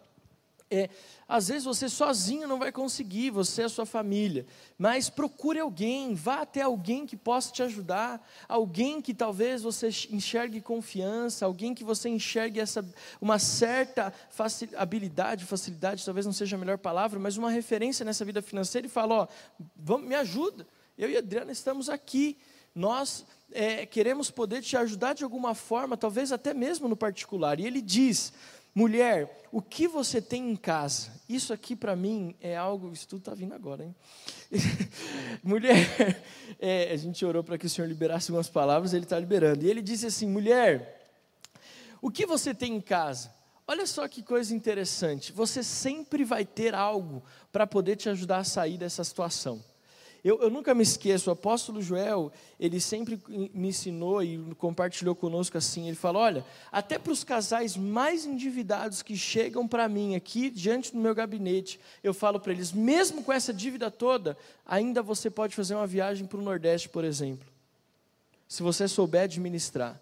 é, 0.70 0.88
às 1.28 1.48
vezes 1.48 1.64
você 1.64 1.88
sozinho 1.88 2.46
não 2.46 2.58
vai 2.58 2.70
conseguir, 2.70 3.30
você 3.30 3.62
e 3.62 3.64
a 3.64 3.68
sua 3.68 3.84
família, 3.84 4.46
mas 4.78 5.10
procure 5.10 5.58
alguém, 5.58 6.14
vá 6.14 6.42
até 6.42 6.62
alguém 6.62 7.06
que 7.06 7.16
possa 7.16 7.52
te 7.52 7.62
ajudar, 7.62 8.24
alguém 8.48 9.02
que 9.02 9.12
talvez 9.12 9.62
você 9.62 9.88
enxergue 10.10 10.60
confiança, 10.60 11.44
alguém 11.44 11.74
que 11.74 11.82
você 11.82 12.08
enxergue 12.08 12.60
essa, 12.60 12.84
uma 13.20 13.38
certa 13.38 14.12
facil, 14.30 14.68
habilidade, 14.76 15.44
facilidade, 15.44 16.04
talvez 16.04 16.24
não 16.24 16.32
seja 16.32 16.56
a 16.56 16.58
melhor 16.58 16.78
palavra, 16.78 17.18
mas 17.18 17.36
uma 17.36 17.50
referência 17.50 18.04
nessa 18.04 18.24
vida 18.24 18.40
financeira 18.40 18.86
e 18.86 18.90
fala: 18.90 19.14
Ó, 19.22 19.28
vamos, 19.76 20.08
me 20.08 20.14
ajuda, 20.14 20.66
eu 20.96 21.10
e 21.10 21.16
a 21.16 21.18
Adriana 21.18 21.50
estamos 21.50 21.88
aqui, 21.88 22.38
nós 22.74 23.24
é, 23.52 23.84
queremos 23.86 24.30
poder 24.30 24.62
te 24.62 24.76
ajudar 24.76 25.14
de 25.14 25.24
alguma 25.24 25.54
forma, 25.54 25.96
talvez 25.96 26.30
até 26.30 26.54
mesmo 26.54 26.88
no 26.88 26.96
particular. 26.96 27.58
E 27.58 27.66
ele 27.66 27.82
diz: 27.82 28.32
Mulher, 28.80 29.46
o 29.52 29.60
que 29.60 29.86
você 29.86 30.22
tem 30.22 30.52
em 30.52 30.56
casa? 30.56 31.10
Isso 31.28 31.52
aqui 31.52 31.76
para 31.76 31.94
mim 31.94 32.34
é 32.40 32.56
algo. 32.56 32.90
Isso 32.90 33.06
tudo 33.06 33.18
está 33.18 33.34
vindo 33.34 33.52
agora, 33.54 33.84
hein? 33.84 33.94
mulher, 35.44 36.24
é, 36.58 36.90
a 36.90 36.96
gente 36.96 37.22
orou 37.22 37.44
para 37.44 37.58
que 37.58 37.66
o 37.66 37.68
Senhor 37.68 37.86
liberasse 37.86 38.30
algumas 38.30 38.48
palavras, 38.48 38.94
ele 38.94 39.04
está 39.04 39.18
liberando. 39.18 39.66
E 39.66 39.68
ele 39.68 39.82
disse 39.82 40.06
assim: 40.06 40.26
Mulher, 40.26 41.10
o 42.00 42.10
que 42.10 42.24
você 42.24 42.54
tem 42.54 42.74
em 42.74 42.80
casa? 42.80 43.30
Olha 43.68 43.86
só 43.86 44.08
que 44.08 44.22
coisa 44.22 44.54
interessante. 44.54 45.30
Você 45.30 45.62
sempre 45.62 46.24
vai 46.24 46.46
ter 46.46 46.74
algo 46.74 47.22
para 47.52 47.66
poder 47.66 47.96
te 47.96 48.08
ajudar 48.08 48.38
a 48.38 48.44
sair 48.44 48.78
dessa 48.78 49.04
situação. 49.04 49.62
Eu, 50.22 50.40
eu, 50.42 50.50
nunca 50.50 50.74
me 50.74 50.82
esqueço, 50.82 51.30
o 51.30 51.32
apóstolo 51.32 51.80
Joel, 51.80 52.30
ele 52.58 52.78
sempre 52.78 53.18
me 53.54 53.68
ensinou 53.68 54.22
e 54.22 54.38
compartilhou 54.56 55.14
conosco 55.14 55.56
assim: 55.56 55.86
ele 55.86 55.96
falou, 55.96 56.22
olha, 56.22 56.44
até 56.70 56.98
para 56.98 57.12
os 57.12 57.24
casais 57.24 57.74
mais 57.76 58.26
endividados 58.26 59.02
que 59.02 59.16
chegam 59.16 59.66
para 59.66 59.88
mim 59.88 60.14
aqui 60.14 60.50
diante 60.50 60.92
do 60.92 60.98
meu 60.98 61.14
gabinete, 61.14 61.80
eu 62.02 62.12
falo 62.12 62.38
para 62.38 62.52
eles, 62.52 62.70
mesmo 62.70 63.24
com 63.24 63.32
essa 63.32 63.52
dívida 63.52 63.90
toda, 63.90 64.36
ainda 64.66 65.02
você 65.02 65.30
pode 65.30 65.54
fazer 65.56 65.74
uma 65.74 65.86
viagem 65.86 66.26
para 66.26 66.38
o 66.38 66.42
Nordeste, 66.42 66.90
por 66.90 67.02
exemplo, 67.02 67.48
se 68.46 68.62
você 68.62 68.86
souber 68.86 69.22
administrar. 69.22 69.98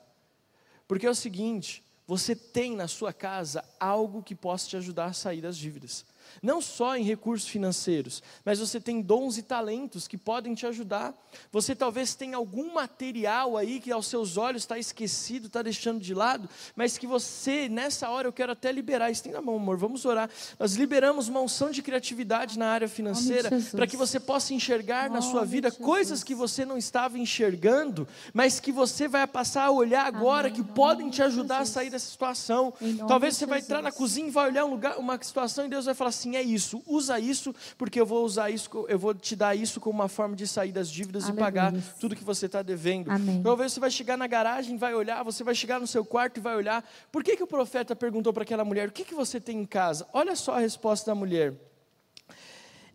Porque 0.88 1.06
é 1.06 1.10
o 1.10 1.14
seguinte, 1.14 1.84
você 2.08 2.34
tem 2.34 2.74
na 2.74 2.88
sua 2.88 3.12
casa 3.12 3.64
algo 3.78 4.22
que 4.22 4.34
possa 4.34 4.68
te 4.68 4.76
ajudar 4.76 5.06
a 5.06 5.12
sair 5.12 5.42
das 5.42 5.56
dívidas 5.56 6.04
não 6.42 6.60
só 6.60 6.96
em 6.96 7.02
recursos 7.02 7.48
financeiros, 7.48 8.22
mas 8.44 8.58
você 8.58 8.80
tem 8.80 9.00
dons 9.00 9.38
e 9.38 9.42
talentos 9.42 10.06
que 10.06 10.16
podem 10.16 10.54
te 10.54 10.66
ajudar. 10.66 11.14
Você 11.52 11.74
talvez 11.74 12.14
tenha 12.14 12.36
algum 12.36 12.72
material 12.72 13.56
aí 13.56 13.80
que 13.80 13.92
aos 13.92 14.06
seus 14.06 14.36
olhos 14.36 14.62
está 14.62 14.78
esquecido, 14.78 15.46
está 15.46 15.62
deixando 15.62 16.00
de 16.00 16.14
lado, 16.14 16.48
mas 16.74 16.98
que 16.98 17.06
você, 17.06 17.68
nessa 17.68 18.08
hora, 18.10 18.28
eu 18.28 18.32
quero 18.32 18.52
até 18.52 18.70
liberar. 18.72 19.10
Estenda 19.10 19.38
a 19.38 19.42
mão, 19.42 19.56
amor, 19.56 19.76
vamos 19.76 20.04
orar. 20.04 20.30
Nós 20.58 20.74
liberamos 20.74 21.28
uma 21.28 21.40
unção 21.40 21.70
de 21.70 21.82
criatividade 21.82 22.58
na 22.58 22.68
área 22.68 22.88
financeira 22.88 23.50
para 23.72 23.86
que 23.86 23.96
você 23.96 24.20
possa 24.20 24.54
enxergar 24.54 25.10
na 25.10 25.20
sua 25.20 25.44
vida 25.44 25.70
coisas 25.70 26.24
que 26.24 26.34
você 26.34 26.64
não 26.64 26.76
estava 26.76 27.18
enxergando, 27.18 28.06
mas 28.32 28.60
que 28.60 28.72
você 28.72 29.08
vai 29.08 29.26
passar 29.26 29.64
a 29.64 29.70
olhar 29.70 30.06
agora 30.06 30.48
Amém. 30.48 30.62
que 30.62 30.72
podem 30.72 31.10
te 31.10 31.22
ajudar 31.22 31.60
a 31.60 31.66
sair 31.66 31.90
dessa 31.90 32.10
situação. 32.10 32.72
Talvez 33.06 33.36
você 33.36 33.46
vai 33.46 33.60
entrar 33.60 33.82
na 33.82 33.92
cozinha 33.92 34.28
e 34.28 34.30
vai 34.30 34.48
olhar 34.48 34.64
um 34.64 34.70
lugar, 34.70 34.98
uma 34.98 35.18
situação 35.22 35.66
e 35.66 35.68
Deus 35.68 35.84
vai 35.84 35.94
falar 35.94 36.12
assim: 36.18 36.36
é 36.36 36.42
isso, 36.42 36.82
usa 36.86 37.18
isso, 37.18 37.54
porque 37.76 38.00
eu 38.00 38.06
vou 38.06 38.24
usar 38.24 38.50
isso, 38.50 38.68
eu 38.88 38.98
vou 38.98 39.14
te 39.14 39.36
dar 39.36 39.54
isso 39.54 39.80
como 39.80 40.00
uma 40.00 40.08
forma 40.08 40.34
de 40.34 40.46
sair 40.46 40.72
das 40.72 40.90
dívidas 40.90 41.24
Aleluia. 41.24 41.40
e 41.40 41.44
pagar 41.44 41.72
tudo 42.00 42.16
que 42.16 42.24
você 42.24 42.46
está 42.46 42.62
devendo. 42.62 43.10
Amém. 43.10 43.42
Talvez 43.42 43.72
você 43.72 43.80
vai 43.80 43.90
chegar 43.90 44.16
na 44.16 44.26
garagem, 44.26 44.76
vai 44.76 44.94
olhar, 44.94 45.22
você 45.22 45.44
vai 45.44 45.54
chegar 45.54 45.80
no 45.80 45.86
seu 45.86 46.04
quarto 46.04 46.38
e 46.38 46.40
vai 46.40 46.56
olhar. 46.56 46.84
Por 47.12 47.22
que, 47.22 47.36
que 47.36 47.42
o 47.42 47.46
profeta 47.46 47.94
perguntou 47.94 48.32
para 48.32 48.42
aquela 48.42 48.64
mulher: 48.64 48.88
o 48.88 48.92
que, 48.92 49.04
que 49.04 49.14
você 49.14 49.40
tem 49.40 49.58
em 49.58 49.66
casa? 49.66 50.06
Olha 50.12 50.34
só 50.34 50.54
a 50.54 50.60
resposta 50.60 51.10
da 51.10 51.14
mulher. 51.14 51.54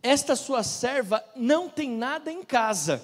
Esta 0.02 0.36
sua 0.36 0.64
serva 0.64 1.24
não 1.34 1.70
tem 1.70 1.90
nada 1.90 2.30
em 2.30 2.44
casa, 2.44 3.02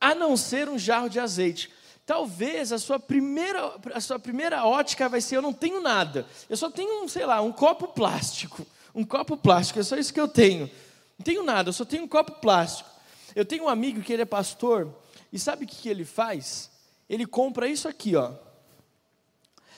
a 0.00 0.14
não 0.14 0.34
ser 0.34 0.68
um 0.68 0.78
jarro 0.78 1.10
de 1.10 1.20
azeite. 1.20 1.70
Talvez 2.06 2.70
a 2.70 2.78
sua 2.78 2.98
primeira, 2.98 3.74
a 3.94 4.00
sua 4.00 4.18
primeira 4.18 4.64
ótica 4.66 5.08
vai 5.08 5.20
ser: 5.20 5.36
eu 5.36 5.42
não 5.42 5.52
tenho 5.52 5.80
nada, 5.80 6.26
eu 6.48 6.56
só 6.56 6.70
tenho, 6.70 7.08
sei 7.08 7.24
lá, 7.24 7.40
um 7.40 7.52
copo 7.52 7.88
plástico 7.88 8.66
um 8.94 9.04
copo 9.04 9.36
plástico, 9.36 9.80
é 9.80 9.82
só 9.82 9.96
isso 9.96 10.12
que 10.12 10.20
eu 10.20 10.28
tenho. 10.28 10.70
Não 11.18 11.24
tenho 11.24 11.42
nada, 11.42 11.68
eu 11.68 11.72
só 11.72 11.84
tenho 11.84 12.04
um 12.04 12.08
copo 12.08 12.32
plástico. 12.40 12.88
Eu 13.34 13.44
tenho 13.44 13.64
um 13.64 13.68
amigo 13.68 14.00
que 14.00 14.12
ele 14.12 14.22
é 14.22 14.26
pastor, 14.26 14.94
e 15.32 15.38
sabe 15.38 15.64
o 15.64 15.68
que, 15.68 15.76
que 15.76 15.88
ele 15.88 16.04
faz? 16.04 16.70
Ele 17.08 17.26
compra 17.26 17.66
isso 17.66 17.88
aqui, 17.88 18.14
ó. 18.14 18.32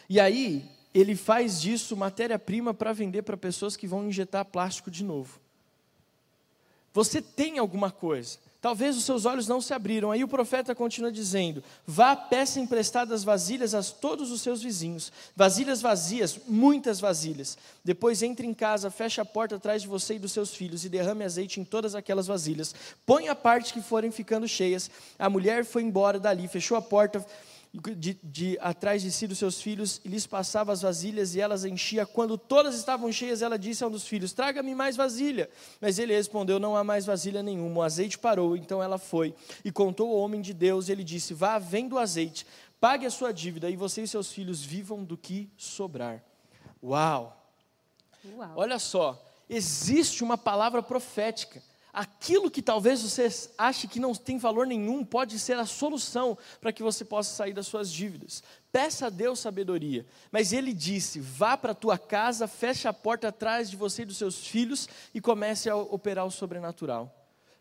E 0.08 0.20
aí, 0.20 0.70
ele 0.92 1.16
faz 1.16 1.60
disso 1.60 1.96
matéria-prima 1.96 2.72
para 2.72 2.92
vender 2.92 3.22
para 3.22 3.36
pessoas 3.36 3.76
que 3.76 3.86
vão 3.86 4.06
injetar 4.06 4.44
plástico 4.44 4.90
de 4.90 5.02
novo. 5.02 5.40
Você 6.92 7.20
tem 7.20 7.58
alguma 7.58 7.90
coisa. 7.90 8.38
Talvez 8.66 8.96
os 8.96 9.04
seus 9.04 9.24
olhos 9.24 9.46
não 9.46 9.60
se 9.60 9.72
abriram. 9.72 10.10
Aí 10.10 10.24
o 10.24 10.28
profeta 10.28 10.74
continua 10.74 11.12
dizendo: 11.12 11.62
Vá, 11.86 12.16
peça 12.16 12.58
emprestadas 12.58 13.22
vasilhas 13.22 13.76
a 13.76 13.80
todos 13.80 14.32
os 14.32 14.40
seus 14.40 14.60
vizinhos. 14.60 15.12
Vasilhas 15.36 15.80
vazias, 15.80 16.36
muitas 16.48 16.98
vasilhas. 16.98 17.56
Depois 17.84 18.24
entre 18.24 18.44
em 18.44 18.52
casa, 18.52 18.90
feche 18.90 19.20
a 19.20 19.24
porta 19.24 19.54
atrás 19.54 19.82
de 19.82 19.88
você 19.88 20.14
e 20.14 20.18
dos 20.18 20.32
seus 20.32 20.52
filhos 20.52 20.84
e 20.84 20.88
derrame 20.88 21.22
azeite 21.22 21.60
em 21.60 21.64
todas 21.64 21.94
aquelas 21.94 22.26
vasilhas. 22.26 22.74
Põe 23.06 23.28
a 23.28 23.36
parte 23.36 23.72
que 23.72 23.80
forem 23.80 24.10
ficando 24.10 24.48
cheias. 24.48 24.90
A 25.16 25.30
mulher 25.30 25.64
foi 25.64 25.84
embora 25.84 26.18
dali, 26.18 26.48
fechou 26.48 26.76
a 26.76 26.82
porta 26.82 27.24
de, 27.96 28.18
de, 28.22 28.58
atrás 28.60 29.02
de 29.02 29.10
si 29.12 29.26
dos 29.26 29.38
seus 29.38 29.60
filhos 29.60 30.00
e 30.04 30.08
lhes 30.08 30.26
passava 30.26 30.72
as 30.72 30.82
vasilhas 30.82 31.34
e 31.34 31.40
elas 31.40 31.64
enchia. 31.64 32.06
Quando 32.06 32.38
todas 32.38 32.74
estavam 32.74 33.10
cheias, 33.12 33.42
ela 33.42 33.58
disse 33.58 33.84
a 33.84 33.86
um 33.86 33.90
dos 33.90 34.06
filhos: 34.06 34.32
Traga-me 34.32 34.74
mais 34.74 34.96
vasilha. 34.96 35.48
Mas 35.80 35.98
ele 35.98 36.14
respondeu: 36.14 36.58
Não 36.58 36.76
há 36.76 36.82
mais 36.82 37.06
vasilha 37.06 37.42
nenhuma. 37.42 37.80
O 37.80 37.82
azeite 37.82 38.18
parou. 38.18 38.56
Então 38.56 38.82
ela 38.82 38.98
foi 38.98 39.34
e 39.64 39.70
contou 39.70 40.10
ao 40.10 40.18
homem 40.18 40.40
de 40.40 40.52
Deus. 40.54 40.88
E 40.88 40.92
ele 40.92 41.04
disse: 41.04 41.34
Vá, 41.34 41.58
vendo 41.58 41.94
o 41.94 41.98
azeite, 41.98 42.46
pague 42.80 43.06
a 43.06 43.10
sua 43.10 43.32
dívida 43.32 43.68
e 43.70 43.76
você 43.76 44.02
e 44.02 44.08
seus 44.08 44.32
filhos 44.32 44.62
vivam 44.62 45.04
do 45.04 45.16
que 45.16 45.50
sobrar. 45.56 46.22
Uau! 46.82 47.36
Uau. 48.36 48.52
Olha 48.56 48.78
só, 48.78 49.22
existe 49.48 50.24
uma 50.24 50.36
palavra 50.36 50.82
profética 50.82 51.62
aquilo 51.96 52.50
que 52.50 52.60
talvez 52.60 53.00
você 53.00 53.26
ache 53.56 53.88
que 53.88 53.98
não 53.98 54.14
tem 54.14 54.36
valor 54.36 54.66
nenhum 54.66 55.02
pode 55.02 55.38
ser 55.38 55.56
a 55.56 55.64
solução 55.64 56.36
para 56.60 56.70
que 56.70 56.82
você 56.82 57.06
possa 57.06 57.34
sair 57.34 57.54
das 57.54 57.66
suas 57.66 57.90
dívidas. 57.90 58.42
Peça 58.70 59.06
a 59.06 59.10
Deus 59.10 59.40
sabedoria. 59.40 60.04
Mas 60.30 60.52
ele 60.52 60.74
disse: 60.74 61.18
vá 61.18 61.56
para 61.56 61.72
a 61.72 61.74
tua 61.74 61.96
casa, 61.96 62.46
feche 62.46 62.86
a 62.86 62.92
porta 62.92 63.28
atrás 63.28 63.70
de 63.70 63.76
você 63.76 64.02
e 64.02 64.04
dos 64.04 64.18
seus 64.18 64.46
filhos 64.46 64.86
e 65.14 65.22
comece 65.22 65.70
a 65.70 65.76
operar 65.76 66.26
o 66.26 66.30
sobrenatural. 66.30 67.10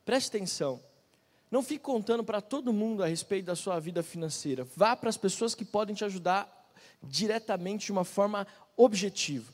Preste 0.03 0.27
atenção. 0.27 0.81
Não 1.49 1.63
fique 1.63 1.79
contando 1.79 2.23
para 2.23 2.41
todo 2.41 2.73
mundo 2.73 3.01
a 3.01 3.07
respeito 3.07 3.45
da 3.45 3.55
sua 3.55 3.79
vida 3.79 4.03
financeira. 4.03 4.67
Vá 4.75 4.97
para 4.97 5.09
as 5.09 5.15
pessoas 5.15 5.55
que 5.55 5.63
podem 5.63 5.95
te 5.95 6.03
ajudar 6.03 6.51
diretamente 7.01 7.85
de 7.85 7.91
uma 7.93 8.03
forma 8.03 8.45
objetiva. 8.75 9.53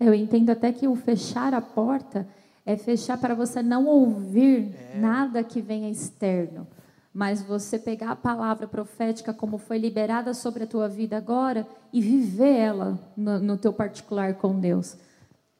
Eu 0.00 0.14
entendo 0.14 0.48
até 0.50 0.72
que 0.72 0.88
o 0.88 0.96
fechar 0.96 1.52
a 1.52 1.60
porta 1.60 2.26
é 2.64 2.76
fechar 2.76 3.18
para 3.18 3.34
você 3.34 3.62
não 3.62 3.86
ouvir 3.86 4.74
é. 4.74 4.98
nada 4.98 5.42
que 5.42 5.60
venha 5.60 5.90
externo, 5.90 6.66
mas 7.12 7.42
você 7.42 7.78
pegar 7.78 8.12
a 8.12 8.16
palavra 8.16 8.66
profética 8.66 9.34
como 9.34 9.58
foi 9.58 9.78
liberada 9.78 10.32
sobre 10.32 10.64
a 10.64 10.66
tua 10.66 10.88
vida 10.88 11.16
agora 11.16 11.66
e 11.92 12.00
viver 12.00 12.56
ela 12.56 12.98
no, 13.16 13.38
no 13.38 13.58
teu 13.58 13.72
particular 13.72 14.34
com 14.34 14.58
Deus. 14.58 14.96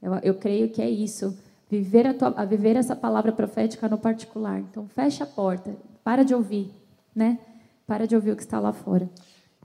Eu, 0.00 0.14
eu 0.22 0.34
creio 0.34 0.70
que 0.70 0.80
é 0.80 0.88
isso, 0.88 1.36
viver 1.68 2.07
a, 2.07 2.14
tua, 2.14 2.28
a 2.36 2.44
viver 2.44 2.76
essa 2.76 2.96
palavra 2.96 3.32
profética 3.32 3.88
no 3.88 3.98
particular. 3.98 4.61
Então 4.61 4.88
fecha 4.88 5.24
a 5.24 5.26
porta, 5.26 5.76
para 6.03 6.24
de 6.24 6.34
ouvir, 6.34 6.70
né? 7.14 7.38
Para 7.86 8.07
de 8.07 8.14
ouvir 8.14 8.32
o 8.32 8.36
que 8.36 8.42
está 8.42 8.59
lá 8.59 8.72
fora. 8.72 9.11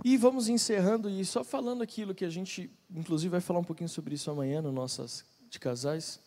E 0.03 0.15
vamos 0.15 0.47
encerrando 0.47 1.09
e 1.09 1.25
só 1.25 1.43
falando 1.43 1.81
aquilo 1.81 2.13
que 2.13 2.23
a 2.23 2.29
gente, 2.29 2.71
inclusive, 2.93 3.31
vai 3.31 3.41
falar 3.41 3.59
um 3.59 3.63
pouquinho 3.63 3.89
sobre 3.89 4.13
isso 4.13 4.29
amanhã 4.29 4.61
no 4.61 4.71
nossas 4.71 5.25
de 5.49 5.59
casais. 5.59 6.19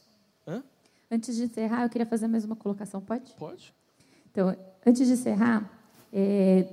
Hã? 0.47 0.63
Antes 1.13 1.35
de 1.35 1.43
encerrar, 1.43 1.83
eu 1.83 1.89
queria 1.89 2.07
fazer 2.07 2.29
mais 2.29 2.45
uma 2.45 2.55
colocação, 2.55 3.01
pode? 3.01 3.33
Pode. 3.37 3.75
Então, 4.31 4.55
antes 4.87 5.09
de 5.09 5.15
encerrar, 5.15 5.69
é, 6.13 6.69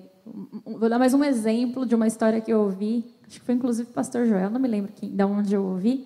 vou 0.63 0.87
dar 0.87 0.99
mais 0.99 1.11
um 1.15 1.23
exemplo 1.23 1.87
de 1.87 1.95
uma 1.95 2.05
história 2.05 2.39
que 2.39 2.53
eu 2.53 2.61
ouvi, 2.61 3.15
acho 3.25 3.39
que 3.39 3.45
foi 3.45 3.55
inclusive 3.55 3.89
o 3.89 3.93
pastor 3.93 4.27
Joel, 4.27 4.51
não 4.51 4.59
me 4.59 4.67
lembro 4.67 4.93
quem, 4.93 5.09
de 5.09 5.23
onde 5.23 5.55
eu 5.55 5.63
ouvi, 5.63 6.05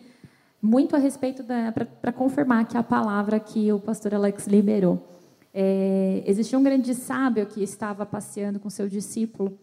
muito 0.61 0.95
a 0.95 0.99
respeito 0.99 1.43
da. 1.43 1.73
para 1.73 2.13
confirmar 2.13 2.65
que 2.65 2.77
a 2.77 2.83
palavra 2.83 3.37
que 3.37 3.69
o 3.73 3.79
pastor 3.81 4.13
Alex 4.13 4.47
liberou. 4.47 5.09
É, 5.53 6.23
existia 6.25 6.57
um 6.57 6.63
grande 6.63 6.95
sábio 6.95 7.45
que 7.47 7.61
estava 7.61 8.05
passeando 8.05 8.61
com 8.61 8.69
seu 8.69 8.87
discípulo 8.87 9.59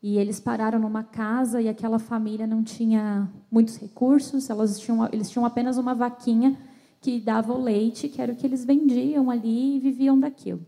e 0.00 0.16
eles 0.16 0.38
pararam 0.38 0.78
numa 0.78 1.02
casa 1.02 1.60
e 1.60 1.68
aquela 1.68 1.98
família 1.98 2.46
não 2.46 2.62
tinha 2.62 3.28
muitos 3.50 3.76
recursos, 3.78 4.48
elas 4.48 4.78
tinham, 4.78 5.08
eles 5.12 5.28
tinham 5.28 5.44
apenas 5.44 5.76
uma 5.76 5.92
vaquinha 5.92 6.56
que 7.02 7.18
dava 7.18 7.52
o 7.52 7.60
leite, 7.60 8.08
que 8.08 8.22
era 8.22 8.32
o 8.32 8.36
que 8.36 8.46
eles 8.46 8.64
vendiam 8.64 9.28
ali 9.28 9.76
e 9.76 9.80
viviam 9.80 10.18
daquilo. 10.18 10.64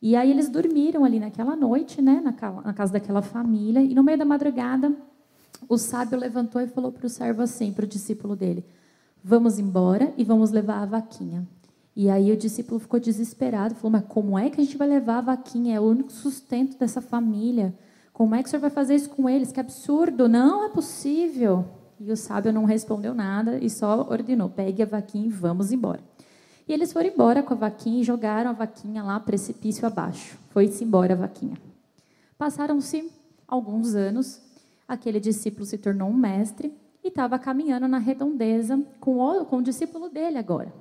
E 0.00 0.16
aí 0.16 0.30
eles 0.30 0.48
dormiram 0.48 1.04
ali 1.04 1.20
naquela 1.20 1.54
noite, 1.54 2.00
né, 2.00 2.22
na 2.24 2.32
casa 2.72 2.94
daquela 2.94 3.20
família, 3.20 3.82
e 3.82 3.94
no 3.94 4.02
meio 4.02 4.16
da 4.16 4.24
madrugada, 4.24 4.96
o 5.68 5.76
sábio 5.76 6.18
levantou 6.18 6.62
e 6.62 6.66
falou 6.66 6.90
para 6.90 7.04
o 7.04 7.10
servo 7.10 7.42
assim, 7.42 7.74
para 7.74 7.84
o 7.84 7.88
discípulo 7.88 8.34
dele: 8.34 8.64
Vamos 9.22 9.58
embora 9.58 10.14
e 10.16 10.24
vamos 10.24 10.50
levar 10.50 10.82
a 10.82 10.86
vaquinha. 10.86 11.46
E 11.94 12.08
aí 12.08 12.32
o 12.32 12.36
discípulo 12.38 12.80
ficou 12.80 12.98
desesperado, 12.98 13.74
falou: 13.74 13.92
Mas 13.92 14.04
como 14.08 14.38
é 14.38 14.48
que 14.48 14.58
a 14.58 14.64
gente 14.64 14.78
vai 14.78 14.88
levar 14.88 15.18
a 15.18 15.36
vaquinha? 15.36 15.76
É 15.76 15.80
o 15.80 15.84
único 15.84 16.10
sustento 16.10 16.78
dessa 16.78 17.02
família. 17.02 17.74
Como 18.14 18.34
é 18.34 18.42
que 18.42 18.48
o 18.48 18.50
senhor 18.50 18.62
vai 18.62 18.70
fazer 18.70 18.94
isso 18.94 19.10
com 19.10 19.28
eles? 19.28 19.52
Que 19.52 19.60
absurdo! 19.60 20.26
Não 20.26 20.64
é 20.64 20.70
possível. 20.70 21.66
E 22.00 22.10
o 22.10 22.16
sábio 22.16 22.50
não 22.50 22.64
respondeu 22.64 23.12
nada 23.12 23.58
e 23.58 23.68
só 23.68 24.08
ordenou: 24.10 24.48
pegue 24.48 24.82
a 24.82 24.86
vaquinha 24.86 25.26
e 25.26 25.30
vamos 25.30 25.70
embora. 25.70 26.00
E 26.66 26.72
eles 26.72 26.92
foram 26.92 27.10
embora 27.10 27.42
com 27.42 27.52
a 27.52 27.56
vaquinha 27.56 28.00
e 28.00 28.04
jogaram 28.04 28.48
a 28.48 28.54
vaquinha 28.54 29.02
lá 29.02 29.20
precipício 29.20 29.86
abaixo. 29.86 30.38
Foi-se 30.48 30.82
embora 30.82 31.12
a 31.12 31.16
vaquinha. 31.16 31.58
Passaram-se 32.38 33.12
alguns 33.46 33.94
anos, 33.94 34.40
aquele 34.88 35.20
discípulo 35.20 35.66
se 35.66 35.76
tornou 35.76 36.08
um 36.08 36.16
mestre 36.16 36.72
e 37.04 37.08
estava 37.08 37.38
caminhando 37.38 37.86
na 37.86 37.98
redondeza 37.98 38.82
com 38.98 39.18
o, 39.18 39.44
com 39.44 39.58
o 39.58 39.62
discípulo 39.62 40.08
dele 40.08 40.38
agora. 40.38 40.72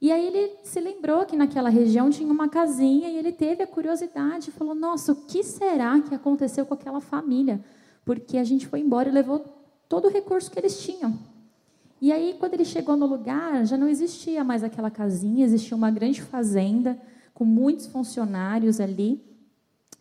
E 0.00 0.12
aí 0.12 0.26
ele 0.26 0.58
se 0.62 0.78
lembrou 0.78 1.24
que 1.24 1.34
naquela 1.34 1.70
região 1.70 2.08
tinha 2.08 2.30
uma 2.30 2.48
casinha 2.48 3.08
e 3.08 3.16
ele 3.16 3.32
teve 3.32 3.64
a 3.64 3.66
curiosidade 3.66 4.50
e 4.50 4.52
falou: 4.52 4.76
Nossa, 4.76 5.10
o 5.10 5.16
que 5.16 5.42
será 5.42 5.98
que 6.00 6.14
aconteceu 6.14 6.64
com 6.64 6.74
aquela 6.74 7.00
família? 7.00 7.64
Porque 8.04 8.38
a 8.38 8.44
gente 8.44 8.66
foi 8.66 8.78
embora 8.78 9.08
e 9.08 9.12
levou 9.12 9.55
todo 9.88 10.06
o 10.06 10.10
recurso 10.10 10.50
que 10.50 10.58
eles 10.58 10.80
tinham. 10.80 11.18
E 12.00 12.12
aí, 12.12 12.36
quando 12.38 12.54
ele 12.54 12.64
chegou 12.64 12.96
no 12.96 13.06
lugar, 13.06 13.64
já 13.64 13.76
não 13.76 13.88
existia 13.88 14.44
mais 14.44 14.62
aquela 14.62 14.90
casinha, 14.90 15.44
existia 15.44 15.76
uma 15.76 15.90
grande 15.90 16.20
fazenda 16.20 17.00
com 17.32 17.44
muitos 17.44 17.86
funcionários 17.86 18.80
ali. 18.80 19.22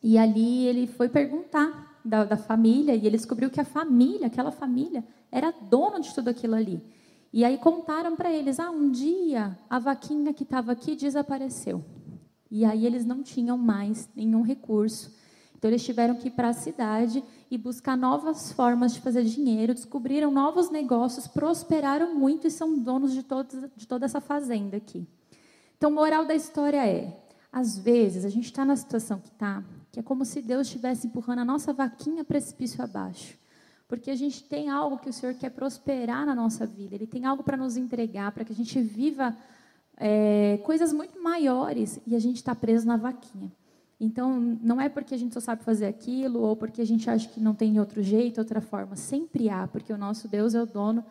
E 0.04 0.18
ali 0.18 0.66
ele 0.68 0.88
foi 0.88 1.10
perguntar 1.10 2.00
da, 2.04 2.24
da 2.24 2.38
família 2.38 2.94
e 2.94 3.08
ele 3.08 3.18
descobriu 3.18 3.50
que 3.50 3.60
a 3.60 3.66
família, 3.66 4.28
aquela 4.28 4.52
família, 4.52 5.04
era 5.32 5.52
dona 5.52 6.00
de 6.00 6.14
tudo 6.14 6.30
aquilo 6.30 6.56
ali. 6.56 6.82
E 7.34 7.44
aí 7.44 7.58
contaram 7.58 8.16
para 8.16 8.32
eles: 8.32 8.60
ah, 8.60 8.70
um 8.70 8.90
dia 8.90 9.58
a 9.70 9.80
vaquinha 9.80 10.34
que 10.34 10.44
estava 10.44 10.72
aqui 10.72 10.96
desapareceu. 10.96 11.84
E 12.50 12.64
aí 12.64 12.86
eles 12.86 13.06
não 13.06 13.24
tinham 13.24 13.58
mais 13.58 14.08
nenhum 14.16 14.42
recurso. 14.42 15.14
Então 15.58 15.70
eles 15.70 15.84
tiveram 15.84 16.16
que 16.16 16.28
ir 16.28 16.32
para 16.32 16.50
a 16.50 16.54
cidade 16.54 17.24
e 17.56 17.58
buscar 17.58 17.96
novas 17.96 18.52
formas 18.52 18.94
de 18.94 19.02
fazer 19.02 19.24
dinheiro, 19.24 19.74
descobriram 19.74 20.30
novos 20.30 20.70
negócios, 20.70 21.28
prosperaram 21.28 22.14
muito 22.14 22.46
e 22.46 22.52
são 22.52 22.78
donos 22.78 23.14
de, 23.14 23.26
de 23.76 23.88
toda 23.88 24.06
essa 24.06 24.20
fazenda 24.20 24.78
aqui. 24.78 25.08
Então, 25.78 25.90
moral 25.90 26.26
da 26.26 26.36
história 26.36 26.86
é: 26.86 27.18
às 27.52 27.78
vezes 27.78 28.26
a 28.26 28.30
gente 28.30 28.46
está 28.46 28.66
na 28.66 28.76
situação 28.76 29.20
que 29.20 29.30
está, 29.30 29.64
que 29.92 30.00
é 30.00 30.04
como 30.04 30.26
se 30.26 30.42
Deus 30.42 30.68
estivesse 30.68 31.08
empurrando 31.08 31.40
a 31.40 31.46
nossa 31.46 31.72
vaquinha 31.72 32.24
precipício 32.24 32.84
abaixo. 32.84 33.38
Porque 33.88 34.12
a 34.12 34.16
gente 34.16 34.44
tem 34.44 34.70
algo 34.70 34.98
que 34.98 35.10
o 35.10 35.14
Senhor 35.14 35.36
quer 35.36 35.52
prosperar 35.52 36.26
na 36.26 36.36
nossa 36.36 36.66
vida, 36.66 36.96
Ele 36.96 37.08
tem 37.08 37.26
algo 37.26 37.44
para 37.44 37.56
nos 37.56 37.78
entregar, 37.78 38.32
para 38.32 38.44
que 38.44 38.52
a 38.52 38.56
gente 38.56 38.82
viva 38.82 39.36
é, 39.96 40.60
coisas 40.64 40.92
muito 40.92 41.22
maiores 41.22 42.00
e 42.06 42.16
a 42.16 42.20
gente 42.20 42.38
está 42.38 42.54
preso 42.54 42.86
na 42.86 42.98
vaquinha. 42.98 43.52
Então, 44.00 44.58
não 44.62 44.80
é 44.80 44.90
porque 44.90 45.16
a 45.16 45.18
gente 45.18 45.34
só 45.34 45.40
sabe 45.40 45.64
fazer 45.64 45.86
aquilo 45.86 46.42
ou 46.42 46.56
porque 46.56 46.82
a 46.82 46.86
gente 46.86 47.10
acha 47.10 47.28
que 47.30 47.40
não 47.40 47.54
tem 47.54 47.80
outro 47.80 48.04
jeito, 48.04 48.40
outra 48.40 48.60
forma. 48.60 48.96
Sempre 48.96 49.50
há, 49.50 49.68
porque 49.68 49.94
o 49.94 49.98
nosso 49.98 50.28
Deus 50.28 50.54
é 50.54 50.62
o 50.62 50.66
dono, 50.66 51.04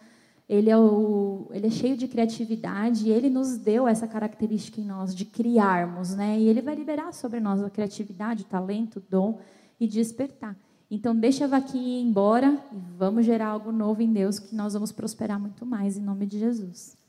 ele 0.47 0.69
é, 0.69 0.77
o, 0.77 1.49
ele 1.51 1.67
é 1.67 1.71
cheio 1.71 1.97
de 1.97 2.07
criatividade 2.07 3.09
e 3.09 3.11
ele 3.11 3.31
nos 3.31 3.57
deu 3.57 3.89
essa 3.89 4.07
característica 4.07 4.81
em 4.81 4.85
nós 4.85 5.15
de 5.15 5.25
criarmos, 5.25 6.15
né? 6.15 6.39
E 6.39 6.47
ele 6.47 6.61
vai 6.61 6.75
liberar 6.75 7.13
sobre 7.15 7.41
nós 7.41 7.63
a 7.63 7.71
criatividade, 7.71 8.43
o 8.43 8.47
talento, 8.47 8.99
o 8.99 9.03
dom 9.09 9.39
e 9.81 9.87
despertar. 9.87 10.55
Então, 10.91 11.17
deixa 11.17 11.47
a 11.47 11.49
vaquinha 11.49 12.01
ir 12.01 12.03
embora 12.03 12.63
e 12.71 12.77
vamos 12.99 13.25
gerar 13.25 13.49
algo 13.49 13.73
novo 13.73 14.03
em 14.03 14.13
Deus 14.13 14.39
que 14.39 14.55
nós 14.55 14.75
vamos 14.75 14.93
prosperar 14.93 15.41
muito 15.41 15.65
mais 15.65 15.97
em 15.97 16.03
nome 16.03 16.27
de 16.27 16.39
Jesus. 16.39 17.04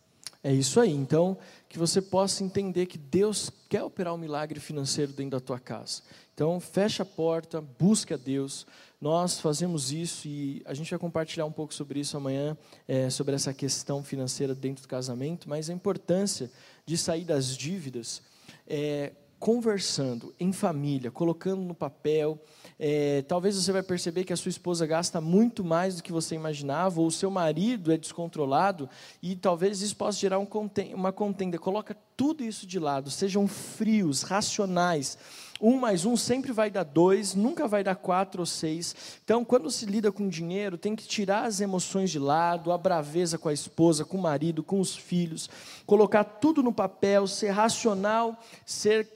É 0.46 0.54
isso 0.54 0.80
aí. 0.80 0.92
Então, 0.92 1.36
que 1.68 1.80
você 1.80 2.00
possa 2.00 2.44
entender 2.44 2.86
que 2.86 3.00
Deus 3.00 3.50
quer 3.68 3.82
operar 3.82 4.14
um 4.14 4.18
milagre 4.18 4.60
financeiro 4.60 5.12
dentro 5.12 5.32
da 5.32 5.40
tua 5.40 5.60
casa. 5.60 6.04
Então, 6.36 6.60
fecha 6.60 7.02
a 7.02 7.06
porta, 7.06 7.60
busque 7.60 8.14
a 8.14 8.18
Deus. 8.18 8.68
Nós 9.02 9.40
fazemos 9.40 9.92
isso 9.92 10.28
e 10.28 10.62
a 10.64 10.76
gente 10.76 10.92
vai 10.92 11.00
compartilhar 11.00 11.48
um 11.48 11.52
pouco 11.52 11.74
sobre 11.74 12.00
isso 12.00 12.16
amanhã, 12.16 12.56
é, 12.88 13.10
sobre 13.10 13.34
essa 13.34 13.56
questão 13.56 14.04
financeira 14.04 14.54
dentro 14.54 14.84
do 14.84 14.88
casamento, 14.88 15.50
mas 15.50 15.68
a 15.68 15.74
importância 15.74 16.52
de 16.86 16.96
sair 16.96 17.26
das 17.26 17.58
dívidas. 17.58 18.22
É, 18.68 19.14
conversando 19.40 20.34
em 20.40 20.52
família, 20.52 21.12
colocando 21.12 21.62
no 21.62 21.76
papel. 21.76 22.42
É, 22.80 23.22
talvez 23.24 23.56
você 23.56 23.72
vai 23.72 23.84
perceber 23.84 24.24
que 24.24 24.34
a 24.34 24.38
sua 24.38 24.50
esposa 24.50 24.86
gasta 24.86 25.22
muito 25.22 25.64
mais 25.64 25.96
do 25.96 26.04
que 26.04 26.12
você 26.12 26.36
imaginava, 26.36 27.00
ou 27.00 27.08
o 27.08 27.12
seu 27.12 27.30
marido 27.30 27.92
é 27.92 27.98
descontrolado, 27.98 28.90
e 29.22 29.36
talvez 29.36 29.82
isso 29.82 29.96
possa 29.96 30.18
gerar 30.18 30.40
um, 30.40 30.48
uma 30.94 31.12
contenda. 31.12 31.58
Coloca 31.58 31.96
tudo 32.18 32.44
isso 32.44 32.66
de 32.66 32.80
lado, 32.80 33.12
sejam 33.12 33.48
frios, 33.48 34.24
racionais. 34.24 35.18
Um 35.62 35.78
mais 35.80 36.06
um 36.06 36.18
sempre 36.18 36.52
vai 36.52 36.70
dar 36.70 36.84
dois, 36.84 37.34
nunca 37.34 37.66
vai 37.66 37.82
dar 37.82 37.96
quatro 37.96 38.42
ou 38.42 38.46
seis. 38.46 38.94
Então, 39.24 39.46
quando 39.46 39.72
se 39.72 39.86
lida 39.86 40.12
com 40.12 40.28
dinheiro, 40.28 40.78
tem 40.78 40.96
que 40.96 41.08
tirar 41.08 41.46
as 41.46 41.62
emoções 41.62 42.10
de 42.10 42.20
lado, 42.20 42.74
a 42.74 42.78
braveza 42.78 43.38
com 43.38 43.48
a 43.48 43.54
esposa, 43.54 44.04
com 44.04 44.18
o 44.18 44.22
marido, 44.22 44.64
com 44.64 44.82
os 44.82 44.96
filhos, 44.96 45.50
colocar 45.86 46.26
tudo 46.26 46.62
no 46.62 46.74
papel, 46.74 47.26
ser 47.26 47.52
racional, 47.52 48.38
ser 48.66 49.16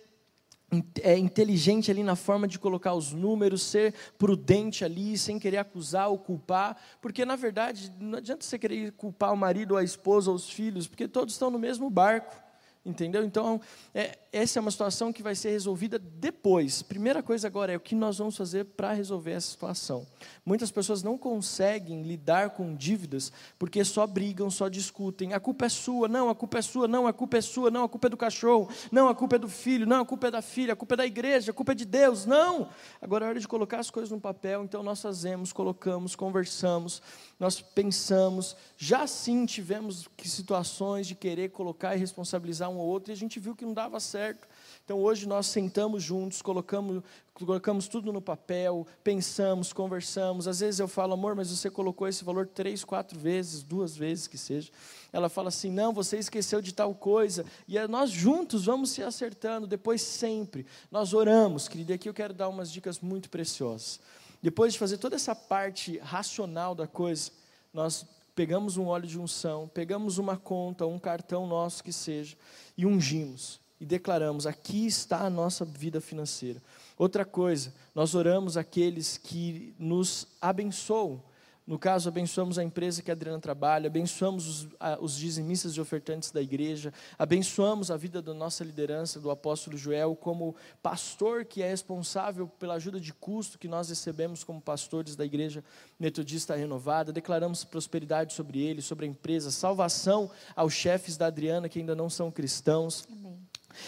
é, 1.02 1.18
inteligente 1.18 1.90
ali 1.90 2.04
na 2.04 2.16
forma 2.16 2.48
de 2.48 2.60
colocar 2.60 2.94
os 2.94 3.12
números, 3.12 3.64
ser 3.64 3.94
prudente 4.18 4.86
ali, 4.86 5.18
sem 5.18 5.40
querer 5.40 5.58
acusar 5.58 6.10
ou 6.10 6.20
culpar, 6.20 6.78
porque 7.02 7.26
na 7.26 7.36
verdade 7.36 7.94
não 8.00 8.18
adianta 8.18 8.46
você 8.46 8.60
querer 8.60 8.92
culpar 8.94 9.34
o 9.34 9.38
marido, 9.38 9.76
a 9.76 9.84
esposa, 9.84 10.30
ou 10.30 10.36
os 10.36 10.50
filhos, 10.50 10.88
porque 10.88 11.08
todos 11.08 11.34
estão 11.34 11.50
no 11.50 11.60
mesmo 11.60 11.90
barco. 11.90 12.49
Entendeu? 12.90 13.24
Então, 13.24 13.62
é, 13.94 14.18
essa 14.32 14.58
é 14.58 14.62
uma 14.62 14.72
situação 14.72 15.14
que 15.14 15.22
vai 15.22 15.36
ser 15.36 15.52
resolvida 15.52 16.00
depois. 16.00 16.82
Primeira 16.82 17.22
coisa 17.22 17.48
agora 17.48 17.72
é 17.72 17.78
o 17.78 17.80
que 17.80 17.94
nós 17.94 18.18
vamos 18.18 18.36
fazer 18.36 18.66
para 18.66 18.94
resolver 18.94 19.32
essa 19.32 19.52
situação. 19.52 20.06
Muitas 20.44 20.72
pessoas 20.72 21.04
não 21.04 21.18
conseguem 21.18 22.02
lidar 22.02 22.52
com 22.52 22.76
dívidas 22.76 23.32
porque 23.58 23.84
só 23.86 24.08
brigam, 24.08 24.50
só 24.50 24.68
discutem. 24.68 25.34
A 25.34 25.40
culpa 25.40 25.66
é 25.66 25.70
sua, 25.70 26.08
não, 26.08 26.30
a 26.30 26.36
culpa 26.36 26.58
é 26.58 26.62
sua, 26.62 26.88
não, 26.88 27.06
a 27.06 27.14
culpa 27.14 27.38
é 27.38 27.42
sua, 27.42 27.70
não, 27.70 27.84
a 27.84 27.90
culpa 27.90 28.08
é 28.08 28.10
do 28.10 28.18
cachorro, 28.18 28.70
não, 28.92 29.08
a 29.08 29.16
culpa 29.16 29.36
é 29.36 29.40
do 29.40 29.50
filho, 29.50 29.86
não, 29.86 30.02
a 30.02 30.06
culpa 30.06 30.28
é 30.28 30.32
da 30.32 30.42
filha, 30.42 30.74
a 30.74 30.76
culpa 30.76 30.96
é 30.96 30.98
da 30.98 31.06
igreja, 31.06 31.52
a 31.52 31.54
culpa 31.54 31.74
é 31.74 31.76
de 31.76 31.86
Deus, 31.86 32.26
não. 32.26 32.70
Agora 33.02 33.26
é 33.26 33.30
hora 33.30 33.40
de 33.40 33.48
colocar 33.48 33.80
as 33.80 33.92
coisas 33.92 34.10
no 34.10 34.20
papel, 34.20 34.64
então 34.64 34.82
nós 34.82 35.02
fazemos, 35.02 35.54
colocamos, 35.54 36.16
conversamos, 36.16 37.02
nós 37.40 37.62
pensamos, 37.62 38.54
já 38.78 39.08
sim 39.08 39.46
tivemos 39.46 40.10
situações 40.26 41.08
de 41.08 41.16
querer 41.16 41.52
colocar 41.52 41.96
e 41.96 42.00
responsabilizar 42.00 42.70
um 42.70 42.78
ou 42.78 42.86
outro, 42.86 43.12
e 43.12 43.14
a 43.14 43.18
gente 43.18 43.40
viu 43.40 43.56
que 43.56 43.66
não 43.66 43.74
dava 43.74 43.98
certo. 44.02 44.46
Então 44.84 45.00
hoje 45.00 45.26
nós 45.26 45.46
sentamos 45.46 46.04
juntos, 46.04 46.42
colocamos, 46.42 47.02
colocamos 47.34 47.88
tudo 47.88 48.12
no 48.12 48.22
papel, 48.22 48.86
pensamos, 49.02 49.72
conversamos. 49.72 50.50
Às 50.50 50.60
vezes 50.60 50.82
eu 50.82 50.88
falo, 50.88 51.14
amor, 51.14 51.34
mas 51.34 51.50
você 51.50 51.70
colocou 51.70 52.10
esse 52.10 52.26
valor 52.26 52.46
três, 52.46 52.84
quatro 52.84 53.18
vezes, 53.18 53.64
duas 53.64 53.96
vezes 53.96 54.28
que 54.28 54.38
seja. 54.38 54.70
Ela 55.14 55.30
fala 55.30 55.48
assim, 55.48 55.72
não, 55.72 55.94
você 55.94 56.18
esqueceu 56.18 56.62
de 56.62 56.74
tal 56.74 56.94
coisa. 56.94 57.46
E 57.70 57.78
é 57.78 57.88
nós 57.88 58.10
juntos 58.10 58.66
vamos 58.66 58.90
se 58.90 59.02
acertando. 59.02 59.66
Depois 59.66 60.02
sempre 60.02 60.66
nós 60.92 61.14
oramos, 61.14 61.70
querida. 61.70 61.94
E 61.94 61.96
aqui 61.96 62.10
eu 62.10 62.14
quero 62.14 62.34
dar 62.34 62.50
umas 62.50 62.70
dicas 62.70 63.00
muito 63.00 63.30
preciosas. 63.30 64.02
Depois 64.42 64.74
de 64.74 64.80
fazer 64.80 64.98
toda 64.98 65.16
essa 65.16 65.36
parte 65.36 65.98
racional 66.00 66.74
da 66.74 66.88
coisa, 66.88 67.32
nós 67.74 68.06
pegamos 68.36 68.78
um 68.78 68.88
óleo 68.88 69.08
de 69.08 69.20
unção, 69.20 69.68
pegamos 69.68 70.18
uma 70.18 70.38
conta, 70.38 70.86
um 70.86 70.98
cartão 70.98 71.46
nosso 71.46 71.84
que 71.84 71.92
seja, 71.92 72.38
e 72.78 72.86
ungimos 72.86 73.60
e 73.80 73.86
declaramos: 73.86 74.46
aqui 74.46 74.86
está 74.86 75.22
a 75.22 75.30
nossa 75.30 75.64
vida 75.64 76.02
financeira. 76.02 76.62
Outra 76.98 77.24
coisa, 77.24 77.74
nós 77.96 78.14
oramos 78.14 78.58
aqueles 78.58 79.18
que 79.18 79.74
nos 79.80 80.28
abençoam. 80.42 81.24
No 81.70 81.78
caso, 81.78 82.10
abençoamos 82.10 82.58
a 82.58 82.64
empresa 82.64 83.04
que 83.04 83.12
a 83.12 83.14
Adriana 83.14 83.40
trabalha, 83.40 83.86
abençoamos 83.86 84.48
os, 84.48 84.68
a, 84.80 84.98
os 85.00 85.16
dizimistas 85.16 85.74
e 85.74 85.80
ofertantes 85.80 86.32
da 86.32 86.42
igreja, 86.42 86.92
abençoamos 87.16 87.92
a 87.92 87.96
vida 87.96 88.24
da 88.24 88.34
nossa 88.34 88.64
liderança, 88.64 89.20
do 89.20 89.30
apóstolo 89.30 89.78
Joel, 89.78 90.16
como 90.16 90.56
pastor 90.82 91.46
que 91.46 91.62
é 91.62 91.70
responsável 91.70 92.48
pela 92.48 92.74
ajuda 92.74 93.00
de 93.00 93.14
custo 93.14 93.60
que 93.60 93.68
nós 93.68 93.88
recebemos 93.88 94.44
como 94.44 94.60
pastores 94.60 95.16
da 95.16 95.24
igreja 95.24 95.64
metodista 96.00 96.56
renovada, 96.56 97.14
declaramos 97.14 97.64
prosperidade 97.64 98.34
sobre 98.34 98.60
ele, 98.64 98.82
sobre 98.82 99.06
a 99.06 99.10
empresa, 99.10 99.52
salvação 99.52 100.32
aos 100.56 100.74
chefes 100.74 101.18
da 101.18 101.28
Adriana 101.28 101.70
que 101.70 101.78
ainda 101.78 101.94
não 101.94 102.10
são 102.10 102.32
cristãos. 102.32 103.08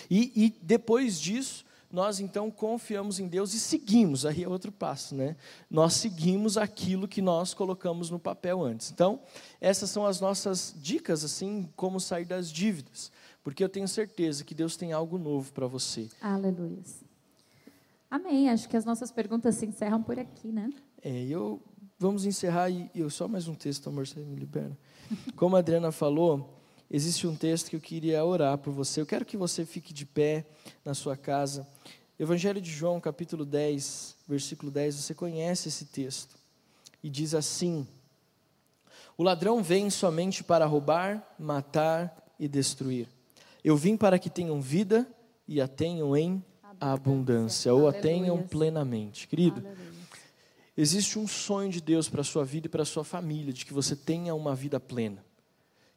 E, 0.08 0.32
e 0.36 0.56
depois 0.62 1.20
disso, 1.20 1.66
nós 1.92 2.20
então 2.20 2.50
confiamos 2.50 3.20
em 3.20 3.28
Deus 3.28 3.54
e 3.54 3.60
seguimos, 3.60 4.26
aí 4.26 4.44
é 4.44 4.48
outro 4.48 4.72
passo, 4.72 5.16
né? 5.16 5.36
Nós 5.70 5.94
seguimos 5.94 6.58
aquilo 6.58 7.08
que 7.08 7.22
nós 7.22 7.54
colocamos 7.54 8.10
no 8.10 8.20
papel 8.20 8.64
antes. 8.64 8.92
Então, 8.92 9.20
essas 9.60 9.90
são 9.90 10.06
as 10.06 10.22
nossas 10.22 10.76
dicas, 10.78 11.24
assim, 11.24 11.70
como 11.76 12.00
sair 12.00 12.26
das 12.26 12.52
dívidas, 12.52 13.12
porque 13.44 13.64
eu 13.64 13.70
tenho 13.70 13.88
certeza 13.88 14.44
que 14.44 14.56
Deus 14.56 14.78
tem 14.78 14.94
algo 14.94 15.18
novo 15.18 15.52
para 15.52 15.68
você. 15.68 16.10
Aleluia. 16.22 16.80
Amém. 18.10 18.50
Acho 18.50 18.68
que 18.68 18.76
as 18.76 18.86
nossas 18.86 19.12
perguntas 19.12 19.56
se 19.56 19.66
encerram 19.66 20.02
por 20.04 20.20
aqui, 20.20 20.50
né? 20.52 20.70
É, 21.02 21.24
eu 21.26 21.62
vamos 21.98 22.26
encerrar 22.26 22.70
e 22.70 22.90
eu 22.96 23.10
só 23.10 23.28
mais 23.28 23.48
um 23.48 23.54
texto, 23.54 23.88
amor, 23.88 24.08
você 24.08 24.20
me 24.20 24.36
libera. 24.36 24.76
Como 25.36 25.56
a 25.56 25.60
Adriana 25.60 25.92
falou, 25.92 26.61
existe 26.92 27.26
um 27.26 27.36
texto 27.36 27.70
que 27.70 27.76
eu 27.76 27.80
queria 27.80 28.24
orar 28.26 28.58
por 28.58 28.74
você. 28.74 29.00
Eu 29.00 29.06
quero 29.06 29.24
que 29.24 29.38
você 29.38 29.66
fique 29.66 29.94
de 29.94 30.06
pé 30.06 30.46
na 30.84 30.94
sua 30.94 31.16
casa. 31.16 31.66
Evangelho 32.20 32.60
de 32.60 32.70
João, 32.70 33.00
capítulo 33.00 33.46
10, 33.46 34.18
versículo 34.28 34.70
10, 34.70 34.96
você 34.96 35.14
conhece 35.16 35.70
esse 35.70 35.86
texto. 35.86 36.36
E 37.02 37.10
diz 37.10 37.34
assim: 37.34 37.88
O 39.18 39.24
ladrão 39.24 39.64
vem 39.64 39.90
somente 39.90 40.44
para 40.44 40.66
roubar, 40.66 41.26
matar 41.40 42.30
e 42.38 42.48
destruir. 42.48 43.08
Eu 43.64 43.78
vim 43.78 43.96
para 43.96 44.20
que 44.20 44.30
tenham 44.30 44.60
vida 44.60 45.08
e 45.48 45.62
a 45.62 45.68
tenham 45.68 46.16
em 46.16 46.44
abundância, 46.80 47.74
ou 47.74 47.88
a 47.88 47.94
tenham 47.94 48.44
plenamente. 48.44 49.28
Querido, 49.28 49.64
existe 50.76 51.18
um 51.18 51.28
sonho 51.28 51.72
de 51.72 51.80
Deus 51.80 52.10
para 52.10 52.22
a 52.22 52.24
sua 52.24 52.44
vida 52.44 52.68
e 52.68 52.70
para 52.70 52.82
a 52.82 52.86
sua 52.86 53.04
família, 53.04 53.54
de 53.54 53.66
que 53.66 53.74
você 53.74 53.96
tenha 53.96 54.36
uma 54.36 54.54
vida 54.54 54.80
plena 54.80 55.24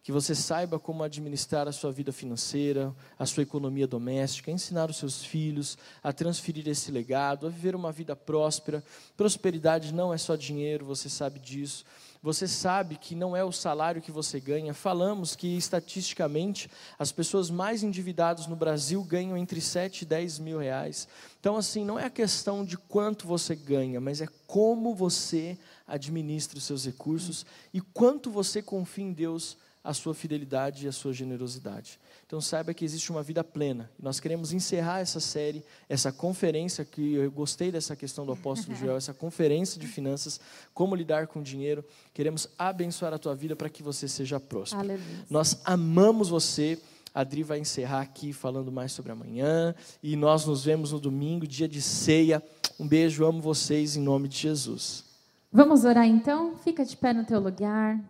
que 0.04 0.12
você 0.12 0.34
saiba 0.34 0.78
como 0.78 1.02
administrar 1.02 1.66
a 1.66 1.72
sua 1.72 1.90
vida 1.90 2.12
financeira, 2.12 2.94
a 3.18 3.24
sua 3.24 3.42
economia 3.42 3.86
doméstica, 3.86 4.50
ensinar 4.50 4.90
os 4.90 4.98
seus 4.98 5.24
filhos 5.24 5.78
a 6.02 6.12
transferir 6.12 6.68
esse 6.68 6.92
legado, 6.92 7.46
a 7.46 7.50
viver 7.50 7.74
uma 7.74 7.90
vida 7.90 8.14
próspera. 8.14 8.84
Prosperidade 9.16 9.94
não 9.94 10.12
é 10.12 10.18
só 10.18 10.36
dinheiro, 10.36 10.84
você 10.84 11.08
sabe 11.08 11.38
disso. 11.40 11.86
Você 12.22 12.46
sabe 12.46 12.96
que 12.96 13.14
não 13.14 13.34
é 13.34 13.42
o 13.42 13.50
salário 13.50 14.02
que 14.02 14.12
você 14.12 14.38
ganha. 14.38 14.74
Falamos 14.74 15.34
que, 15.34 15.56
estatisticamente, 15.56 16.70
as 16.98 17.10
pessoas 17.10 17.48
mais 17.48 17.82
endividadas 17.82 18.46
no 18.46 18.56
Brasil 18.56 19.02
ganham 19.02 19.38
entre 19.38 19.58
7 19.58 20.02
e 20.02 20.04
10 20.04 20.38
mil 20.38 20.58
reais. 20.58 21.08
Então, 21.40 21.56
assim, 21.56 21.82
não 21.82 21.98
é 21.98 22.04
a 22.04 22.10
questão 22.10 22.62
de 22.62 22.76
quanto 22.76 23.26
você 23.26 23.54
ganha, 23.54 24.02
mas 24.02 24.20
é 24.20 24.28
como 24.46 24.94
você 24.94 25.58
administra 25.86 26.58
os 26.58 26.64
seus 26.64 26.84
recursos 26.84 27.46
e 27.72 27.80
quanto 27.80 28.30
você 28.30 28.60
confia 28.60 29.04
em 29.04 29.12
Deus 29.12 29.56
a 29.84 29.92
sua 29.92 30.14
fidelidade 30.14 30.86
e 30.86 30.88
a 30.88 30.92
sua 30.92 31.12
generosidade. 31.12 32.00
Então 32.26 32.40
saiba 32.40 32.72
que 32.72 32.86
existe 32.86 33.12
uma 33.12 33.22
vida 33.22 33.44
plena. 33.44 33.90
Nós 34.00 34.18
queremos 34.18 34.50
encerrar 34.50 35.00
essa 35.00 35.20
série, 35.20 35.62
essa 35.86 36.10
conferência 36.10 36.86
que 36.86 37.16
eu 37.16 37.30
gostei 37.30 37.70
dessa 37.70 37.94
questão 37.94 38.24
do 38.24 38.32
apóstolo 38.32 38.74
Joel, 38.74 38.96
essa 38.96 39.12
conferência 39.12 39.78
de 39.78 39.86
finanças, 39.86 40.40
como 40.72 40.94
lidar 40.94 41.26
com 41.26 41.42
dinheiro. 41.42 41.84
Queremos 42.14 42.48
abençoar 42.58 43.12
a 43.12 43.18
tua 43.18 43.34
vida 43.34 43.54
para 43.54 43.68
que 43.68 43.82
você 43.82 44.08
seja 44.08 44.40
próspero. 44.40 44.80
Aleluia. 44.80 45.26
Nós 45.28 45.60
amamos 45.66 46.30
você. 46.30 46.80
A 47.14 47.20
Adri 47.20 47.44
vai 47.44 47.60
encerrar 47.60 48.00
aqui 48.00 48.32
falando 48.32 48.72
mais 48.72 48.90
sobre 48.90 49.12
amanhã 49.12 49.72
e 50.02 50.16
nós 50.16 50.46
nos 50.46 50.64
vemos 50.64 50.90
no 50.90 50.98
domingo, 50.98 51.46
dia 51.46 51.68
de 51.68 51.80
ceia. 51.80 52.42
Um 52.80 52.88
beijo, 52.88 53.24
amo 53.24 53.40
vocês 53.40 53.94
em 53.94 54.00
nome 54.00 54.26
de 54.28 54.38
Jesus. 54.38 55.04
Vamos 55.52 55.84
orar 55.84 56.06
então? 56.06 56.56
Fica 56.64 56.84
de 56.84 56.96
pé 56.96 57.12
no 57.12 57.24
teu 57.24 57.38
lugar. 57.38 58.00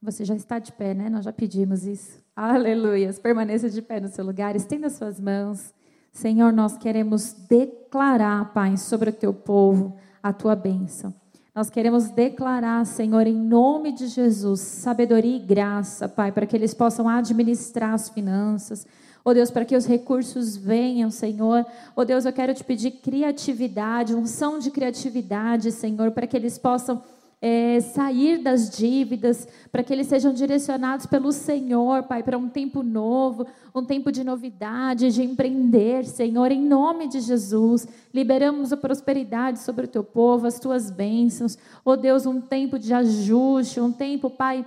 Você 0.00 0.24
já 0.24 0.34
está 0.34 0.58
de 0.58 0.72
pé, 0.72 0.94
né? 0.94 1.10
Nós 1.10 1.24
já 1.24 1.32
pedimos 1.32 1.84
isso. 1.84 2.18
Aleluia. 2.34 3.12
Permaneça 3.14 3.68
de 3.68 3.82
pé 3.82 3.98
no 3.98 4.08
seu 4.08 4.24
lugar, 4.24 4.54
estenda 4.54 4.88
suas 4.88 5.18
mãos. 5.18 5.74
Senhor, 6.12 6.52
nós 6.52 6.76
queremos 6.76 7.32
declarar, 7.48 8.52
Pai, 8.52 8.76
sobre 8.76 9.10
o 9.10 9.12
teu 9.12 9.32
povo 9.34 9.96
a 10.22 10.32
tua 10.32 10.54
bênção. 10.54 11.14
Nós 11.54 11.68
queremos 11.68 12.10
declarar, 12.10 12.84
Senhor, 12.86 13.26
em 13.26 13.34
nome 13.34 13.90
de 13.90 14.06
Jesus, 14.06 14.60
sabedoria 14.60 15.36
e 15.36 15.40
graça, 15.40 16.08
Pai, 16.08 16.30
para 16.30 16.46
que 16.46 16.54
eles 16.54 16.72
possam 16.72 17.08
administrar 17.08 17.94
as 17.94 18.08
finanças. 18.08 18.86
Oh 19.24 19.34
Deus, 19.34 19.50
para 19.50 19.64
que 19.64 19.76
os 19.76 19.84
recursos 19.84 20.56
venham, 20.56 21.10
Senhor. 21.10 21.66
Oh 21.96 22.04
Deus, 22.04 22.24
eu 22.24 22.32
quero 22.32 22.54
te 22.54 22.62
pedir 22.62 22.92
criatividade, 22.92 24.14
unção 24.14 24.60
de 24.60 24.70
criatividade, 24.70 25.72
Senhor, 25.72 26.12
para 26.12 26.26
que 26.26 26.36
eles 26.36 26.56
possam 26.56 27.02
é, 27.40 27.80
sair 27.80 28.38
das 28.38 28.70
dívidas, 28.70 29.46
para 29.70 29.82
que 29.82 29.92
eles 29.92 30.08
sejam 30.08 30.32
direcionados 30.32 31.06
pelo 31.06 31.30
Senhor, 31.30 32.02
Pai, 32.02 32.22
para 32.22 32.36
um 32.36 32.48
tempo 32.48 32.82
novo, 32.82 33.46
um 33.74 33.84
tempo 33.84 34.10
de 34.10 34.24
novidade, 34.24 35.12
de 35.12 35.22
empreender, 35.22 36.04
Senhor, 36.04 36.50
em 36.50 36.60
nome 36.60 37.08
de 37.08 37.20
Jesus. 37.20 37.86
Liberamos 38.12 38.72
a 38.72 38.76
prosperidade 38.76 39.60
sobre 39.60 39.84
o 39.84 39.88
teu 39.88 40.02
povo, 40.02 40.46
as 40.46 40.58
tuas 40.58 40.90
bênçãos. 40.90 41.56
Oh 41.84 41.96
Deus, 41.96 42.26
um 42.26 42.40
tempo 42.40 42.78
de 42.78 42.92
ajuste, 42.92 43.80
um 43.80 43.92
tempo, 43.92 44.28
Pai 44.28 44.64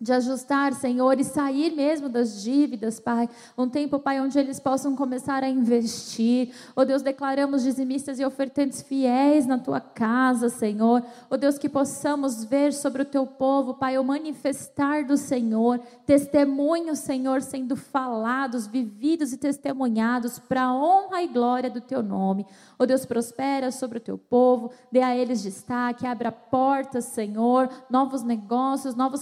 de 0.00 0.12
ajustar, 0.12 0.74
Senhor, 0.74 1.18
e 1.20 1.24
sair 1.24 1.70
mesmo 1.70 2.08
das 2.08 2.42
dívidas, 2.42 2.98
Pai. 2.98 3.28
Um 3.56 3.68
tempo, 3.68 3.98
Pai, 3.98 4.20
onde 4.20 4.38
eles 4.38 4.58
possam 4.58 4.96
começar 4.96 5.44
a 5.44 5.48
investir. 5.48 6.52
Oh 6.74 6.84
Deus, 6.84 7.00
declaramos 7.00 7.62
dizimistas 7.62 8.18
e 8.18 8.24
ofertantes 8.24 8.82
fiéis 8.82 9.46
na 9.46 9.56
tua 9.56 9.80
casa, 9.80 10.48
Senhor. 10.48 11.02
Oh 11.30 11.36
Deus, 11.36 11.58
que 11.58 11.68
possamos 11.68 12.44
ver 12.44 12.72
sobre 12.72 13.02
o 13.02 13.04
teu 13.04 13.24
povo, 13.24 13.74
Pai, 13.74 13.96
o 13.96 14.04
manifestar 14.04 15.04
do 15.04 15.16
Senhor, 15.16 15.78
testemunhos, 16.04 16.98
Senhor, 16.98 17.40
sendo 17.40 17.76
falados, 17.76 18.66
vividos 18.66 19.32
e 19.32 19.38
testemunhados 19.38 20.40
para 20.40 20.64
a 20.64 20.74
honra 20.74 21.22
e 21.22 21.28
glória 21.28 21.70
do 21.70 21.80
teu 21.80 22.02
nome. 22.02 22.44
Oh 22.78 22.84
Deus, 22.84 23.06
prospera 23.06 23.70
sobre 23.70 23.98
o 23.98 24.00
teu 24.00 24.18
povo, 24.18 24.72
dê 24.90 25.00
a 25.00 25.16
eles 25.16 25.42
destaque, 25.42 26.06
abra 26.06 26.32
portas, 26.32 27.04
Senhor, 27.04 27.70
novos 27.88 28.24
negócios, 28.24 28.96
novos 28.96 29.20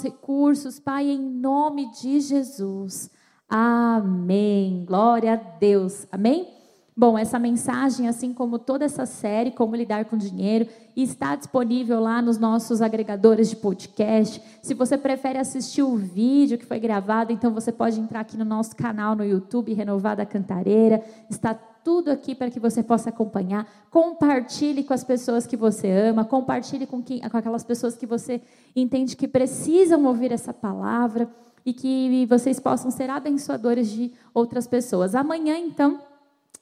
recursos, 0.62 0.78
Pai, 0.78 1.10
em 1.10 1.18
nome 1.18 1.90
de 1.90 2.20
Jesus. 2.20 3.10
Amém. 3.48 4.84
Glória 4.86 5.32
a 5.32 5.36
Deus. 5.36 6.06
Amém? 6.12 6.48
Bom, 6.96 7.18
essa 7.18 7.38
mensagem, 7.38 8.06
assim 8.06 8.32
como 8.32 8.58
toda 8.58 8.84
essa 8.84 9.04
série, 9.04 9.50
Como 9.50 9.74
Lidar 9.74 10.04
com 10.04 10.16
Dinheiro, 10.16 10.68
está 10.94 11.34
disponível 11.34 11.98
lá 11.98 12.22
nos 12.22 12.38
nossos 12.38 12.80
agregadores 12.80 13.50
de 13.50 13.56
podcast. 13.56 14.40
Se 14.62 14.72
você 14.72 14.96
prefere 14.96 15.38
assistir 15.38 15.82
o 15.82 15.96
vídeo 15.96 16.58
que 16.58 16.66
foi 16.66 16.78
gravado, 16.78 17.32
então 17.32 17.52
você 17.52 17.72
pode 17.72 17.98
entrar 17.98 18.20
aqui 18.20 18.36
no 18.36 18.44
nosso 18.44 18.76
canal 18.76 19.16
no 19.16 19.24
YouTube, 19.24 19.72
Renovada 19.72 20.24
Cantareira. 20.24 21.02
Está 21.28 21.58
tudo 21.84 22.10
aqui 22.10 22.34
para 22.34 22.50
que 22.50 22.60
você 22.60 22.82
possa 22.82 23.10
acompanhar. 23.10 23.66
Compartilhe 23.90 24.84
com 24.84 24.94
as 24.94 25.04
pessoas 25.04 25.46
que 25.46 25.56
você 25.56 25.90
ama, 25.90 26.24
compartilhe 26.24 26.86
com, 26.86 27.02
quem, 27.02 27.20
com 27.20 27.36
aquelas 27.36 27.64
pessoas 27.64 27.96
que 27.96 28.06
você 28.06 28.40
entende 28.74 29.16
que 29.16 29.28
precisam 29.28 30.04
ouvir 30.04 30.32
essa 30.32 30.52
palavra 30.52 31.28
e 31.64 31.72
que 31.72 32.26
vocês 32.26 32.58
possam 32.58 32.90
ser 32.90 33.10
abençoadores 33.10 33.90
de 33.90 34.12
outras 34.34 34.66
pessoas. 34.66 35.14
Amanhã, 35.14 35.56
então, 35.56 36.00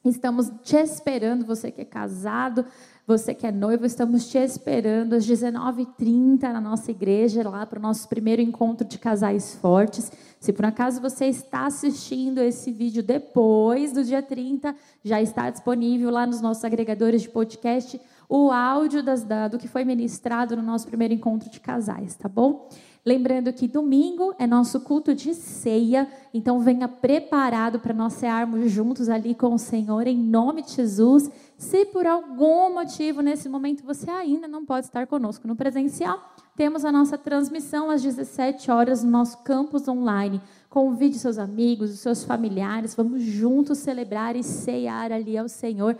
estamos 0.04 0.50
te 0.62 0.76
esperando, 0.76 1.44
você 1.44 1.70
que 1.70 1.80
é 1.80 1.84
casado, 1.84 2.64
você 3.10 3.34
que 3.34 3.44
é 3.44 3.50
noivo, 3.50 3.84
estamos 3.84 4.30
te 4.30 4.38
esperando 4.38 5.14
às 5.14 5.26
19h30 5.26 6.42
na 6.42 6.60
nossa 6.60 6.92
igreja, 6.92 7.48
lá 7.48 7.66
para 7.66 7.80
o 7.80 7.82
nosso 7.82 8.08
primeiro 8.08 8.40
encontro 8.40 8.86
de 8.86 9.00
casais 9.00 9.56
fortes. 9.56 10.12
Se 10.38 10.52
por 10.52 10.64
acaso 10.64 11.00
você 11.00 11.26
está 11.26 11.66
assistindo 11.66 12.38
esse 12.38 12.70
vídeo 12.70 13.02
depois 13.02 13.90
do 13.90 14.04
dia 14.04 14.22
30, 14.22 14.76
já 15.02 15.20
está 15.20 15.50
disponível 15.50 16.08
lá 16.08 16.24
nos 16.24 16.40
nossos 16.40 16.64
agregadores 16.64 17.22
de 17.22 17.28
podcast 17.28 18.00
o 18.28 18.52
áudio 18.52 19.02
das, 19.02 19.24
da, 19.24 19.48
do 19.48 19.58
que 19.58 19.66
foi 19.66 19.84
ministrado 19.84 20.54
no 20.54 20.62
nosso 20.62 20.86
primeiro 20.86 21.12
encontro 21.12 21.50
de 21.50 21.58
casais, 21.58 22.14
tá 22.14 22.28
bom? 22.28 22.68
Lembrando 23.04 23.50
que 23.52 23.66
domingo 23.66 24.34
é 24.38 24.46
nosso 24.46 24.80
culto 24.80 25.14
de 25.14 25.32
ceia, 25.32 26.06
então 26.34 26.60
venha 26.60 26.86
preparado 26.86 27.80
para 27.80 27.94
nós 27.94 28.12
cearmos 28.12 28.70
juntos 28.70 29.08
ali 29.08 29.34
com 29.34 29.54
o 29.54 29.58
Senhor, 29.58 30.06
em 30.06 30.18
nome 30.18 30.62
de 30.62 30.72
Jesus. 30.72 31.30
Se 31.56 31.86
por 31.86 32.06
algum 32.06 32.74
motivo 32.74 33.22
nesse 33.22 33.48
momento 33.48 33.82
você 33.84 34.10
ainda 34.10 34.46
não 34.46 34.66
pode 34.66 34.86
estar 34.86 35.06
conosco 35.06 35.48
no 35.48 35.56
presencial, 35.56 36.20
temos 36.54 36.84
a 36.84 36.92
nossa 36.92 37.16
transmissão 37.16 37.90
às 37.90 38.02
17 38.02 38.70
horas 38.70 39.02
no 39.02 39.10
nosso 39.10 39.38
campus 39.44 39.88
online. 39.88 40.38
Convide 40.68 41.18
seus 41.18 41.38
amigos, 41.38 41.90
os 41.90 42.00
seus 42.00 42.22
familiares, 42.22 42.94
vamos 42.94 43.22
juntos 43.22 43.78
celebrar 43.78 44.36
e 44.36 44.42
ceiar 44.42 45.10
ali 45.10 45.38
ao 45.38 45.48
Senhor, 45.48 45.96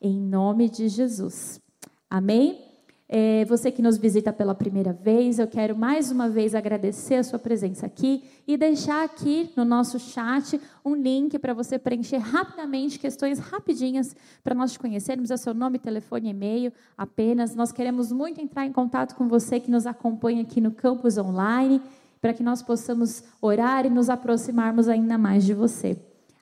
em 0.00 0.20
nome 0.20 0.68
de 0.68 0.88
Jesus. 0.88 1.60
Amém? 2.08 2.73
É, 3.06 3.44
você 3.44 3.70
que 3.70 3.82
nos 3.82 3.98
visita 3.98 4.32
pela 4.32 4.54
primeira 4.54 4.92
vez, 4.92 5.38
eu 5.38 5.46
quero 5.46 5.76
mais 5.76 6.10
uma 6.10 6.26
vez 6.26 6.54
agradecer 6.54 7.16
a 7.16 7.22
sua 7.22 7.38
presença 7.38 7.84
aqui 7.84 8.24
e 8.46 8.56
deixar 8.56 9.04
aqui 9.04 9.50
no 9.54 9.64
nosso 9.64 9.98
chat 9.98 10.58
um 10.82 10.94
link 10.94 11.38
para 11.38 11.52
você 11.52 11.78
preencher 11.78 12.16
rapidamente 12.16 12.98
questões 12.98 13.38
rapidinhas 13.38 14.16
para 14.42 14.54
nós 14.54 14.72
te 14.72 14.78
conhecermos. 14.78 15.30
É 15.30 15.36
seu 15.36 15.52
nome, 15.52 15.78
telefone, 15.78 16.30
e-mail 16.30 16.72
apenas. 16.96 17.54
Nós 17.54 17.70
queremos 17.70 18.10
muito 18.10 18.40
entrar 18.40 18.64
em 18.64 18.72
contato 18.72 19.14
com 19.14 19.28
você 19.28 19.60
que 19.60 19.70
nos 19.70 19.86
acompanha 19.86 20.40
aqui 20.40 20.58
no 20.60 20.70
campus 20.70 21.18
online, 21.18 21.82
para 22.22 22.32
que 22.32 22.42
nós 22.42 22.62
possamos 22.62 23.22
orar 23.42 23.84
e 23.84 23.90
nos 23.90 24.08
aproximarmos 24.08 24.88
ainda 24.88 25.18
mais 25.18 25.44
de 25.44 25.52
você. 25.52 25.98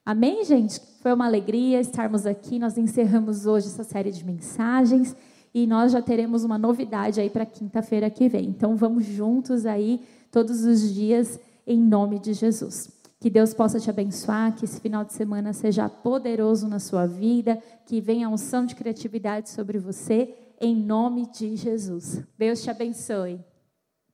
Amém, 0.07 0.45
gente? 0.45 0.81
Foi 1.01 1.13
uma 1.13 1.27
alegria 1.27 1.81
estarmos 1.81 2.25
aqui. 2.25 2.57
Nós 2.61 2.79
encerramos 2.79 3.47
hoje 3.47 3.67
essa 3.67 3.83
série 3.83 4.13
de 4.13 4.25
mensagens. 4.25 5.17
E 5.55 5.67
nós 5.67 5.93
já 5.93 6.01
teremos 6.01 6.45
uma 6.45 6.57
novidade 6.57 7.21
aí 7.21 7.29
para 7.29 7.45
quinta-feira 7.45 8.09
que 8.09 8.29
vem. 8.29 8.49
Então 8.49 8.77
vamos 8.77 9.05
juntos 9.05 9.67
aí 9.67 10.01
todos 10.31 10.65
os 10.65 10.93
dias 10.93 11.39
em 11.67 11.79
nome 11.79 12.19
de 12.19 12.33
Jesus. 12.33 12.91
Que 13.21 13.31
Deus 13.31 13.55
possa 13.55 13.79
te 13.79 13.89
abençoar, 13.89 14.57
que 14.57 14.65
esse 14.65 14.81
final 14.81 15.05
de 15.05 15.13
semana 15.13 15.53
seja 15.53 15.89
poderoso 15.89 16.67
na 16.67 16.81
sua 16.81 17.07
vida, 17.07 17.63
que 17.87 18.01
venha 18.01 18.27
a 18.27 18.31
unção 18.31 18.67
de 18.67 18.75
criatividade 18.75 19.51
sobre 19.51 19.79
você, 19.79 20.35
em 20.61 20.75
nome 20.75 21.27
de 21.27 21.55
Jesus. 21.55 22.21
Deus 22.37 22.63
te 22.63 22.71
abençoe. 22.71 23.39